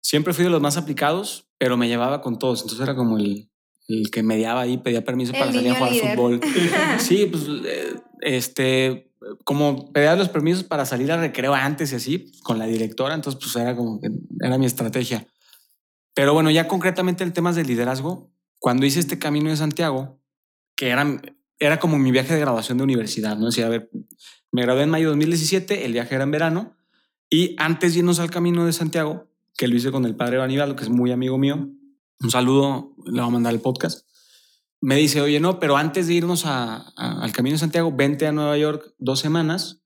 siempre 0.00 0.32
fui 0.32 0.44
de 0.44 0.50
los 0.50 0.60
más 0.62 0.76
aplicados, 0.76 1.48
pero 1.58 1.76
me 1.76 1.88
llevaba 1.88 2.20
con 2.22 2.38
todos. 2.38 2.60
Entonces 2.62 2.84
era 2.84 2.94
como 2.94 3.18
el, 3.18 3.50
el 3.88 4.10
que 4.10 4.22
mediaba 4.22 4.60
ahí, 4.60 4.78
pedía 4.78 5.04
permiso 5.04 5.32
El 5.32 5.38
para 5.40 5.52
salir 5.52 5.70
a 5.70 5.74
jugar 5.74 5.92
líder. 5.92 6.14
fútbol. 6.14 6.40
Sí, 6.98 7.26
pues 7.26 7.44
eh, 7.64 7.94
este, 8.20 9.10
como 9.44 9.90
pedía 9.92 10.14
los 10.14 10.28
permisos 10.28 10.64
para 10.64 10.84
salir 10.84 11.10
al 11.10 11.20
recreo 11.20 11.54
antes 11.54 11.92
y 11.92 11.96
así, 11.96 12.32
con 12.42 12.58
la 12.58 12.66
directora, 12.66 13.14
entonces 13.14 13.40
pues 13.42 13.56
era 13.56 13.74
como 13.74 14.00
que 14.00 14.10
era 14.40 14.58
mi 14.58 14.66
estrategia. 14.66 15.26
Pero 16.14 16.34
bueno, 16.34 16.50
ya 16.50 16.68
concretamente 16.68 17.24
el 17.24 17.32
tema 17.32 17.52
del 17.52 17.66
liderazgo, 17.66 18.30
cuando 18.58 18.84
hice 18.86 19.00
este 19.00 19.18
camino 19.18 19.50
de 19.50 19.56
Santiago, 19.56 20.20
que 20.76 20.88
era, 20.88 21.20
era 21.58 21.78
como 21.78 21.98
mi 21.98 22.10
viaje 22.10 22.34
de 22.34 22.40
graduación 22.40 22.78
de 22.78 22.84
universidad, 22.84 23.36
¿no? 23.36 23.46
Decía, 23.46 23.66
a 23.66 23.70
ver, 23.70 23.90
me 24.52 24.62
gradué 24.62 24.82
en 24.82 24.90
mayo 24.90 25.06
de 25.06 25.10
2017, 25.10 25.84
el 25.84 25.92
viaje 25.92 26.14
era 26.14 26.24
en 26.24 26.30
verano, 26.30 26.76
y 27.30 27.54
antes 27.58 27.92
de 27.92 28.00
irnos 28.00 28.20
al 28.20 28.30
camino 28.30 28.66
de 28.66 28.72
Santiago, 28.72 29.28
que 29.56 29.68
lo 29.68 29.76
hice 29.76 29.90
con 29.90 30.04
el 30.04 30.16
padre 30.16 30.40
Aníbal, 30.40 30.76
que 30.76 30.84
es 30.84 30.88
muy 30.88 31.12
amigo 31.12 31.38
mío, 31.38 31.68
un 32.20 32.30
saludo, 32.30 32.94
le 33.06 33.20
voy 33.20 33.28
a 33.28 33.32
mandar 33.32 33.54
el 33.54 33.60
podcast, 33.60 34.06
me 34.80 34.96
dice, 34.96 35.20
oye, 35.20 35.40
no, 35.40 35.58
pero 35.58 35.76
antes 35.76 36.06
de 36.06 36.14
irnos 36.14 36.46
a- 36.46 36.92
a- 36.96 37.22
al 37.22 37.32
Camino 37.32 37.54
de 37.54 37.58
Santiago, 37.60 37.92
vente 37.94 38.26
a 38.26 38.32
Nueva 38.32 38.56
York 38.56 38.94
dos 38.98 39.18
semanas 39.20 39.82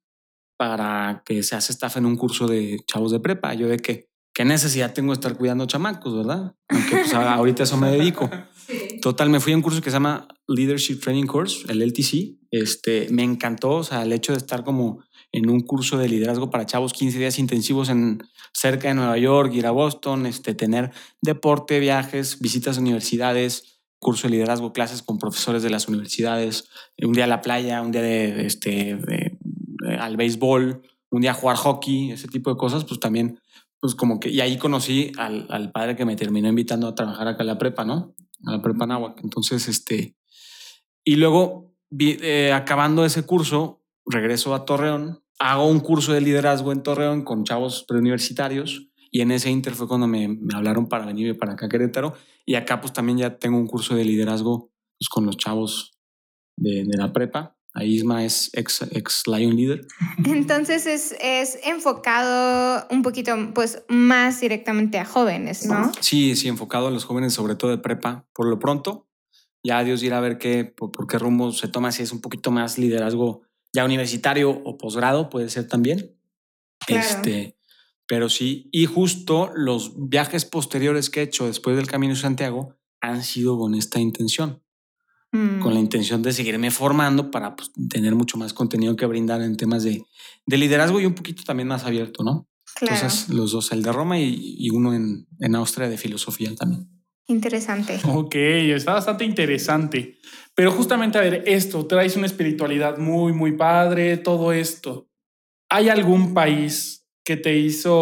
para 0.59 1.23
que 1.25 1.43
se 1.43 1.57
hace 1.57 1.73
staff 1.73 1.97
en 1.97 2.07
un 2.07 2.17
curso 2.17 2.47
de 2.47 2.81
chavos 2.87 3.11
de 3.11 3.21
prepa. 3.21 3.55
Yo 3.55 3.69
de 3.69 3.79
qué, 3.79 4.09
qué 4.35 4.45
necesidad 4.45 4.93
tengo 4.93 5.13
de 5.13 5.15
estar 5.15 5.37
cuidando 5.37 5.67
chamacos, 5.67 6.15
¿verdad? 6.15 6.55
Aunque 6.69 6.97
pues, 6.99 7.15
ahorita 7.15 7.63
eso 7.65 7.77
me 7.77 7.91
dedico. 7.91 8.31
Total, 9.03 9.29
me 9.31 9.41
fui 9.41 9.53
a 9.53 9.57
un 9.57 9.63
curso 9.63 9.81
que 9.81 9.91
se 9.91 9.95
llama 9.97 10.29
Leadership 10.47 11.01
Training 11.01 11.27
Course, 11.27 11.65
el 11.73 11.83
LTC. 11.83 12.39
Este, 12.51 13.09
me 13.11 13.23
encantó, 13.25 13.71
o 13.77 13.85
sea, 13.85 14.03
el 14.03 14.13
hecho 14.13 14.33
de 14.33 14.39
estar 14.39 14.63
como 14.63 15.03
en 15.33 15.49
un 15.51 15.61
curso 15.61 15.97
de 15.99 16.09
liderazgo 16.09 16.51
para 16.51 16.67
chavos, 16.67 16.93
15 16.93 17.19
días 17.19 17.39
intensivos 17.39 17.89
en 17.89 18.23
cerca 18.53 18.89
de 18.89 18.95
Nueva 18.95 19.17
York, 19.19 19.53
ir 19.55 19.67
a 19.67 19.71
Boston, 19.71 20.27
este, 20.27 20.55
tener 20.55 20.93
deporte, 21.23 21.81
viajes, 21.81 22.39
visitas 22.41 22.77
a 22.77 22.81
universidades, 22.83 23.81
curso 23.99 24.27
de 24.29 24.33
liderazgo, 24.35 24.73
clases 24.73 25.03
con 25.03 25.19
profesores 25.19 25.63
de 25.63 25.71
las 25.71 25.89
universidades, 25.89 26.69
un 27.03 27.13
día 27.13 27.25
a 27.25 27.29
la 27.29 27.41
playa, 27.41 27.81
un 27.83 27.93
día 27.93 28.03
de, 28.03 28.45
este, 28.47 28.97
de- 28.97 29.39
de- 29.41 29.95
al 29.97 30.17
béisbol, 30.17 30.83
un 31.11 31.21
día 31.23 31.31
a 31.31 31.35
jugar 31.35 31.57
hockey, 31.57 32.11
ese 32.13 32.29
tipo 32.29 32.51
de 32.51 32.57
cosas, 32.57 32.85
pues 32.85 33.01
también, 33.01 33.39
pues 33.81 33.95
como 33.95 34.21
que, 34.21 34.29
y 34.29 34.41
ahí 34.41 34.59
conocí 34.59 35.13
al, 35.19 35.47
al 35.51 35.73
padre 35.73 35.97
que 35.97 36.05
me 36.05 36.17
terminó 36.17 36.49
invitando 36.49 36.89
a 36.89 36.95
trabajar 36.95 37.27
acá 37.29 37.43
en 37.43 37.47
la 37.49 37.59
prepa, 37.59 37.85
¿no? 37.85 38.15
A 38.45 38.53
la 38.53 38.63
prepa 38.63 38.87
Náhuac. 38.87 39.21
Entonces, 39.23 39.69
este, 39.69 40.17
y 41.05 41.17
luego, 41.17 41.75
vi- 41.91 42.19
eh, 42.23 42.53
acabando 42.53 43.05
ese 43.05 43.25
curso, 43.25 43.83
regreso 44.05 44.55
a 44.55 44.65
Torreón. 44.65 45.22
Hago 45.43 45.67
un 45.67 45.81
curso 45.81 46.13
de 46.13 46.21
liderazgo 46.21 46.71
en 46.71 46.83
Torreón 46.83 47.23
con 47.23 47.45
chavos 47.45 47.85
preuniversitarios 47.87 48.89
y 49.11 49.23
en 49.23 49.33
ese 49.33 49.51
inter 49.51 49.75
fue 49.75 49.89
cuando 49.89 50.07
me, 50.07 50.29
me 50.29 50.55
hablaron 50.55 50.89
para 50.89 51.05
venir 51.05 51.37
para 51.37 51.55
acá 51.55 51.67
a 51.67 51.69
Querétaro 51.69 52.15
y 52.47 52.55
acá 52.55 52.81
pues 52.81 52.93
también 52.93 53.19
ya 53.19 53.39
tengo 53.39 53.59
un 53.59 53.67
curso 53.67 53.97
de 53.97 54.05
liderazgo 54.05 54.71
pues, 54.99 55.09
con 55.09 55.27
los 55.27 55.37
chavos 55.37 55.99
de, 56.57 56.85
de 56.85 56.97
la 56.97 57.13
prepa. 57.13 57.57
Ahí 57.75 57.95
Isma 57.95 58.25
es 58.25 58.51
ex, 58.53 58.83
ex 58.93 59.23
Lion 59.27 59.57
Leader. 59.57 59.87
Entonces 60.25 60.87
es, 60.87 61.17
es 61.21 61.59
enfocado 61.65 62.87
un 62.91 63.03
poquito 63.03 63.35
pues 63.53 63.83
más 63.89 64.41
directamente 64.41 64.99
a 64.99 65.05
jóvenes, 65.05 65.67
¿no? 65.67 65.91
Sí, 66.01 66.37
sí, 66.37 66.49
enfocado 66.49 66.87
a 66.87 66.91
los 66.91 67.05
jóvenes, 67.05 67.33
sobre 67.33 67.57
todo 67.57 67.71
de 67.71 67.79
prepa, 67.79 68.27
por 68.33 68.47
lo 68.47 68.59
pronto. 68.59 69.09
Ya 69.65 69.83
Dios 69.83 70.03
irá 70.03 70.19
a 70.19 70.21
ver 70.21 70.39
qué, 70.39 70.65
por, 70.65 70.93
por 70.93 71.07
qué 71.07 71.19
rumbo 71.19 71.51
se 71.51 71.69
toma, 71.69 71.91
si 71.91 72.03
es 72.03 72.13
un 72.13 72.21
poquito 72.21 72.51
más 72.51 72.79
liderazgo 72.79 73.43
ya 73.73 73.85
universitario 73.85 74.51
o 74.51 74.77
posgrado, 74.77 75.31
puede 75.31 75.49
ser 75.49 75.69
también. 75.69 76.17
Claro. 76.87 77.03
Este, 77.03 77.57
pero 78.07 78.29
sí, 78.29 78.69
y 78.73 78.87
justo 78.87 79.51
los 79.55 80.09
viajes 80.09 80.45
posteriores 80.45 81.11
que 81.11 81.21
he 81.21 81.25
hecho 81.25 81.47
después 81.47 81.77
del 81.77 81.87
Camino 81.87 82.15
de 82.15 82.21
Santiago 82.21 82.77
han 83.01 83.23
sido 83.23 83.59
con 83.59 83.75
esta 83.75 84.01
intención, 84.01 84.63
Mm, 85.35 85.61
con 85.61 85.73
la 85.73 85.81
intención 85.81 86.23
de 86.23 86.31
seguirme 86.31 86.71
formando 86.71 87.31
para 87.31 87.57
pues, 87.57 87.73
tener 87.89 88.15
mucho 88.15 88.37
más 88.37 88.53
contenido 88.53 88.97
que 88.97 89.07
brindar 89.07 89.41
en 89.41 89.57
temas 89.57 89.83
de, 89.83 90.05
de 90.45 90.57
liderazgo 90.59 91.01
y 91.01 91.07
un 91.07 91.15
poquito 91.15 91.43
también 91.43 91.69
más 91.69 91.85
abierto, 91.85 92.23
¿no? 92.23 92.47
claro, 92.75 92.95
Entonces, 92.95 93.31
los 93.31 93.53
dos, 93.53 93.73
el 93.73 93.83
de 93.83 93.93
Roma 93.93 94.19
y, 94.19 94.57
y 94.59 94.69
uno 94.69 94.93
en, 94.93 95.27
en 95.41 95.55
Austria 95.57 95.89
de 95.89 95.97
filosofía 95.97 96.55
también. 96.55 96.87
Interesante. 97.33 98.01
Ok, 98.07 98.35
está 98.35 98.95
bastante 98.95 99.25
interesante. 99.25 100.19
Pero 100.55 100.71
justamente, 100.71 101.19
a 101.19 101.23
ver, 101.23 101.45
esto, 101.47 101.87
traes 101.87 102.17
una 102.17 102.27
espiritualidad 102.27 102.99
muy, 102.99 103.33
muy 103.33 103.53
padre, 103.53 104.17
todo 104.19 104.53
esto. 104.53 105.09
¿Hay 105.69 105.89
algún 105.89 106.35
país 106.35 107.07
que 107.25 107.37
te 107.37 107.57
hizo 107.57 107.95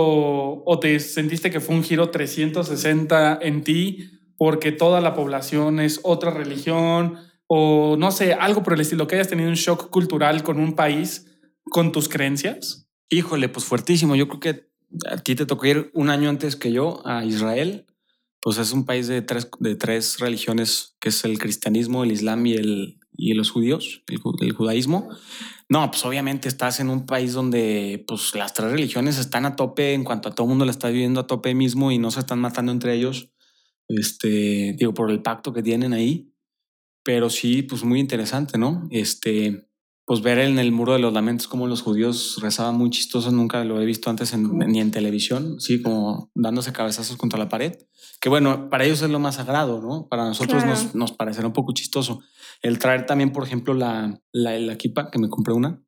o 0.64 0.78
te 0.80 0.98
sentiste 0.98 1.50
que 1.50 1.60
fue 1.60 1.74
un 1.74 1.84
giro 1.84 2.10
360 2.10 3.38
en 3.42 3.62
ti 3.62 4.10
porque 4.36 4.72
toda 4.72 5.00
la 5.00 5.14
población 5.14 5.78
es 5.78 6.00
otra 6.02 6.30
religión 6.30 7.18
o 7.46 7.96
no 7.98 8.12
sé, 8.12 8.32
algo 8.32 8.62
por 8.62 8.74
el 8.74 8.80
estilo, 8.80 9.06
que 9.06 9.16
hayas 9.16 9.28
tenido 9.28 9.48
un 9.48 9.56
shock 9.56 9.90
cultural 9.90 10.42
con 10.42 10.60
un 10.60 10.74
país 10.74 11.26
con 11.64 11.90
tus 11.92 12.08
creencias? 12.08 12.88
Híjole, 13.08 13.48
pues 13.48 13.64
fuertísimo. 13.64 14.14
Yo 14.14 14.28
creo 14.28 14.40
que 14.40 14.70
a 15.10 15.16
ti 15.16 15.34
te 15.34 15.46
tocó 15.46 15.66
ir 15.66 15.90
un 15.92 16.10
año 16.10 16.30
antes 16.30 16.54
que 16.54 16.70
yo 16.70 17.02
a 17.04 17.24
Israel. 17.24 17.86
Pues 18.42 18.58
es 18.58 18.72
un 18.72 18.84
país 18.84 19.06
de 19.06 19.22
tres, 19.22 19.48
de 19.58 19.76
tres 19.76 20.18
religiones, 20.18 20.96
que 21.00 21.10
es 21.10 21.24
el 21.24 21.38
cristianismo, 21.38 22.04
el 22.04 22.12
islam 22.12 22.46
y, 22.46 22.54
el, 22.54 22.98
y 23.12 23.34
los 23.34 23.50
judíos, 23.50 24.02
el, 24.08 24.18
el 24.40 24.52
judaísmo. 24.52 25.10
No, 25.68 25.90
pues 25.90 26.04
obviamente 26.04 26.48
estás 26.48 26.80
en 26.80 26.90
un 26.90 27.06
país 27.06 27.32
donde 27.32 28.04
pues 28.06 28.34
las 28.34 28.54
tres 28.54 28.72
religiones 28.72 29.18
están 29.18 29.46
a 29.46 29.56
tope 29.56 29.94
en 29.94 30.04
cuanto 30.04 30.28
a 30.28 30.34
todo 30.34 30.46
el 30.46 30.50
mundo 30.50 30.64
la 30.64 30.72
está 30.72 30.88
viviendo 30.88 31.20
a 31.20 31.26
tope 31.26 31.54
mismo 31.54 31.92
y 31.92 31.98
no 31.98 32.10
se 32.10 32.20
están 32.20 32.40
matando 32.40 32.72
entre 32.72 32.94
ellos. 32.94 33.30
Este, 33.88 34.74
digo, 34.78 34.94
por 34.94 35.10
el 35.10 35.22
pacto 35.22 35.52
que 35.52 35.62
tienen 35.62 35.92
ahí. 35.92 36.32
Pero 37.02 37.30
sí, 37.30 37.62
pues 37.62 37.82
muy 37.82 37.98
interesante, 37.98 38.58
¿no? 38.58 38.86
Este, 38.90 39.69
pues 40.10 40.22
ver 40.22 40.40
en 40.40 40.58
el 40.58 40.72
muro 40.72 40.92
de 40.94 40.98
los 40.98 41.12
lamentos 41.12 41.46
cómo 41.46 41.68
los 41.68 41.82
judíos 41.82 42.38
rezaban 42.42 42.74
muy 42.74 42.90
chistosos, 42.90 43.32
nunca 43.32 43.62
lo 43.62 43.80
he 43.80 43.84
visto 43.84 44.10
antes 44.10 44.32
en- 44.32 44.58
ni 44.58 44.80
en 44.80 44.90
televisión, 44.90 45.60
sí, 45.60 45.80
como 45.82 46.32
dándose 46.34 46.72
cabezazos 46.72 47.16
contra 47.16 47.38
la 47.38 47.48
pared. 47.48 47.74
Que 48.20 48.28
bueno, 48.28 48.68
para 48.70 48.84
ellos 48.84 49.00
es 49.02 49.08
lo 49.10 49.20
más 49.20 49.36
sagrado, 49.36 49.80
¿no? 49.80 50.08
Para 50.10 50.24
nosotros 50.24 50.64
Claro. 50.64 50.76
nos, 50.82 50.96
nos 50.96 51.12
parecerá 51.12 51.46
un 51.46 51.52
poco 51.52 51.72
chistoso. 51.74 52.22
El 52.60 52.80
traer 52.80 53.06
también, 53.06 53.30
por 53.30 53.44
ejemplo, 53.46 53.72
la, 53.72 54.20
la, 54.32 54.58
la 54.58 54.72
equipa, 54.72 55.12
que 55.12 55.20
me 55.20 55.28
compré 55.28 55.54
una. 55.54 55.80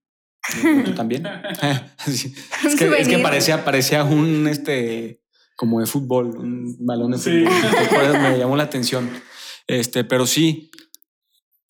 Tú 0.84 0.92
también. 0.94 1.24
Sí. 2.06 2.32
Es 2.64 2.76
que, 2.76 2.86
es 3.00 3.08
que 3.08 3.18
parecía, 3.18 3.64
parecía 3.64 4.04
un, 4.04 4.46
este, 4.46 5.20
como 5.56 5.80
de 5.80 5.86
fútbol, 5.86 6.28
un 6.38 6.76
balón 6.78 7.10
de 7.10 7.18
Sí. 7.18 7.44
fútbol. 7.44 8.12
Me 8.22 8.38
llamó 8.38 8.56
la 8.56 8.62
atención. 8.62 9.10
Este, 9.66 10.04
pero 10.04 10.28
sí, 10.28 10.70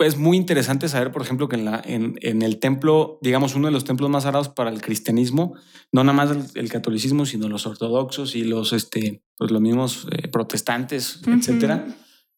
es 0.02 0.16
muy 0.16 0.36
interesante 0.36 0.88
saber, 0.88 1.12
por 1.12 1.22
ejemplo, 1.22 1.48
que 1.48 1.56
en, 1.56 1.64
la, 1.64 1.82
en, 1.84 2.18
en 2.22 2.42
el 2.42 2.58
templo, 2.58 3.18
digamos, 3.22 3.54
uno 3.54 3.66
de 3.68 3.72
los 3.72 3.84
templos 3.84 4.08
más 4.10 4.22
sagrados 4.24 4.48
para 4.48 4.70
el 4.70 4.80
cristianismo, 4.82 5.54
no 5.92 6.04
nada 6.04 6.12
más 6.16 6.30
el, 6.30 6.44
el 6.54 6.70
catolicismo, 6.70 7.26
sino 7.26 7.48
los 7.48 7.66
ortodoxos 7.66 8.34
y 8.34 8.44
los, 8.44 8.72
este, 8.72 9.22
pues 9.36 9.50
los 9.50 9.60
mismos 9.60 10.06
eh, 10.10 10.28
protestantes, 10.28 11.20
Ujú. 11.22 11.32
etcétera. 11.32 11.86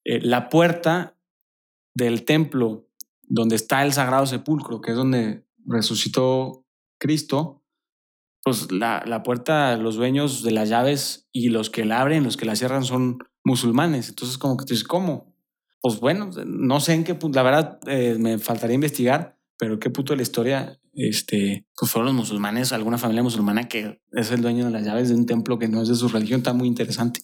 eh, 0.05 0.21
la 0.23 0.49
puerta 0.49 1.17
del 1.95 2.25
templo 2.25 2.89
donde 3.23 3.57
está 3.57 3.85
el 3.85 3.93
Sagrado 3.93 4.27
Sepulcro, 4.27 4.81
que 4.81 4.91
es 4.91 4.97
donde 4.97 5.47
resucitó 5.67 6.65
Cristo, 7.01 7.63
pues 8.43 8.71
la, 8.71 9.03
la 9.07 9.23
puerta, 9.23 9.77
los 9.79 9.97
dueños 9.97 10.43
de 10.43 10.51
las 10.51 10.69
llaves 10.69 11.29
y 11.33 11.49
los 11.49 11.71
que 11.71 11.85
la 11.85 12.01
abren, 12.01 12.25
los 12.25 12.37
que 12.37 12.45
la 12.45 12.57
cierran 12.57 12.85
son 12.85 13.19
musulmanes. 13.43 14.09
Entonces, 14.11 14.37
como 14.37 14.57
que 14.57 14.67
tú 14.67 14.75
dices, 14.75 14.87
¿cómo? 14.87 15.34
Pues 15.85 16.01
bueno, 16.01 16.31
no 16.47 16.81
sé 16.81 16.95
en 16.95 17.05
qué 17.05 17.15
punto, 17.15 17.37
la 17.37 17.43
verdad 17.43 17.79
eh, 17.87 18.17
me 18.19 18.39
faltaría 18.39 18.75
investigar, 18.75 19.37
pero 19.59 19.79
qué 19.79 19.91
punto 19.91 20.15
de 20.15 20.17
la 20.17 20.23
historia, 20.23 20.81
este, 20.95 21.67
pues 21.77 21.91
fueron 21.93 22.07
los 22.07 22.15
musulmanes, 22.15 22.73
alguna 22.73 22.97
familia 22.97 23.23
musulmana 23.23 23.69
que 23.69 24.01
es 24.13 24.31
el 24.31 24.41
dueño 24.41 24.65
de 24.65 24.71
las 24.71 24.83
llaves 24.87 25.11
de 25.11 25.15
un 25.15 25.27
templo 25.27 25.59
que 25.59 25.69
no 25.69 25.83
es 25.83 25.89
de 25.89 25.95
su 25.95 26.09
religión, 26.09 26.39
está 26.41 26.55
muy 26.55 26.69
interesante. 26.69 27.21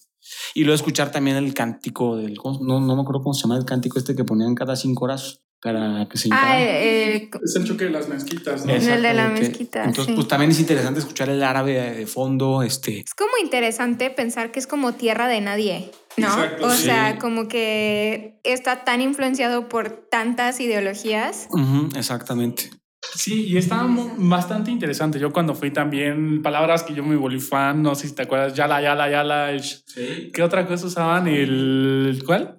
Y 0.53 0.59
luego 0.63 0.75
escuchar 0.75 1.11
también 1.11 1.37
el 1.37 1.55
cántico 1.55 2.17
del, 2.17 2.35
no, 2.61 2.79
no 2.79 2.95
me 2.95 3.01
acuerdo 3.01 3.23
cómo 3.23 3.33
se 3.33 3.41
llama 3.41 3.57
el 3.57 3.65
cántico 3.65 3.97
este 3.97 4.15
que 4.15 4.23
ponían 4.25 4.53
cada 4.53 4.75
cinco 4.75 5.05
horas 5.05 5.41
para 5.59 6.07
que 6.07 6.19
se 6.19 6.27
Ah, 6.31 6.35
hincaran. 6.35 6.57
eh, 6.61 7.29
Es 7.43 7.55
el 7.55 7.63
choque 7.65 7.85
de 7.85 7.89
las 7.91 8.09
mezquitas, 8.09 8.63
¿no? 8.67 8.73
Es- 8.73 8.83
el 8.87 9.01
de 9.01 9.13
la 9.13 9.23
Exactamente. 9.25 9.49
mezquita, 9.49 9.79
Entonces, 9.85 10.05
sí. 10.05 10.13
pues 10.13 10.27
también 10.27 10.51
es 10.51 10.59
interesante 10.59 10.99
escuchar 10.99 11.29
el 11.29 11.41
árabe 11.41 11.73
de 11.95 12.05
fondo, 12.05 12.61
este, 12.61 12.99
Es 12.99 13.15
como 13.15 13.31
interesante 13.43 14.11
pensar 14.11 14.51
que 14.51 14.59
es 14.59 14.67
como 14.67 14.93
tierra 14.93 15.27
de 15.27 15.41
nadie, 15.41 15.89
¿no? 16.17 16.27
Exacto, 16.27 16.67
o 16.67 16.71
sí. 16.71 16.83
sea, 16.83 17.17
como 17.19 17.47
que 17.47 18.39
está 18.43 18.83
tan 18.83 19.01
influenciado 19.01 19.69
por 19.69 19.89
tantas 20.09 20.59
ideologías. 20.59 21.47
ujú, 21.51 21.89
exactamente. 21.95 22.69
Sí, 23.15 23.47
y 23.47 23.57
estaba 23.57 23.87
mu- 23.87 24.13
bastante 24.29 24.69
interesante. 24.71 25.19
Yo 25.19 25.31
cuando 25.33 25.55
fui 25.55 25.71
también, 25.71 26.41
palabras 26.43 26.83
que 26.83 26.93
yo 26.93 27.03
me 27.03 27.15
volví 27.15 27.39
fan, 27.39 27.81
no 27.81 27.95
sé 27.95 28.07
si 28.07 28.13
te 28.15 28.21
acuerdas, 28.21 28.53
yala, 28.53 28.79
yala, 28.81 29.09
yala. 29.09 29.51
sh- 29.55 30.31
¿Qué 30.31 30.43
otra 30.43 30.65
cosa 30.67 30.85
usaban? 30.85 31.27
El... 31.27 32.21
¿Cuál? 32.25 32.57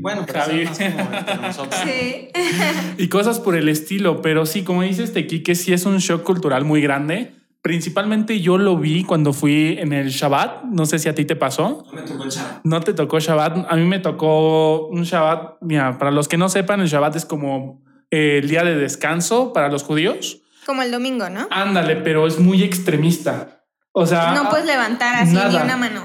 Bueno, 0.00 0.24
pero 0.26 0.38
más 0.40 0.78
como 0.78 1.16
entre 1.16 1.36
nosotros. 1.36 1.80
Sí. 1.84 2.28
Y 2.98 3.08
cosas 3.08 3.40
por 3.40 3.56
el 3.56 3.68
estilo. 3.68 4.20
Pero 4.22 4.44
sí, 4.44 4.62
como 4.62 4.82
dices, 4.82 5.12
Tequique, 5.12 5.54
sí 5.54 5.72
es 5.72 5.86
un 5.86 5.98
shock 5.98 6.22
cultural 6.22 6.64
muy 6.64 6.80
grande. 6.82 7.32
Principalmente 7.62 8.40
yo 8.40 8.56
lo 8.56 8.76
vi 8.76 9.04
cuando 9.04 9.32
fui 9.32 9.76
en 9.78 9.92
el 9.92 10.08
Shabbat. 10.08 10.64
No 10.64 10.86
sé 10.86 10.98
si 10.98 11.08
a 11.08 11.14
ti 11.14 11.24
te 11.24 11.36
pasó. 11.36 11.84
No 11.92 12.00
me 12.00 12.02
tocó 12.02 12.24
el 12.24 12.30
Shabbat. 12.30 12.60
No 12.64 12.80
te 12.80 12.94
tocó 12.94 13.18
Shabbat. 13.18 13.66
A 13.70 13.76
mí 13.76 13.84
me 13.84 13.98
tocó 13.98 14.86
un 14.86 15.02
Shabbat. 15.02 15.56
Mira, 15.60 15.98
para 15.98 16.10
los 16.10 16.28
que 16.28 16.38
no 16.38 16.48
sepan, 16.48 16.80
el 16.80 16.88
Shabbat 16.88 17.16
es 17.16 17.26
como 17.26 17.82
eh, 18.10 18.38
el 18.42 18.48
día 18.48 18.62
de 18.64 18.76
descanso 18.76 19.52
para 19.52 19.68
los 19.68 19.82
judíos. 19.82 20.40
Como 20.66 20.82
el 20.82 20.90
domingo, 20.92 21.28
¿no? 21.30 21.48
Ándale, 21.50 21.96
pero 21.96 22.26
es 22.26 22.38
muy 22.38 22.62
extremista. 22.62 23.64
O 23.92 24.06
sea, 24.06 24.34
No 24.34 24.48
puedes 24.50 24.66
levantar 24.66 25.14
así 25.16 25.34
ni 25.34 25.56
una 25.56 25.76
mano. 25.76 26.02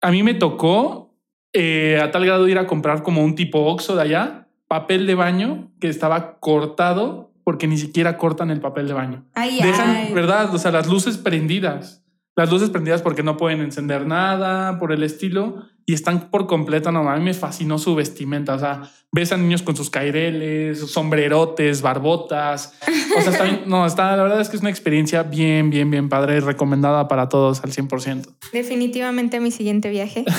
a 0.00 0.10
mí 0.10 0.22
me 0.22 0.34
tocó 0.34 1.14
eh, 1.52 2.00
a 2.02 2.10
tal 2.10 2.24
grado 2.24 2.48
ir 2.48 2.58
a 2.58 2.66
comprar 2.66 3.02
como 3.02 3.22
un 3.22 3.34
tipo 3.34 3.60
Oxxo 3.66 3.94
de 3.96 4.02
allá, 4.02 4.48
papel 4.68 5.06
de 5.06 5.14
baño 5.14 5.70
que 5.80 5.88
estaba 5.88 6.38
cortado 6.40 7.33
porque 7.44 7.66
ni 7.66 7.78
siquiera 7.78 8.16
cortan 8.16 8.50
el 8.50 8.60
papel 8.60 8.88
de 8.88 8.94
baño. 8.94 9.24
Ay, 9.34 9.60
Dejan, 9.62 9.90
ay. 9.96 10.12
¿verdad? 10.14 10.54
O 10.54 10.58
sea, 10.58 10.70
las 10.72 10.86
luces 10.88 11.18
prendidas. 11.18 12.00
Las 12.36 12.50
luces 12.50 12.70
prendidas 12.70 13.00
porque 13.00 13.22
no 13.22 13.36
pueden 13.36 13.60
encender 13.60 14.06
nada 14.08 14.80
por 14.80 14.90
el 14.90 15.04
estilo 15.04 15.66
y 15.86 15.94
están 15.94 16.30
por 16.30 16.48
completo. 16.48 16.90
No, 16.90 17.08
a 17.08 17.16
mí 17.16 17.22
me 17.22 17.32
fascinó 17.34 17.78
su 17.78 17.94
vestimenta. 17.94 18.54
O 18.54 18.58
sea, 18.58 18.90
ves 19.12 19.30
a 19.30 19.36
niños 19.36 19.62
con 19.62 19.76
sus 19.76 19.88
caireles, 19.88 20.80
sombrerotes, 20.90 21.80
barbotas. 21.80 22.74
O 23.16 23.20
sea, 23.20 23.30
está 23.30 23.44
bien- 23.44 23.62
no, 23.66 23.86
está, 23.86 24.16
la 24.16 24.24
verdad 24.24 24.40
es 24.40 24.48
que 24.48 24.56
es 24.56 24.62
una 24.62 24.70
experiencia 24.70 25.22
bien, 25.22 25.70
bien, 25.70 25.90
bien 25.92 26.08
padre, 26.08 26.40
recomendada 26.40 27.06
para 27.06 27.28
todos 27.28 27.62
al 27.62 27.70
100%. 27.70 28.26
Definitivamente 28.52 29.38
mi 29.38 29.52
siguiente 29.52 29.90
viaje. 29.90 30.24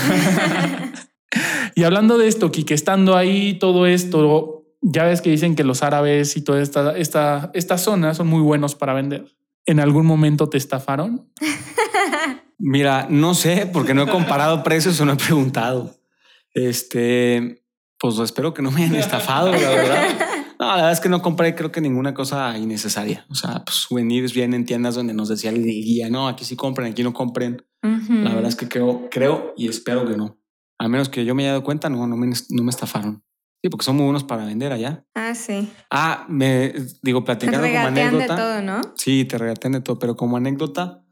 Y 1.78 1.84
hablando 1.84 2.18
de 2.18 2.28
esto, 2.30 2.52
Kike, 2.52 2.74
estando 2.74 3.18
ahí, 3.18 3.56
todo 3.60 3.86
esto, 3.86 4.65
ya 4.88 5.06
ves 5.06 5.22
que 5.22 5.32
dicen 5.32 5.56
que 5.56 5.64
los 5.64 5.82
árabes 5.82 6.38
y 6.38 6.42
toda 6.42 6.62
esta, 6.62 6.96
esta, 6.96 7.50
esta 7.56 7.78
zona 7.80 8.14
son 8.14 8.28
muy 8.28 8.42
buenos 8.42 8.76
para 8.76 8.94
vender. 8.94 9.36
¿En 9.66 9.80
algún 9.80 10.06
momento 10.06 10.48
te 10.48 10.60
estafaron? 10.60 11.28
Mira, 12.60 13.08
no 13.10 13.34
sé, 13.34 13.68
porque 13.72 13.96
no 13.96 14.04
he 14.04 14.08
comparado 14.08 14.62
precios 14.64 15.00
o 15.02 15.06
no 15.06 15.14
he 15.14 15.18
preguntado. 15.18 15.96
Este, 16.54 17.64
pues 18.00 18.20
espero 18.20 18.54
que 18.54 18.62
no 18.62 18.70
me 18.70 18.84
hayan 18.84 18.96
estafado, 18.96 19.52
la 19.52 19.58
verdad. 19.58 20.20
No, 20.60 20.68
la 20.68 20.76
verdad 20.76 20.92
es 20.92 21.00
que 21.02 21.10
no 21.10 21.22
compré, 21.22 21.54
creo 21.56 21.72
que 21.72 21.82
ninguna 21.82 22.14
cosa 22.14 22.58
innecesaria. 22.58 23.26
O 23.30 23.36
sea, 23.36 23.64
pues 23.66 23.76
souvenirs 23.78 24.34
bien 24.34 24.54
en 24.54 24.66
tiendas 24.66 24.96
donde 24.96 25.14
nos 25.14 25.28
decía 25.28 25.50
el 25.50 25.64
guía, 25.64 26.10
no, 26.10 26.28
aquí 26.28 26.46
sí 26.46 26.56
compren, 26.56 26.92
aquí 26.92 27.04
no 27.04 27.14
compren. 27.14 27.66
La 27.82 28.34
verdad 28.34 28.50
es 28.50 28.56
que 28.56 28.70
creo, 28.70 29.10
creo 29.12 29.54
y 29.58 29.68
espero 29.68 30.08
que 30.08 30.16
no. 30.16 30.38
A 30.80 30.88
menos 30.88 31.10
que 31.10 31.26
yo 31.26 31.36
me 31.36 31.44
haya 31.44 31.52
dado 31.52 31.64
cuenta, 31.64 31.90
no, 31.90 32.08
no 32.08 32.16
me, 32.16 32.28
no 32.28 32.64
me 32.64 32.70
estafaron. 32.70 33.24
Sí, 33.66 33.70
porque 33.70 33.84
son 33.84 33.96
muy 33.96 34.04
buenos 34.04 34.24
para 34.24 34.46
vender 34.46 34.72
allá. 34.72 35.04
Ah, 35.16 35.34
sí. 35.34 35.68
Ah, 35.90 36.28
me 36.30 36.72
digo, 37.02 37.24
platicando 37.24 37.62
como 37.62 37.68
Regatean 37.68 37.96
de 37.96 38.02
anécdota. 38.04 38.36
todo, 38.36 38.62
¿no? 38.62 38.80
Sí, 38.96 39.26
te 39.26 39.40
regatean 39.40 39.72
de 39.74 39.82
todo, 39.82 39.98
pero 39.98 40.16
como 40.16 40.38
anécdota, 40.38 41.04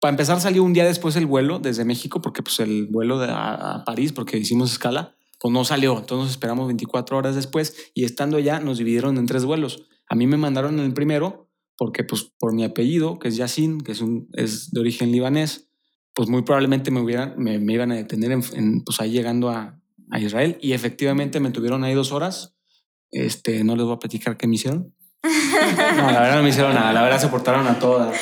para 0.00 0.10
empezar 0.10 0.38
salió 0.38 0.64
un 0.64 0.74
día 0.74 0.84
después 0.84 1.16
el 1.16 1.24
vuelo 1.24 1.60
desde 1.60 1.86
México, 1.86 2.20
porque 2.20 2.42
pues 2.42 2.60
el 2.60 2.88
vuelo 2.88 3.18
de 3.20 3.28
a, 3.30 3.76
a 3.76 3.84
París, 3.86 4.12
porque 4.12 4.36
hicimos 4.36 4.70
escala, 4.70 5.16
pues 5.40 5.50
no 5.50 5.64
salió. 5.64 5.96
Entonces 5.96 6.32
esperamos 6.32 6.66
24 6.66 7.16
horas 7.16 7.36
después 7.36 7.74
y 7.94 8.04
estando 8.04 8.36
allá 8.36 8.60
nos 8.60 8.76
dividieron 8.76 9.16
en 9.16 9.24
tres 9.24 9.46
vuelos. 9.46 9.86
A 10.06 10.14
mí 10.14 10.26
me 10.26 10.36
mandaron 10.36 10.78
en 10.78 10.84
el 10.84 10.92
primero 10.92 11.48
porque 11.78 12.04
pues 12.04 12.30
por 12.38 12.54
mi 12.54 12.64
apellido, 12.64 13.18
que 13.18 13.28
es 13.28 13.36
Yassin, 13.36 13.80
que 13.80 13.92
es, 13.92 14.02
un, 14.02 14.28
es 14.34 14.72
de 14.72 14.80
origen 14.80 15.10
libanés, 15.10 15.70
pues 16.12 16.28
muy 16.28 16.42
probablemente 16.42 16.90
me, 16.90 17.00
hubieran, 17.00 17.32
me, 17.38 17.58
me 17.58 17.72
iban 17.72 17.92
a 17.92 17.94
detener 17.94 18.30
en, 18.30 18.42
en, 18.52 18.84
pues 18.84 19.00
ahí 19.00 19.10
llegando 19.10 19.48
a, 19.48 19.80
a 20.10 20.20
Israel 20.20 20.58
y 20.60 20.72
efectivamente 20.72 21.40
me 21.40 21.50
tuvieron 21.50 21.84
ahí 21.84 21.94
dos 21.94 22.12
horas. 22.12 22.54
Este, 23.10 23.62
no 23.64 23.76
les 23.76 23.84
voy 23.84 23.94
a 23.94 23.98
platicar 23.98 24.36
qué 24.36 24.46
me 24.46 24.56
hicieron. 24.56 24.94
No, 25.96 26.10
la 26.10 26.20
verdad 26.20 26.36
no 26.36 26.42
me 26.42 26.48
hicieron 26.50 26.74
nada. 26.74 26.92
La 26.92 27.02
verdad 27.02 27.18
se 27.20 27.28
portaron 27.28 27.66
a 27.66 27.78
todas. 27.78 28.18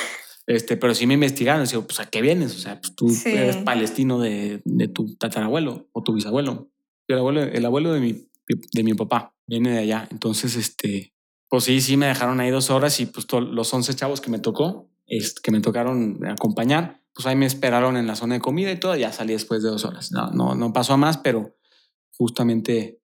Este, 0.46 0.76
pero 0.76 0.94
sí 0.94 1.06
me 1.06 1.14
investigaron. 1.14 1.64
Digo, 1.66 1.82
pues 1.86 1.98
a 2.00 2.06
qué 2.06 2.20
vienes? 2.22 2.54
O 2.54 2.58
sea, 2.58 2.80
pues 2.80 2.94
tú 2.94 3.08
Sí. 3.08 3.30
eres 3.30 3.56
palestino 3.58 4.20
de, 4.20 4.60
de 4.64 4.88
tu 4.88 5.16
tatarabuelo 5.16 5.88
o 5.92 6.02
tu 6.02 6.12
bisabuelo. 6.14 6.70
El 7.08 7.18
abuelo, 7.18 7.42
el 7.42 7.64
abuelo 7.64 7.92
de 7.92 8.00
mi, 8.00 8.28
de 8.72 8.82
mi 8.84 8.94
papá 8.94 9.34
viene 9.46 9.70
de 9.72 9.78
allá. 9.78 10.08
Entonces, 10.10 10.56
este, 10.56 11.14
pues 11.48 11.64
sí, 11.64 11.80
sí 11.80 11.96
me 11.96 12.06
dejaron 12.06 12.40
ahí 12.40 12.50
dos 12.50 12.70
horas 12.70 13.00
y 13.00 13.06
pues 13.06 13.26
los 13.32 13.72
11 13.72 13.94
chavos 13.94 14.20
que 14.20 14.30
me 14.30 14.38
tocó, 14.38 14.88
es, 15.06 15.34
que 15.40 15.50
me 15.50 15.60
tocaron 15.60 16.20
acompañar, 16.26 17.00
pues 17.14 17.26
ahí 17.26 17.36
me 17.36 17.46
esperaron 17.46 17.96
en 17.96 18.06
la 18.06 18.16
zona 18.16 18.34
de 18.34 18.40
comida 18.40 18.70
y 18.70 18.78
todo. 18.78 18.94
Ya 18.96 19.12
salí 19.12 19.32
después 19.32 19.62
de 19.62 19.70
dos 19.70 19.84
horas. 19.84 20.12
No, 20.12 20.30
no, 20.30 20.54
no 20.54 20.72
pasó 20.72 20.94
a 20.94 20.96
más, 20.96 21.18
pero 21.18 21.56
justamente 22.22 23.02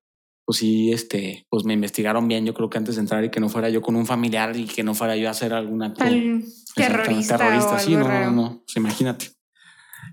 pues 0.49 0.61
sí, 0.61 0.93
este, 0.93 1.45
pues 1.51 1.65
me 1.65 1.75
investigaron 1.75 2.27
bien, 2.27 2.47
yo 2.47 2.55
creo 2.55 2.71
que 2.71 2.79
antes 2.79 2.95
de 2.95 3.03
entrar 3.03 3.23
y 3.23 3.29
que 3.29 3.39
no 3.39 3.51
fuera 3.51 3.69
yo 3.69 3.83
con 3.83 3.97
un 3.97 4.07
familiar 4.07 4.57
y 4.57 4.65
que 4.65 4.83
no 4.83 4.95
fuera 4.95 5.15
yo 5.15 5.29
a 5.29 5.33
hacer 5.33 5.53
algún 5.53 5.83
acto 5.83 6.03
Al 6.03 6.15
Exactamente, 6.15 7.29
terrorista, 7.29 7.37
o 7.37 7.43
algo 7.43 7.79
sí, 7.79 7.95
no, 7.95 8.09
raro. 8.09 8.31
no, 8.31 8.43
no, 8.43 8.63
pues 8.65 8.77
imagínate. 8.79 9.27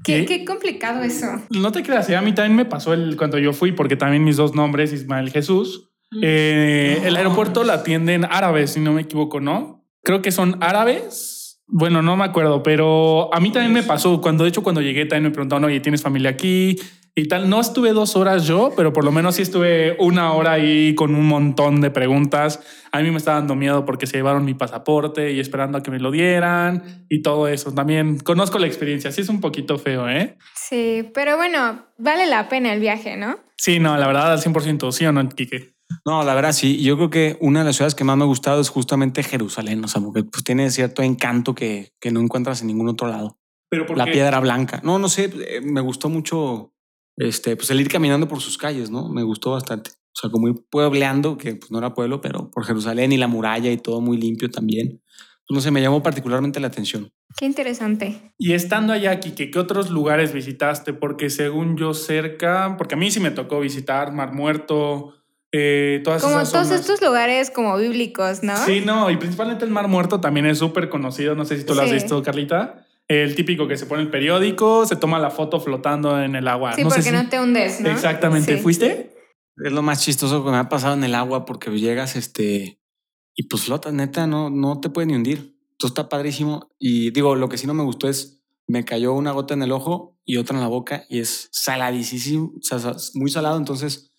Qué, 0.04 0.26
¿Qué? 0.26 0.40
qué 0.40 0.46
complicado 0.46 1.04
eso. 1.04 1.28
No 1.52 1.72
te 1.72 1.84
creas, 1.84 2.10
¿eh? 2.10 2.18
a 2.18 2.22
mí 2.22 2.34
también 2.34 2.58
me 2.58 2.66
pasó 2.66 2.94
el, 2.94 3.16
cuando 3.16 3.38
yo 3.38 3.54
fui, 3.54 3.72
porque 3.72 3.96
también 3.96 4.26
mis 4.26 4.36
dos 4.36 4.54
nombres, 4.54 4.92
Ismael 4.92 5.30
Jesús. 5.30 5.90
Eh, 6.22 7.02
el 7.06 7.16
aeropuerto 7.16 7.64
la 7.64 7.76
atienden 7.76 8.26
árabes, 8.26 8.72
si 8.72 8.82
no 8.82 8.92
me 8.92 9.04
equivoco, 9.04 9.40
¿no? 9.40 9.86
Creo 10.04 10.22
que 10.22 10.34
son 10.34 10.58
árabes. 10.60 11.62
Bueno, 11.66 12.02
no 12.02 12.18
me 12.18 12.26
acuerdo, 12.26 12.62
pero 12.62 13.34
a 13.34 13.40
mí 13.40 13.54
también 13.54 13.72
me 13.72 13.84
pasó. 13.84 14.20
Cuando, 14.20 14.44
de 14.44 14.50
hecho, 14.50 14.64
cuando 14.64 14.82
llegué, 14.82 15.06
también 15.06 15.24
me 15.24 15.32
preguntaron, 15.32 15.64
oye, 15.64 15.80
¿tienes 15.80 16.02
familia 16.02 16.32
aquí? 16.32 16.76
Y 17.18 17.30
tal. 17.30 17.50
No 17.50 17.62
estuve 17.62 17.94
dos 17.94 18.18
horas 18.18 18.46
yo, 18.46 18.74
pero 18.76 18.92
por 18.92 19.06
lo 19.06 19.12
menos 19.14 19.36
sí 19.36 19.42
estuve 19.42 19.96
una 20.00 20.34
hora 20.34 20.52
ahí 20.52 20.94
con 20.96 21.16
un 21.16 21.26
montón 21.26 21.80
de 21.80 21.90
preguntas. 21.90 22.60
A 22.92 23.00
mí 23.00 23.10
me 23.10 23.18
estaba 23.18 23.38
dando 23.38 23.56
miedo 23.56 23.86
porque 23.86 24.06
se 24.06 24.18
llevaron 24.18 24.44
mi 24.44 24.54
pasaporte 24.54 25.32
y 25.32 25.40
esperando 25.40 25.78
a 25.78 25.84
que 25.84 25.92
me 25.92 26.00
lo 26.00 26.12
dieran 26.12 27.06
y 27.08 27.22
todo 27.22 27.48
eso. 27.48 27.74
También 27.74 28.20
conozco 28.20 28.60
la 28.60 28.68
experiencia. 28.68 29.14
Sí 29.14 29.22
es 29.22 29.30
un 29.30 29.40
poquito 29.40 29.78
feo, 29.78 30.10
¿eh? 30.10 30.38
Sí, 30.56 31.10
pero 31.14 31.38
bueno, 31.38 31.86
vale 31.98 32.26
la 32.26 32.50
pena 32.50 32.74
el 32.74 32.82
viaje, 32.82 33.16
¿no? 33.16 33.38
Sí, 33.58 33.80
no, 33.80 33.96
la 33.96 34.08
verdad 34.08 34.34
al 34.34 34.40
100%, 34.42 34.92
sí 34.92 35.06
o 35.06 35.14
no, 35.14 35.30
Quique. 35.30 35.74
No, 36.06 36.24
la 36.24 36.36
verdad 36.36 36.52
sí. 36.52 36.84
Yo 36.84 36.98
creo 36.98 37.10
que 37.10 37.38
una 37.40 37.60
de 37.60 37.66
las 37.66 37.78
ciudades 37.78 37.96
que 37.96 38.04
más 38.04 38.18
me 38.18 38.24
ha 38.24 38.28
gustado 38.28 38.60
es 38.60 38.68
justamente 38.70 39.24
Jerusalén, 39.24 39.82
o 39.86 39.88
sea, 39.88 40.02
porque 40.02 40.24
pues 40.24 40.44
tiene 40.44 40.70
cierto 40.70 41.02
encanto 41.02 41.56
que, 41.56 41.94
que 42.02 42.12
no 42.12 42.20
encuentras 42.20 42.60
en 42.60 42.68
ningún 42.68 42.90
otro 42.90 43.08
lado. 43.08 43.38
Pero 43.70 43.86
¿por 43.86 43.98
La 43.98 44.06
qué? 44.06 44.12
piedra 44.12 44.40
blanca. 44.42 44.82
No, 44.84 45.00
no 45.00 45.08
sé, 45.10 45.32
eh, 45.48 45.62
me 45.62 45.82
gustó 45.82 46.10
mucho 46.10 46.74
este, 47.18 47.56
pues 47.56 47.70
el 47.72 47.82
ir 47.82 47.88
caminando 47.88 48.28
por 48.28 48.42
sus 48.42 48.58
calles, 48.58 48.90
¿no? 48.90 49.10
Me 49.10 49.24
gustó 49.24 49.52
bastante. 49.52 49.92
O 49.92 50.18
sea, 50.20 50.30
como 50.30 50.48
ir 50.48 50.56
puebleando, 50.70 51.38
que 51.38 51.56
pues 51.56 51.72
no 51.72 51.78
era 51.78 51.94
pueblo, 51.94 52.22
pero 52.22 52.50
por 52.50 52.64
Jerusalén 52.66 53.12
y 53.12 53.18
la 53.18 53.28
muralla 53.28 53.72
y 53.72 53.78
todo 53.78 54.02
muy 54.02 54.18
limpio 54.18 54.50
también. 54.50 55.02
Pues 55.48 55.56
no 55.56 55.62
sé, 55.62 55.72
me 55.72 55.82
llamó 55.82 56.02
particularmente 56.02 56.60
la 56.60 56.68
atención. 56.68 57.12
Qué 57.38 57.46
interesante. 57.46 58.34
Y 58.38 58.54
estando 58.54 58.94
allá, 58.94 59.20
Quique, 59.20 59.52
¿qué 59.52 59.60
otros 59.60 59.90
lugares 59.92 60.32
visitaste? 60.34 60.94
Porque 60.94 61.30
según 61.30 61.78
yo 61.78 61.94
cerca, 61.94 62.76
porque 62.78 62.96
a 62.96 62.98
mí 62.98 63.12
sí 63.12 63.20
me 63.20 63.32
tocó 63.32 63.60
visitar 63.60 64.14
Mar 64.14 64.34
Muerto, 64.34 65.14
eh, 65.52 66.02
todas 66.04 66.22
Como 66.24 66.36
esas 66.40 66.52
todos 66.52 66.68
zonas. 66.68 66.82
estos 66.82 67.02
lugares 67.02 67.52
como 67.52 67.78
bíblicos, 67.78 68.42
¿no? 68.42 68.58
Sí, 68.66 68.82
no, 68.86 69.10
y 69.12 69.18
principalmente 69.18 69.66
el 69.66 69.72
Mar 69.72 69.88
Muerto 69.88 70.20
también 70.22 70.46
es 70.46 70.58
súper 70.58 70.90
conocido. 70.90 71.36
No 71.36 71.46
sé 71.46 71.58
si 71.58 71.66
tú 71.66 71.76
lo 71.76 71.82
has 71.82 71.92
visto, 71.92 72.22
Carlita. 72.24 72.85
El 73.08 73.36
típico 73.36 73.68
que 73.68 73.78
se 73.78 73.86
pone 73.86 74.02
el 74.02 74.10
periódico, 74.10 74.86
se 74.86 74.96
toma 74.96 75.20
la 75.20 75.30
foto 75.30 75.60
flotando 75.60 76.20
en 76.22 76.36
el 76.36 76.48
agua. 76.48 76.74
Sí, 76.74 76.84
no 76.84 76.90
sé 76.90 76.98
porque 76.98 77.10
si- 77.10 77.16
no 77.16 77.30
te 77.30 77.40
hundes, 77.40 77.82
¿no? 77.82 77.90
Exactamente. 77.90 78.56
Sí. 78.58 78.62
¿Fuiste? 78.64 79.16
Es 79.64 79.72
lo 79.72 79.82
más 79.82 80.02
chistoso 80.04 80.44
que 80.44 80.52
me 80.52 80.58
ha 80.58 80.70
pasado 80.70 80.96
en 80.96 81.04
el 81.04 81.16
agua 81.16 81.46
porque 81.46 81.70
llegas 81.72 82.16
este 82.16 82.80
y 83.36 83.44
pues 83.44 83.64
flotas, 83.64 83.94
neta, 83.94 84.28
no, 84.28 84.50
no 84.50 84.80
te 84.80 84.90
puede 84.90 85.08
ni 85.08 85.14
hundir. 85.16 85.56
Esto 85.72 85.88
está 85.88 86.10
padrísimo. 86.10 86.70
Y 86.80 87.12
digo, 87.12 87.36
lo 87.36 87.48
que 87.50 87.58
sí 87.58 87.68
no 87.68 87.74
me 87.74 87.84
gustó 87.84 88.08
es 88.10 88.42
me 88.68 88.84
cayó 88.86 89.14
una 89.14 89.32
gota 89.32 89.54
en 89.54 89.62
el 89.62 89.72
ojo 89.72 90.18
y 90.26 90.38
otra 90.38 90.56
en 90.56 90.62
la 90.62 90.68
boca 90.70 91.06
y 91.10 91.20
es 91.20 91.50
saladísimo, 91.52 92.54
o 92.58 92.62
sea, 92.64 92.80
muy 93.14 93.30
salado. 93.30 93.58
Entonces, 93.58 94.12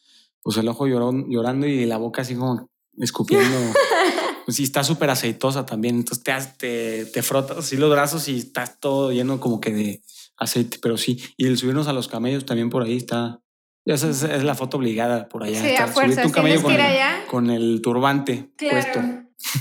pues 0.42 0.56
el 0.58 0.68
ojo 0.68 0.86
lloró, 0.86 1.12
llorando 1.28 1.66
y 1.66 1.84
la 1.86 1.96
boca 1.96 2.22
así 2.22 2.36
como 2.36 2.68
escupiendo. 2.98 3.56
pues 4.46 4.56
sí, 4.56 4.62
está 4.62 4.82
súper 4.84 5.10
aceitosa 5.10 5.66
también. 5.66 5.96
Entonces 5.96 6.22
te, 6.24 6.34
te, 6.56 7.04
te 7.06 7.22
frotas 7.22 7.58
así 7.58 7.76
los 7.76 7.90
brazos 7.90 8.28
y 8.28 8.38
estás 8.38 8.80
todo 8.80 9.10
lleno 9.12 9.40
como 9.40 9.60
que 9.60 9.72
de 9.72 10.02
aceite, 10.38 10.78
pero 10.80 10.96
sí. 10.96 11.20
Y 11.36 11.46
el 11.46 11.58
subirnos 11.58 11.88
a 11.88 11.92
los 11.92 12.06
camellos 12.08 12.46
también 12.46 12.70
por 12.70 12.82
ahí 12.84 12.96
está. 12.96 13.40
Esa 13.84 14.08
es, 14.08 14.22
es 14.22 14.42
la 14.44 14.54
foto 14.54 14.78
obligada 14.78 15.28
por 15.28 15.42
allá. 15.44 15.60
Sí, 15.60 15.66
a 15.70 15.84
Está- 15.86 15.92
subirte 15.92 16.24
un 16.26 16.32
camello 16.32 16.62
con 16.62 16.72
ir 16.72 16.80
el, 16.80 16.86
allá. 16.86 17.24
con 17.28 17.50
el 17.50 17.80
turbante 17.82 18.50
puesto. 18.56 19.00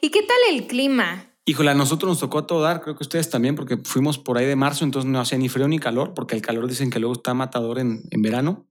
¿Y 0.00 0.10
qué 0.10 0.22
tal 0.22 0.36
el 0.56 0.66
clima? 0.66 1.26
Híjole, 1.44 1.72
a 1.72 1.74
nosotros 1.74 2.08
nos 2.08 2.20
tocó 2.20 2.38
a 2.38 2.46
todo 2.46 2.62
dar, 2.62 2.80
creo 2.82 2.96
que 2.96 3.02
ustedes 3.02 3.28
también, 3.28 3.56
porque 3.56 3.76
fuimos 3.78 4.16
por 4.16 4.38
ahí 4.38 4.46
de 4.46 4.54
marzo, 4.54 4.84
entonces 4.84 5.10
no 5.10 5.20
hacía 5.20 5.38
ni 5.38 5.48
frío 5.48 5.66
ni 5.66 5.80
calor, 5.80 6.14
porque 6.14 6.36
el 6.36 6.42
calor 6.42 6.68
dicen 6.68 6.88
que 6.88 7.00
luego 7.00 7.14
está 7.14 7.34
matador 7.34 7.80
en, 7.80 8.04
en 8.10 8.22
verano. 8.22 8.64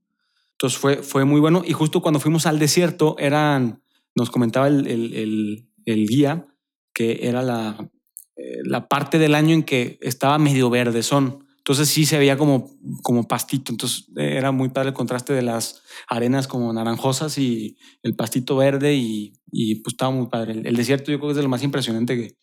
Entonces 0.53 0.79
fue, 0.79 0.97
fue 1.03 1.25
muy 1.25 1.41
bueno. 1.41 1.63
Y 1.65 1.73
justo 1.73 2.01
cuando 2.01 2.19
fuimos 2.21 2.45
al 2.45 2.59
desierto, 2.59 3.15
eran, 3.19 3.81
nos 4.15 4.29
comentaba 4.31 4.67
el, 4.67 4.87
el- 4.87 5.67
el- 5.85 6.07
guía 6.07 6.47
que 6.93 7.27
era 7.27 7.41
la, 7.41 7.89
eh, 8.35 8.59
la 8.65 8.87
parte 8.87 9.17
del 9.19 9.35
año 9.35 9.53
en 9.53 9.63
que 9.63 9.97
estaba 10.01 10.37
medio 10.37 10.69
verde 10.69 11.03
son. 11.03 11.45
Entonces 11.57 11.89
sí 11.89 12.05
se 12.05 12.17
veía 12.17 12.37
como, 12.37 12.71
como 13.03 13.27
pastito. 13.27 13.71
Entonces 13.71 14.07
eh, 14.17 14.35
era 14.37 14.51
muy 14.51 14.69
padre 14.69 14.89
el 14.89 14.95
contraste 14.95 15.33
de 15.33 15.41
las 15.43 15.81
arenas 16.07 16.47
como 16.47 16.73
naranjosas 16.73 17.37
y 17.37 17.77
el 18.03 18.15
pastito 18.15 18.55
verde 18.57 18.95
y, 18.95 19.33
y 19.51 19.75
pues 19.75 19.93
estaba 19.93 20.11
muy 20.11 20.27
padre. 20.27 20.53
El, 20.53 20.75
desierto 20.75 21.11
yo 21.11 21.17
creo 21.19 21.29
que 21.29 21.31
es 21.33 21.37
de 21.37 21.43
lo 21.43 21.49
más 21.49 21.63
impresionante 21.63 22.17
que, 22.17 22.35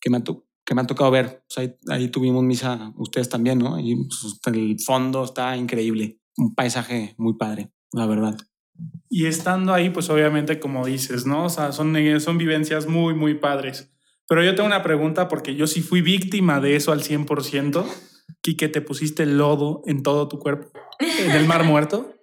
que, 0.00 0.10
me, 0.10 0.18
ha 0.18 0.24
to- 0.24 0.46
que 0.64 0.74
me 0.74 0.82
ha 0.82 0.86
tocado 0.86 1.10
ver. 1.10 1.44
Pues 1.48 1.58
ahí, 1.58 1.74
ahí 1.88 2.08
tuvimos 2.08 2.44
misa 2.44 2.92
ustedes 2.96 3.28
también, 3.28 3.58
¿no? 3.58 3.78
Y 3.78 3.96
pues, 3.96 4.40
el 4.54 4.76
fondo 4.84 5.24
está 5.24 5.56
increíble. 5.56 6.20
Un 6.36 6.54
paisaje 6.54 7.14
muy 7.18 7.34
padre, 7.36 7.72
la 7.92 8.06
verdad. 8.06 8.36
Y 9.08 9.26
estando 9.26 9.74
ahí, 9.74 9.90
pues 9.90 10.08
obviamente, 10.10 10.60
como 10.60 10.86
dices, 10.86 11.26
¿no? 11.26 11.44
O 11.44 11.48
sea, 11.48 11.72
son, 11.72 11.96
eh, 11.96 12.20
son 12.20 12.38
vivencias 12.38 12.86
muy, 12.86 13.14
muy 13.14 13.34
padres. 13.34 13.92
Pero 14.28 14.44
yo 14.44 14.54
tengo 14.54 14.66
una 14.68 14.82
pregunta 14.82 15.26
porque 15.28 15.56
yo 15.56 15.66
sí 15.66 15.82
fui 15.82 16.02
víctima 16.02 16.60
de 16.60 16.76
eso 16.76 16.92
al 16.92 17.02
100%. 17.02 17.84
Quique, 18.42 18.68
¿te 18.68 18.80
pusiste 18.80 19.26
lodo 19.26 19.82
en 19.86 20.02
todo 20.02 20.28
tu 20.28 20.38
cuerpo? 20.38 20.70
¿En 21.00 21.32
el 21.32 21.46
mar 21.46 21.64
muerto? 21.64 22.14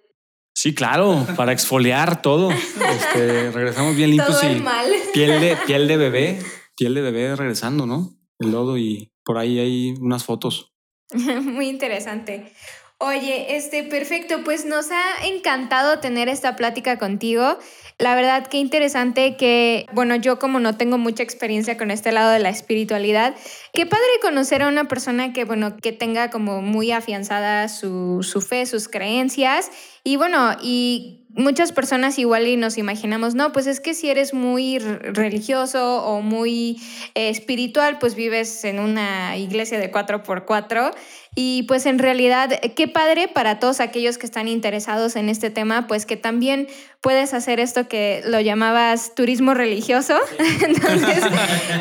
Sí, 0.54 0.74
claro, 0.74 1.24
para 1.36 1.52
exfoliar 1.52 2.20
todo. 2.20 2.50
Este, 2.50 3.52
regresamos 3.52 3.94
bien 3.94 4.10
limpios 4.10 4.40
Todo 4.40 4.50
y 4.50 4.60
mal. 4.60 4.90
piel 5.14 5.40
de, 5.40 5.56
piel 5.66 5.86
de 5.86 5.96
bebé, 5.96 6.38
piel 6.76 6.94
de 6.94 7.00
bebé 7.00 7.36
regresando, 7.36 7.86
¿no? 7.86 8.18
El 8.40 8.50
lodo 8.50 8.76
y 8.76 9.12
por 9.24 9.38
ahí 9.38 9.60
hay 9.60 9.94
unas 10.00 10.24
fotos. 10.24 10.72
Muy 11.12 11.68
interesante. 11.68 12.52
Oye, 13.00 13.54
este, 13.56 13.84
perfecto, 13.84 14.42
pues 14.42 14.64
nos 14.64 14.90
ha 14.90 15.24
encantado 15.24 16.00
tener 16.00 16.28
esta 16.28 16.56
plática 16.56 16.98
contigo. 16.98 17.56
La 17.96 18.16
verdad, 18.16 18.48
qué 18.48 18.56
interesante 18.56 19.36
que, 19.36 19.86
bueno, 19.92 20.16
yo 20.16 20.40
como 20.40 20.58
no 20.58 20.76
tengo 20.76 20.98
mucha 20.98 21.22
experiencia 21.22 21.76
con 21.76 21.92
este 21.92 22.10
lado 22.10 22.32
de 22.32 22.40
la 22.40 22.48
espiritualidad, 22.48 23.36
qué 23.72 23.86
padre 23.86 24.04
conocer 24.20 24.62
a 24.62 24.68
una 24.68 24.88
persona 24.88 25.32
que, 25.32 25.44
bueno, 25.44 25.76
que 25.76 25.92
tenga 25.92 26.30
como 26.30 26.60
muy 26.60 26.90
afianzada 26.90 27.68
su, 27.68 28.24
su 28.24 28.40
fe, 28.40 28.66
sus 28.66 28.88
creencias. 28.88 29.70
Y 30.02 30.16
bueno, 30.16 30.56
y 30.60 31.26
muchas 31.28 31.70
personas 31.72 32.18
igual 32.18 32.48
y 32.48 32.56
nos 32.56 32.78
imaginamos, 32.78 33.34
no, 33.34 33.52
pues 33.52 33.66
es 33.66 33.80
que 33.80 33.94
si 33.94 34.10
eres 34.10 34.34
muy 34.34 34.78
religioso 34.78 36.04
o 36.04 36.20
muy 36.20 36.80
eh, 37.14 37.28
espiritual, 37.28 37.98
pues 37.98 38.14
vives 38.16 38.64
en 38.64 38.80
una 38.80 39.36
iglesia 39.36 39.78
de 39.78 39.92
4x4 39.92 40.92
Y 41.34 41.64
pues 41.64 41.86
en 41.86 41.98
realidad, 41.98 42.60
qué 42.74 42.88
padre 42.88 43.28
para 43.28 43.58
todos 43.58 43.80
aquellos 43.80 44.18
que 44.18 44.26
están 44.26 44.48
interesados 44.48 45.16
en 45.16 45.28
este 45.28 45.50
tema, 45.50 45.86
pues 45.86 46.04
que 46.04 46.16
también 46.16 46.68
puedes 47.00 47.32
hacer 47.32 47.60
esto 47.60 47.86
que 47.88 48.22
lo 48.26 48.40
llamabas 48.40 49.14
turismo 49.14 49.54
religioso. 49.54 50.18
Entonces, 50.66 51.22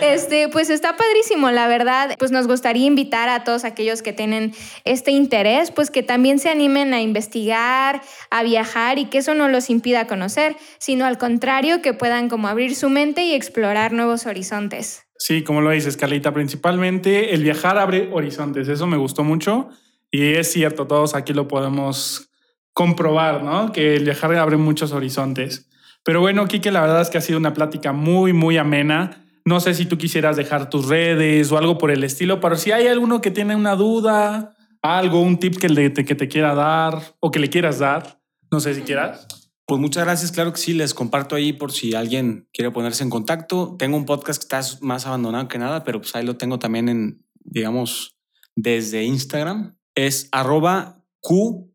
este, 0.02 0.48
pues 0.50 0.70
está 0.70 0.96
padrísimo, 0.96 1.50
la 1.52 1.68
verdad. 1.68 2.16
Pues 2.20 2.32
nos 2.32 2.48
gustaría 2.48 2.86
invitar 2.86 3.30
a 3.30 3.44
todos 3.44 3.64
aquellos 3.64 4.02
que 4.02 4.14
tienen 4.14 4.54
este 4.86 5.12
interés, 5.12 5.72
pues 5.72 5.90
que 5.90 6.04
también 6.04 6.40
se 6.40 6.50
animen 6.50 6.94
a 6.94 7.02
investigar, 7.02 8.02
a 8.30 8.44
viajar 8.44 9.00
y 9.00 9.06
que 9.06 9.20
eso 9.20 9.34
no 9.34 9.48
los 9.48 9.70
impida 9.70 10.08
conocer, 10.08 10.56
sino 10.78 11.06
al 11.06 11.18
contrario, 11.18 11.82
que 11.82 11.94
puedan 11.94 12.30
como 12.30 12.48
abrir 12.48 12.76
su 12.76 12.90
mente 12.90 13.24
y 13.24 13.34
explorar 13.34 13.94
nuevos 13.94 14.26
horizontes. 14.26 15.07
Sí, 15.20 15.44
como 15.44 15.62
lo 15.62 15.72
dices, 15.72 15.98
Carlita, 15.98 16.34
principalmente 16.34 17.34
el 17.34 17.44
viajar 17.44 17.78
abre 17.78 18.10
horizontes, 18.12 18.68
eso 18.68 18.86
me 18.86 18.98
gustó 18.98 19.24
mucho 19.24 19.70
y 20.12 20.34
es 20.34 20.52
cierto, 20.52 20.88
todos 20.88 21.16
aquí 21.16 21.34
lo 21.34 21.48
podemos 21.48 22.30
comprobar, 22.74 23.44
¿no? 23.44 23.72
Que 23.72 23.96
el 23.96 24.04
viajar 24.04 24.36
abre 24.36 24.58
muchos 24.58 24.92
horizontes. 24.92 25.70
Pero 26.04 26.22
bueno, 26.22 26.48
Kike, 26.48 26.72
la 26.72 26.82
verdad 26.82 27.02
es 27.02 27.10
que 27.10 27.18
ha 27.18 27.22
sido 27.22 27.40
una 27.40 27.54
plática 27.54 27.92
muy, 27.92 28.32
muy 28.32 28.58
amena. 28.58 29.26
No 29.46 29.60
sé 29.60 29.74
si 29.74 29.86
tú 29.86 29.98
quisieras 29.98 30.38
dejar 30.38 30.70
tus 30.70 30.88
redes 30.88 31.52
o 31.52 31.58
algo 31.58 31.78
por 31.78 31.92
el 31.92 32.04
estilo, 32.04 32.40
pero 32.40 32.56
si 32.56 32.72
hay 32.72 32.88
alguno 32.88 33.20
que 33.20 33.32
tiene 33.32 33.56
una 33.56 33.76
duda, 33.76 34.56
algo, 34.82 35.22
un 35.22 35.40
tip 35.40 35.58
que, 35.58 35.70
le, 35.70 35.92
que 35.92 36.16
te 36.16 36.28
quiera 36.28 36.54
dar 36.54 37.02
o 37.20 37.32
que 37.32 37.40
le 37.40 37.50
quieras 37.50 37.80
dar, 37.80 38.22
no 38.52 38.60
sé 38.60 38.76
si 38.76 38.82
quieras. 38.82 39.28
Pues 39.68 39.82
muchas 39.82 40.06
gracias, 40.06 40.32
claro 40.32 40.54
que 40.54 40.62
sí, 40.62 40.74
les 40.74 40.94
comparto 40.94 41.36
ahí 41.36 41.52
por 41.52 41.74
si 41.74 41.94
alguien 41.94 42.48
quiere 42.54 42.72
ponerse 42.72 43.04
en 43.04 43.10
contacto. 43.10 43.76
Tengo 43.78 43.98
un 43.98 44.06
podcast 44.06 44.42
que 44.42 44.46
está 44.46 44.78
más 44.80 45.06
abandonado 45.06 45.50
que 45.50 45.58
nada, 45.58 45.84
pero 45.84 46.00
pues 46.00 46.16
ahí 46.16 46.26
lo 46.26 46.38
tengo 46.38 46.58
también 46.58 46.88
en, 46.88 47.26
digamos, 47.44 48.18
desde 48.56 49.04
Instagram. 49.04 49.78
Es 49.94 50.30
arroba 50.32 51.04
Q 51.20 51.70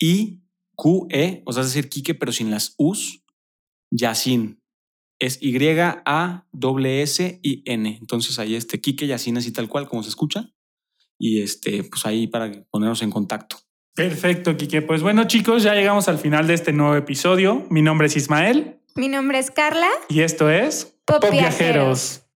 I 0.00 0.42
Q 0.74 1.06
E, 1.10 1.42
o 1.44 1.52
sea, 1.52 1.64
es 1.64 1.74
decir, 1.74 1.90
Quique, 1.90 2.14
pero 2.14 2.32
sin 2.32 2.50
las 2.50 2.74
U's, 2.78 3.22
Yacin. 3.90 4.62
Es 5.20 5.38
Y 5.42 5.54
A 5.78 6.48
W 6.50 7.02
S 7.02 7.40
I 7.42 7.62
N. 7.66 7.98
Entonces 8.00 8.38
ahí 8.38 8.54
este 8.54 8.80
Quique 8.80 9.06
Yacin 9.06 9.36
así 9.36 9.52
tal 9.52 9.68
cual 9.68 9.86
como 9.86 10.02
se 10.02 10.08
escucha. 10.08 10.50
Y 11.18 11.42
este, 11.42 11.84
pues 11.84 12.06
ahí 12.06 12.26
para 12.26 12.50
ponernos 12.70 13.02
en 13.02 13.10
contacto. 13.10 13.58
Perfecto, 13.94 14.56
Quique. 14.56 14.82
Pues 14.82 15.02
bueno, 15.02 15.24
chicos, 15.24 15.62
ya 15.62 15.74
llegamos 15.74 16.08
al 16.08 16.18
final 16.18 16.48
de 16.48 16.54
este 16.54 16.72
nuevo 16.72 16.96
episodio. 16.96 17.64
Mi 17.70 17.80
nombre 17.80 18.08
es 18.08 18.16
Ismael. 18.16 18.76
Mi 18.96 19.08
nombre 19.08 19.38
es 19.38 19.52
Carla. 19.52 19.88
Y 20.08 20.22
esto 20.22 20.50
es 20.50 20.96
Pop, 21.04 21.24
Viajeros. 21.30 22.23